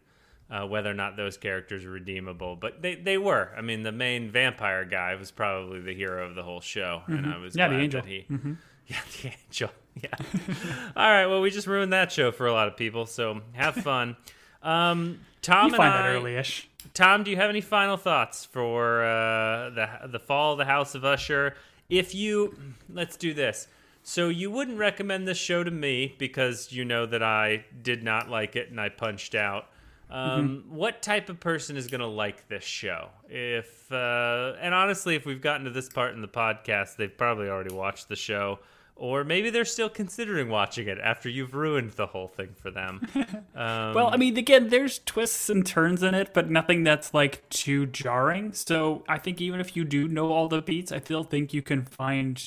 uh, 0.49 0.65
whether 0.65 0.89
or 0.89 0.93
not 0.93 1.17
those 1.17 1.37
characters 1.37 1.83
are 1.83 1.89
redeemable, 1.89 2.55
but 2.55 2.81
they 2.81 2.95
they 2.95 3.17
were. 3.17 3.51
I 3.57 3.61
mean, 3.61 3.83
the 3.83 3.91
main 3.91 4.31
vampire 4.31 4.85
guy 4.85 5.15
was 5.15 5.31
probably 5.31 5.81
the 5.81 5.93
hero 5.93 6.25
of 6.25 6.35
the 6.35 6.43
whole 6.43 6.61
show, 6.61 7.01
mm-hmm. 7.03 7.15
and 7.15 7.33
I 7.33 7.37
was 7.37 7.55
yeah, 7.55 7.67
the 7.67 7.79
angel. 7.79 8.01
he, 8.01 8.25
mm-hmm. 8.29 8.53
yeah, 8.87 8.97
the 9.21 9.29
angel, 9.29 9.69
yeah. 10.01 10.09
All 10.95 11.11
right, 11.11 11.25
well, 11.25 11.41
we 11.41 11.49
just 11.49 11.67
ruined 11.67 11.93
that 11.93 12.11
show 12.11 12.31
for 12.31 12.47
a 12.47 12.53
lot 12.53 12.67
of 12.67 12.77
people, 12.77 13.05
so 13.05 13.41
have 13.53 13.75
fun. 13.75 14.15
Um, 14.63 15.19
Tom 15.41 15.71
you 15.71 15.77
find 15.77 15.93
I, 15.93 16.01
that 16.03 16.09
early-ish. 16.09 16.69
Tom, 16.93 17.23
do 17.23 17.31
you 17.31 17.37
have 17.37 17.49
any 17.49 17.61
final 17.61 17.97
thoughts 17.97 18.45
for 18.45 19.03
uh, 19.03 19.69
the 19.71 19.89
the 20.07 20.19
fall 20.19 20.53
of 20.53 20.59
the 20.59 20.65
House 20.65 20.95
of 20.95 21.03
Usher? 21.03 21.55
If 21.89 22.13
you 22.15 22.57
let's 22.89 23.17
do 23.17 23.33
this. 23.33 23.67
So 24.03 24.29
you 24.29 24.49
wouldn't 24.49 24.77
recommend 24.77 25.27
this 25.27 25.37
show 25.37 25.63
to 25.63 25.71
me 25.71 26.15
because 26.17 26.71
you 26.71 26.85
know 26.85 27.05
that 27.05 27.21
I 27.21 27.65
did 27.81 28.03
not 28.03 28.29
like 28.29 28.55
it 28.55 28.69
and 28.69 28.79
I 28.79 28.87
punched 28.87 29.35
out. 29.35 29.65
Um, 30.09 30.63
mm-hmm. 30.63 30.75
What 30.75 31.01
type 31.01 31.27
of 31.29 31.41
person 31.41 31.75
is 31.75 31.87
going 31.87 31.99
to 31.99 32.07
like 32.07 32.47
this 32.47 32.63
show? 32.63 33.09
If 33.27 33.91
uh, 33.91 34.53
and 34.61 34.73
honestly, 34.73 35.15
if 35.15 35.25
we've 35.25 35.41
gotten 35.41 35.65
to 35.65 35.71
this 35.71 35.89
part 35.89 36.13
in 36.13 36.21
the 36.21 36.27
podcast, 36.27 36.95
they've 36.95 37.15
probably 37.15 37.49
already 37.49 37.75
watched 37.75 38.07
the 38.07 38.15
show 38.15 38.59
or 38.97 39.23
maybe 39.23 39.49
they're 39.49 39.65
still 39.65 39.89
considering 39.89 40.49
watching 40.49 40.87
it 40.87 40.97
after 40.99 41.29
you've 41.29 41.53
ruined 41.53 41.91
the 41.91 42.07
whole 42.07 42.27
thing 42.27 42.55
for 42.59 42.71
them. 42.71 43.01
Um, 43.55 43.95
well, 43.95 44.09
I 44.13 44.17
mean, 44.17 44.37
again, 44.37 44.69
there's 44.69 44.99
twists 44.99 45.49
and 45.49 45.65
turns 45.65 46.03
in 46.03 46.13
it, 46.13 46.31
but 46.31 46.47
nothing 46.47 46.83
that's 46.83 47.11
like 47.15 47.47
too 47.49 47.87
jarring. 47.87 48.53
So 48.53 49.03
I 49.09 49.17
think 49.17 49.41
even 49.41 49.59
if 49.59 49.75
you 49.75 49.83
do 49.83 50.07
know 50.07 50.31
all 50.31 50.47
the 50.47 50.61
beats, 50.61 50.91
I 50.91 50.99
still 50.99 51.23
think 51.23 51.55
you 51.55 51.63
can 51.63 51.83
find. 51.83 52.39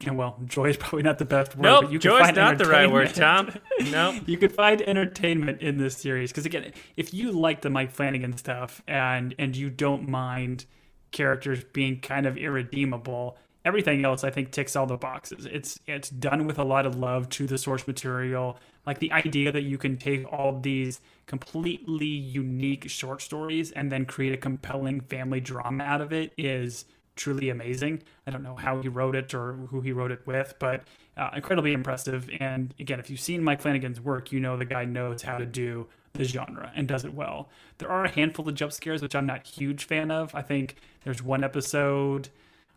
You 0.00 0.08
know, 0.08 0.14
well, 0.14 0.40
joy 0.44 0.66
is 0.66 0.76
probably 0.76 1.02
not 1.02 1.18
the 1.18 1.24
best 1.24 1.56
word. 1.56 1.64
Nope, 1.64 1.82
but 1.82 1.92
you 1.92 1.98
can 1.98 2.10
joy's 2.10 2.20
find 2.22 2.36
not 2.36 2.58
the 2.58 2.66
right 2.66 2.90
word, 2.90 3.12
Tom. 3.12 3.50
No, 3.90 4.18
you 4.26 4.36
could 4.36 4.52
find 4.52 4.80
entertainment 4.82 5.62
in 5.62 5.78
this 5.78 5.96
series 5.96 6.30
because 6.30 6.46
again, 6.46 6.72
if 6.96 7.12
you 7.12 7.32
like 7.32 7.62
the 7.62 7.70
Mike 7.70 7.90
Flanagan 7.90 8.36
stuff 8.36 8.82
and 8.86 9.34
and 9.40 9.56
you 9.56 9.68
don't 9.68 10.08
mind 10.08 10.64
characters 11.10 11.64
being 11.72 12.00
kind 12.00 12.26
of 12.26 12.36
irredeemable 12.36 13.36
everything 13.64 14.04
else 14.04 14.24
I 14.24 14.30
think 14.30 14.50
ticks 14.50 14.76
all 14.76 14.86
the 14.86 14.96
boxes. 14.96 15.46
It's 15.46 15.78
it's 15.86 16.10
done 16.10 16.46
with 16.46 16.58
a 16.58 16.64
lot 16.64 16.86
of 16.86 16.96
love 16.96 17.28
to 17.30 17.46
the 17.46 17.58
source 17.58 17.86
material. 17.86 18.58
Like 18.86 18.98
the 18.98 19.12
idea 19.12 19.52
that 19.52 19.62
you 19.62 19.78
can 19.78 19.96
take 19.96 20.30
all 20.32 20.58
these 20.58 21.00
completely 21.26 22.06
unique 22.06 22.88
short 22.90 23.22
stories 23.22 23.70
and 23.70 23.92
then 23.92 24.04
create 24.06 24.32
a 24.32 24.36
compelling 24.36 25.00
family 25.00 25.40
drama 25.40 25.84
out 25.84 26.00
of 26.00 26.12
it 26.12 26.32
is 26.36 26.84
truly 27.14 27.50
amazing. 27.50 28.02
I 28.26 28.30
don't 28.30 28.42
know 28.42 28.56
how 28.56 28.80
he 28.80 28.88
wrote 28.88 29.14
it 29.14 29.34
or 29.34 29.52
who 29.70 29.80
he 29.82 29.92
wrote 29.92 30.10
it 30.10 30.26
with, 30.26 30.54
but 30.58 30.82
uh, 31.16 31.30
incredibly 31.36 31.72
impressive. 31.72 32.28
And 32.40 32.74
again, 32.80 32.98
if 32.98 33.10
you've 33.10 33.20
seen 33.20 33.44
Mike 33.44 33.60
Flanagan's 33.60 34.00
work, 34.00 34.32
you 34.32 34.40
know 34.40 34.56
the 34.56 34.64
guy 34.64 34.84
knows 34.84 35.22
how 35.22 35.38
to 35.38 35.46
do 35.46 35.86
the 36.14 36.24
genre 36.24 36.72
and 36.74 36.88
does 36.88 37.04
it 37.04 37.14
well. 37.14 37.48
There 37.78 37.90
are 37.90 38.04
a 38.04 38.10
handful 38.10 38.48
of 38.48 38.54
jump 38.54 38.72
scares 38.72 39.02
which 39.02 39.14
I'm 39.14 39.26
not 39.26 39.46
huge 39.46 39.84
fan 39.84 40.10
of. 40.10 40.34
I 40.34 40.42
think 40.42 40.76
there's 41.04 41.22
one 41.22 41.44
episode 41.44 42.28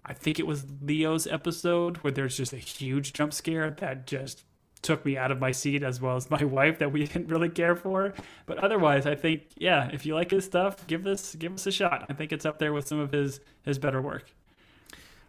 I 0.06 0.14
think 0.14 0.39
it 0.39 0.45
was 0.45 0.66
Leo's 0.82 1.26
episode 1.28 1.97
where 1.97 2.12
there's 2.12 2.38
just 2.38 2.53
a 2.53 2.58
huge 2.58 3.14
jump 3.14 3.34
scare 3.34 3.72
that 3.72 4.06
just 4.06 4.43
took 4.82 5.03
me 5.03 5.18
out 5.18 5.32
of 5.32 5.39
my 5.39 5.51
seat 5.51 5.82
as 5.82 5.99
well 5.99 6.16
as 6.16 6.30
my 6.30 6.43
wife 6.43 6.78
that 6.80 6.91
we 6.91 7.06
didn't 7.06 7.28
really 7.28 7.49
care 7.49 7.76
for. 7.76 8.14
But 8.45 8.60
otherwise, 8.60 9.06
I 9.06 9.16
think 9.16 9.43
yeah, 9.58 9.89
if 9.91 10.06
you 10.06 10.14
like 10.14 10.32
his 10.32 10.45
stuff, 10.45 10.86
give 10.88 11.03
this 11.03 11.36
give 11.36 11.53
us 11.53 11.66
a 11.66 11.72
shot. 11.72 12.06
I 12.10 12.14
think 12.14 12.32
it's 12.32 12.45
up 12.45 12.60
there 12.60 12.72
with 12.72 12.88
some 12.88 12.99
of 12.99 13.12
his 13.12 13.39
his 13.64 13.80
better 13.80 14.01
work. 14.01 14.32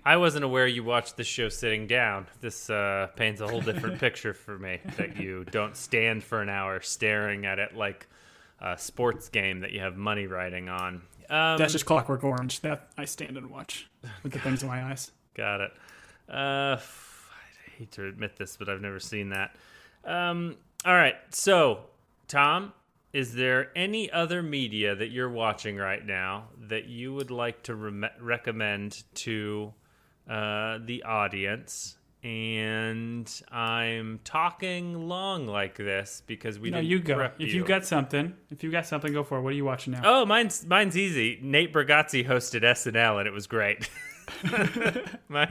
I 0.04 0.18
wasn't 0.18 0.44
aware 0.44 0.68
you 0.68 0.84
watched 0.84 1.16
this 1.16 1.26
show 1.26 1.48
sitting 1.48 1.88
down. 1.88 2.28
This 2.40 2.70
uh, 2.70 3.08
paints 3.16 3.40
a 3.40 3.48
whole 3.48 3.60
different 3.60 3.98
picture 4.00 4.34
for 4.34 4.56
me. 4.56 4.78
That 4.98 5.16
you 5.16 5.44
don't 5.44 5.76
stand 5.76 6.22
for 6.22 6.42
an 6.42 6.48
hour 6.48 6.80
staring 6.80 7.44
at 7.44 7.58
it 7.58 7.76
like 7.76 8.06
a 8.60 8.78
sports 8.78 9.28
game 9.28 9.60
that 9.60 9.72
you 9.72 9.80
have 9.80 9.96
money 9.96 10.26
riding 10.26 10.68
on. 10.68 11.02
Um, 11.30 11.58
That's 11.58 11.72
just 11.72 11.86
Clockwork 11.86 12.24
Orange. 12.24 12.60
That 12.60 12.88
I 12.96 13.04
stand 13.04 13.36
and 13.36 13.50
watch 13.50 13.88
with 14.22 14.32
the 14.32 14.38
things 14.38 14.62
in 14.62 14.68
my 14.68 14.84
eyes. 14.84 15.10
Got 15.34 15.60
it. 15.60 15.72
Uh, 16.28 16.76
I 16.78 17.70
hate 17.78 17.92
to 17.92 18.06
admit 18.06 18.36
this, 18.36 18.56
but 18.56 18.68
I've 18.68 18.80
never 18.80 19.00
seen 19.00 19.30
that. 19.30 19.56
Um, 20.04 20.56
all 20.84 20.94
right. 20.94 21.16
So, 21.30 21.80
Tom, 22.28 22.72
is 23.12 23.34
there 23.34 23.70
any 23.76 24.10
other 24.10 24.42
media 24.42 24.94
that 24.94 25.10
you're 25.10 25.30
watching 25.30 25.76
right 25.76 26.04
now 26.04 26.48
that 26.68 26.86
you 26.86 27.14
would 27.14 27.30
like 27.30 27.62
to 27.64 27.74
re- 27.74 28.10
recommend 28.20 29.02
to 29.14 29.72
uh, 30.28 30.78
the 30.84 31.02
audience? 31.02 31.96
And 32.26 33.42
I'm 33.52 34.18
talking 34.24 35.06
long 35.06 35.46
like 35.46 35.76
this 35.76 36.24
because 36.26 36.58
we 36.58 36.70
no, 36.70 36.78
didn't 36.78 36.90
you 36.90 36.98
go. 36.98 37.30
If 37.38 37.54
you. 37.54 37.60
have 37.60 37.68
got 37.68 37.86
something, 37.86 38.34
if 38.50 38.64
you 38.64 38.72
got 38.72 38.84
something, 38.84 39.12
go 39.12 39.22
for 39.22 39.38
it. 39.38 39.42
What 39.42 39.52
are 39.52 39.56
you 39.56 39.64
watching 39.64 39.92
now? 39.92 40.02
Oh, 40.04 40.26
mine's 40.26 40.66
mine's 40.66 40.96
easy. 40.96 41.38
Nate 41.40 41.72
Bargatze 41.72 42.26
hosted 42.26 42.62
SNL 42.62 43.20
and 43.20 43.28
it 43.28 43.30
was 43.30 43.46
great. 43.46 43.88
My, 45.28 45.48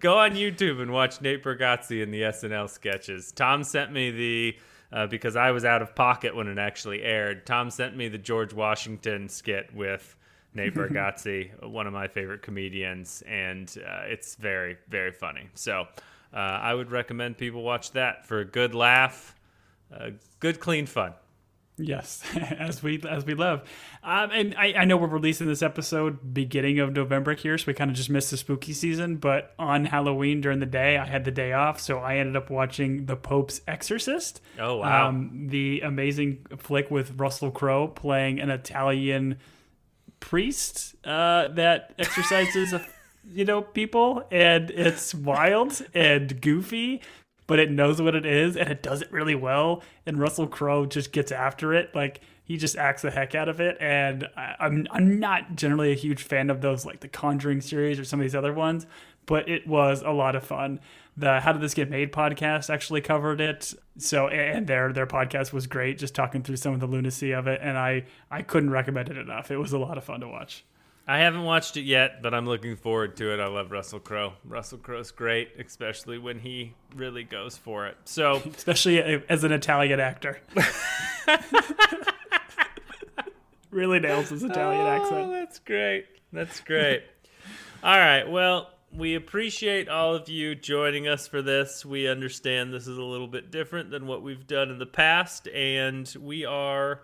go 0.00 0.18
on 0.18 0.32
YouTube 0.32 0.82
and 0.82 0.90
watch 0.90 1.20
Nate 1.20 1.44
Bargatze 1.44 2.02
in 2.02 2.10
the 2.10 2.22
SNL 2.22 2.68
sketches. 2.68 3.30
Tom 3.30 3.62
sent 3.62 3.92
me 3.92 4.10
the 4.10 4.56
uh, 4.90 5.06
because 5.06 5.36
I 5.36 5.52
was 5.52 5.64
out 5.64 5.82
of 5.82 5.94
pocket 5.94 6.34
when 6.34 6.48
it 6.48 6.58
actually 6.58 7.04
aired. 7.04 7.46
Tom 7.46 7.70
sent 7.70 7.96
me 7.96 8.08
the 8.08 8.18
George 8.18 8.52
Washington 8.52 9.28
skit 9.28 9.72
with 9.72 10.16
Nate 10.56 10.74
Bargatze, 10.74 11.68
one 11.68 11.86
of 11.86 11.92
my 11.92 12.08
favorite 12.08 12.42
comedians, 12.42 13.22
and 13.26 13.72
uh, 13.86 14.02
it's 14.06 14.34
very, 14.34 14.76
very 14.88 15.12
funny. 15.12 15.48
So 15.54 15.86
uh, 16.32 16.36
I 16.36 16.74
would 16.74 16.90
recommend 16.90 17.38
people 17.38 17.62
watch 17.62 17.92
that 17.92 18.26
for 18.26 18.40
a 18.40 18.44
good 18.44 18.74
laugh, 18.74 19.36
uh, 19.94 20.10
good, 20.40 20.58
clean 20.58 20.86
fun. 20.86 21.14
Yes, 21.78 22.22
as 22.58 22.82
we 22.82 23.02
as 23.06 23.26
we 23.26 23.34
love, 23.34 23.68
um, 24.02 24.30
and 24.30 24.54
I, 24.54 24.72
I 24.78 24.84
know 24.86 24.96
we're 24.96 25.08
releasing 25.08 25.46
this 25.46 25.62
episode 25.62 26.32
beginning 26.32 26.78
of 26.78 26.94
November 26.94 27.34
here, 27.34 27.58
so 27.58 27.66
we 27.66 27.74
kind 27.74 27.90
of 27.90 27.96
just 27.96 28.08
missed 28.08 28.30
the 28.30 28.38
spooky 28.38 28.72
season. 28.72 29.16
But 29.16 29.52
on 29.58 29.84
Halloween 29.84 30.40
during 30.40 30.58
the 30.60 30.66
day, 30.66 30.96
I 30.96 31.04
had 31.04 31.26
the 31.26 31.30
day 31.30 31.52
off, 31.52 31.78
so 31.78 31.98
I 31.98 32.16
ended 32.16 32.34
up 32.34 32.48
watching 32.48 33.04
The 33.04 33.16
Pope's 33.16 33.60
Exorcist. 33.68 34.40
Oh 34.58 34.76
wow! 34.76 35.08
Um, 35.08 35.48
the 35.48 35.82
amazing 35.82 36.46
flick 36.56 36.90
with 36.90 37.20
Russell 37.20 37.50
Crowe 37.50 37.88
playing 37.88 38.40
an 38.40 38.48
Italian 38.48 39.36
priest 40.30 40.96
uh, 41.04 41.46
that 41.48 41.94
exercises, 41.98 42.74
you 43.32 43.44
know, 43.44 43.62
people, 43.62 44.26
and 44.32 44.70
it's 44.70 45.14
wild 45.14 45.82
and 45.94 46.40
goofy. 46.40 47.00
but 47.46 47.58
it 47.58 47.70
knows 47.70 48.00
what 48.02 48.14
it 48.14 48.26
is 48.26 48.56
and 48.56 48.68
it 48.68 48.82
does 48.82 49.02
it 49.02 49.10
really 49.12 49.34
well. 49.34 49.82
And 50.04 50.18
Russell 50.18 50.46
Crowe 50.46 50.86
just 50.86 51.12
gets 51.12 51.30
after 51.32 51.72
it. 51.74 51.94
Like 51.94 52.20
he 52.44 52.56
just 52.56 52.76
acts 52.76 53.02
the 53.02 53.10
heck 53.10 53.34
out 53.34 53.48
of 53.48 53.60
it. 53.60 53.76
And 53.80 54.28
I, 54.36 54.56
I'm 54.60 54.86
I'm 54.90 55.18
not 55.20 55.56
generally 55.56 55.92
a 55.92 55.96
huge 55.96 56.22
fan 56.22 56.50
of 56.50 56.60
those 56.60 56.84
like 56.84 57.00
the 57.00 57.08
Conjuring 57.08 57.60
series 57.60 57.98
or 57.98 58.04
some 58.04 58.20
of 58.20 58.24
these 58.24 58.34
other 58.34 58.52
ones, 58.52 58.86
but 59.26 59.48
it 59.48 59.66
was 59.66 60.02
a 60.02 60.10
lot 60.10 60.36
of 60.36 60.44
fun. 60.44 60.80
The 61.16 61.40
How 61.40 61.52
Did 61.52 61.62
This 61.62 61.74
Get 61.74 61.88
Made 61.88 62.12
podcast 62.12 62.68
actually 62.68 63.00
covered 63.00 63.40
it. 63.40 63.72
So 63.98 64.28
and 64.28 64.66
their 64.66 64.92
their 64.92 65.06
podcast 65.06 65.52
was 65.52 65.66
great, 65.66 65.98
just 65.98 66.14
talking 66.14 66.42
through 66.42 66.56
some 66.56 66.74
of 66.74 66.80
the 66.80 66.86
lunacy 66.86 67.32
of 67.32 67.46
it. 67.46 67.60
And 67.62 67.78
I 67.78 68.04
I 68.30 68.42
couldn't 68.42 68.70
recommend 68.70 69.08
it 69.08 69.16
enough. 69.16 69.50
It 69.50 69.56
was 69.56 69.72
a 69.72 69.78
lot 69.78 69.98
of 69.98 70.04
fun 70.04 70.20
to 70.20 70.28
watch. 70.28 70.64
I 71.08 71.18
haven't 71.18 71.44
watched 71.44 71.76
it 71.76 71.82
yet, 71.82 72.20
but 72.20 72.34
I'm 72.34 72.46
looking 72.46 72.74
forward 72.74 73.16
to 73.18 73.32
it. 73.32 73.38
I 73.38 73.46
love 73.46 73.70
Russell 73.70 74.00
Crowe. 74.00 74.32
Russell 74.44 74.78
Crowe's 74.78 75.12
great, 75.12 75.50
especially 75.56 76.18
when 76.18 76.40
he 76.40 76.74
really 76.96 77.22
goes 77.22 77.56
for 77.56 77.86
it. 77.86 77.96
So, 78.06 78.42
especially 78.56 79.00
as 79.28 79.44
an 79.44 79.52
Italian 79.52 80.00
actor. 80.00 80.40
really 83.70 84.00
nails 84.00 84.30
his 84.30 84.42
Italian 84.42 84.80
oh, 84.80 84.88
accent. 84.88 85.30
That's 85.30 85.60
great. 85.60 86.06
That's 86.32 86.58
great. 86.60 87.04
all 87.84 87.96
right. 87.96 88.28
Well, 88.28 88.70
we 88.96 89.14
appreciate 89.14 89.88
all 89.88 90.14
of 90.14 90.28
you 90.28 90.54
joining 90.54 91.06
us 91.06 91.26
for 91.26 91.42
this. 91.42 91.84
We 91.84 92.08
understand 92.08 92.72
this 92.72 92.86
is 92.86 92.96
a 92.96 93.02
little 93.02 93.28
bit 93.28 93.50
different 93.50 93.90
than 93.90 94.06
what 94.06 94.22
we've 94.22 94.46
done 94.46 94.70
in 94.70 94.78
the 94.78 94.86
past, 94.86 95.48
and 95.48 96.12
we 96.18 96.44
are 96.44 97.02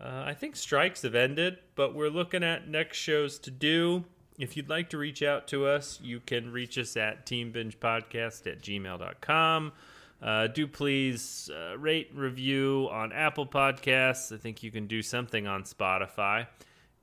uh, 0.00 0.24
I 0.26 0.34
think 0.34 0.56
strikes 0.56 1.02
have 1.02 1.14
ended, 1.14 1.58
but 1.74 1.94
we're 1.94 2.10
looking 2.10 2.44
at 2.44 2.68
next 2.68 2.98
shows 2.98 3.38
to 3.40 3.50
do. 3.50 4.04
If 4.38 4.56
you'd 4.56 4.68
like 4.68 4.90
to 4.90 4.98
reach 4.98 5.22
out 5.22 5.48
to 5.48 5.66
us, 5.66 5.98
you 6.02 6.20
can 6.20 6.52
reach 6.52 6.78
us 6.78 6.96
at 6.96 7.26
teambingepodcast 7.26 8.46
at 8.46 8.62
gmail.com. 8.62 9.72
Uh, 10.20 10.46
do 10.48 10.66
please 10.66 11.50
uh, 11.52 11.76
rate, 11.78 12.10
review 12.14 12.88
on 12.92 13.12
Apple 13.12 13.46
Podcasts. 13.46 14.32
I 14.32 14.38
think 14.38 14.62
you 14.62 14.70
can 14.70 14.86
do 14.86 15.02
something 15.02 15.46
on 15.46 15.64
Spotify. 15.64 16.46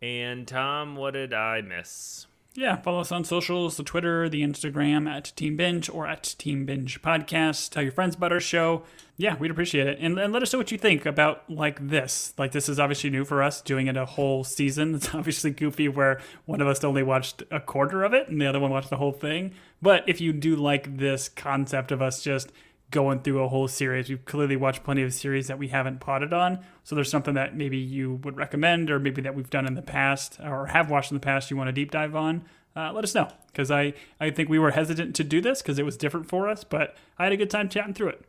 And 0.01 0.47
Tom, 0.47 0.95
what 0.95 1.13
did 1.13 1.33
I 1.33 1.61
miss? 1.61 2.27
Yeah, 2.57 2.77
follow 2.77 3.01
us 3.01 3.11
on 3.11 3.25
socials, 3.25 3.75
the 3.75 3.83
Twitter, 3.83 4.29
the 4.29 4.41
Instagram 4.41 5.09
at 5.09 5.33
Team 5.35 5.57
Binge 5.57 5.89
or 5.89 6.07
at 6.07 6.23
Team 6.37 6.65
Binge 6.65 7.01
Podcast. 7.01 7.69
Tell 7.71 7.83
your 7.83 7.91
friends 7.91 8.15
about 8.15 8.31
our 8.31 8.39
show. 8.39 8.83
Yeah, 9.17 9.35
we'd 9.35 9.51
appreciate 9.51 9.87
it. 9.87 9.97
And, 9.99 10.17
and 10.17 10.31
let 10.31 10.41
us 10.41 10.53
know 10.53 10.59
what 10.59 10.71
you 10.71 10.77
think 10.77 11.05
about 11.05 11.49
like 11.49 11.89
this. 11.89 12.33
Like 12.37 12.53
this 12.53 12.69
is 12.69 12.79
obviously 12.79 13.09
new 13.09 13.25
for 13.25 13.43
us, 13.43 13.61
doing 13.61 13.87
it 13.87 13.97
a 13.97 14.05
whole 14.05 14.45
season. 14.45 14.95
It's 14.95 15.13
obviously 15.13 15.51
goofy 15.51 15.89
where 15.89 16.21
one 16.45 16.61
of 16.61 16.67
us 16.67 16.81
only 16.85 17.03
watched 17.03 17.43
a 17.51 17.59
quarter 17.59 18.05
of 18.05 18.13
it 18.13 18.29
and 18.29 18.39
the 18.39 18.47
other 18.47 18.61
one 18.61 18.71
watched 18.71 18.89
the 18.89 18.97
whole 18.97 19.11
thing. 19.11 19.51
But 19.81 20.07
if 20.07 20.21
you 20.21 20.31
do 20.31 20.55
like 20.55 20.97
this 20.97 21.27
concept 21.27 21.91
of 21.91 22.01
us 22.01 22.23
just 22.23 22.53
going 22.91 23.21
through 23.21 23.43
a 23.43 23.47
whole 23.47 23.67
series. 23.67 24.09
We've 24.09 24.23
clearly 24.25 24.55
watched 24.55 24.83
plenty 24.83 25.01
of 25.03 25.13
series 25.13 25.47
that 25.47 25.57
we 25.57 25.69
haven't 25.69 25.99
potted 25.99 26.33
on. 26.33 26.59
So 26.83 26.95
there's 26.95 27.09
something 27.09 27.33
that 27.33 27.55
maybe 27.55 27.77
you 27.77 28.15
would 28.23 28.37
recommend, 28.37 28.89
or 28.89 28.99
maybe 28.99 29.21
that 29.21 29.35
we've 29.35 29.49
done 29.49 29.65
in 29.65 29.73
the 29.73 29.81
past, 29.81 30.39
or 30.43 30.67
have 30.67 30.89
watched 30.89 31.11
in 31.11 31.15
the 31.15 31.21
past 31.21 31.51
you 31.51 31.57
want 31.57 31.67
to 31.67 31.73
deep 31.73 31.91
dive 31.91 32.15
on. 32.15 32.45
Uh, 32.75 32.91
let 32.93 33.03
us 33.03 33.15
know 33.15 33.29
because 33.47 33.71
I, 33.71 33.93
I 34.19 34.29
think 34.31 34.49
we 34.49 34.59
were 34.59 34.71
hesitant 34.71 35.15
to 35.15 35.23
do 35.23 35.39
this 35.39 35.61
because 35.61 35.79
it 35.79 35.85
was 35.85 35.95
different 35.95 36.27
for 36.27 36.49
us, 36.49 36.63
but 36.63 36.95
I 37.17 37.23
had 37.23 37.33
a 37.33 37.37
good 37.37 37.49
time 37.49 37.69
chatting 37.69 37.93
through 37.93 38.09
it. 38.09 38.25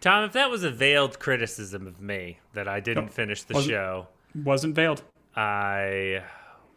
Tom, 0.00 0.24
if 0.24 0.32
that 0.32 0.50
was 0.50 0.62
a 0.62 0.70
veiled 0.70 1.18
criticism 1.18 1.86
of 1.86 2.00
me 2.00 2.38
that 2.52 2.68
I 2.68 2.80
didn't 2.80 3.14
finish 3.14 3.42
the 3.42 3.54
wasn't, 3.54 3.70
show, 3.70 4.08
wasn't 4.34 4.74
veiled. 4.74 5.02
I 5.34 6.22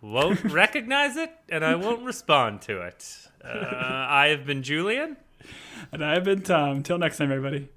won't 0.02 0.44
recognize 0.46 1.18
it 1.18 1.32
and 1.50 1.66
I 1.66 1.76
won't 1.76 2.04
respond 2.04 2.62
to 2.64 2.82
it. 2.82 3.28
Uh, 3.44 3.50
I 3.52 4.28
have 4.28 4.46
been 4.46 4.64
Julian. 4.64 5.18
And 5.92 6.04
I 6.04 6.14
have 6.14 6.24
been 6.24 6.42
Tom. 6.42 6.78
Until 6.78 6.98
next 6.98 7.18
time, 7.18 7.32
everybody. 7.32 7.70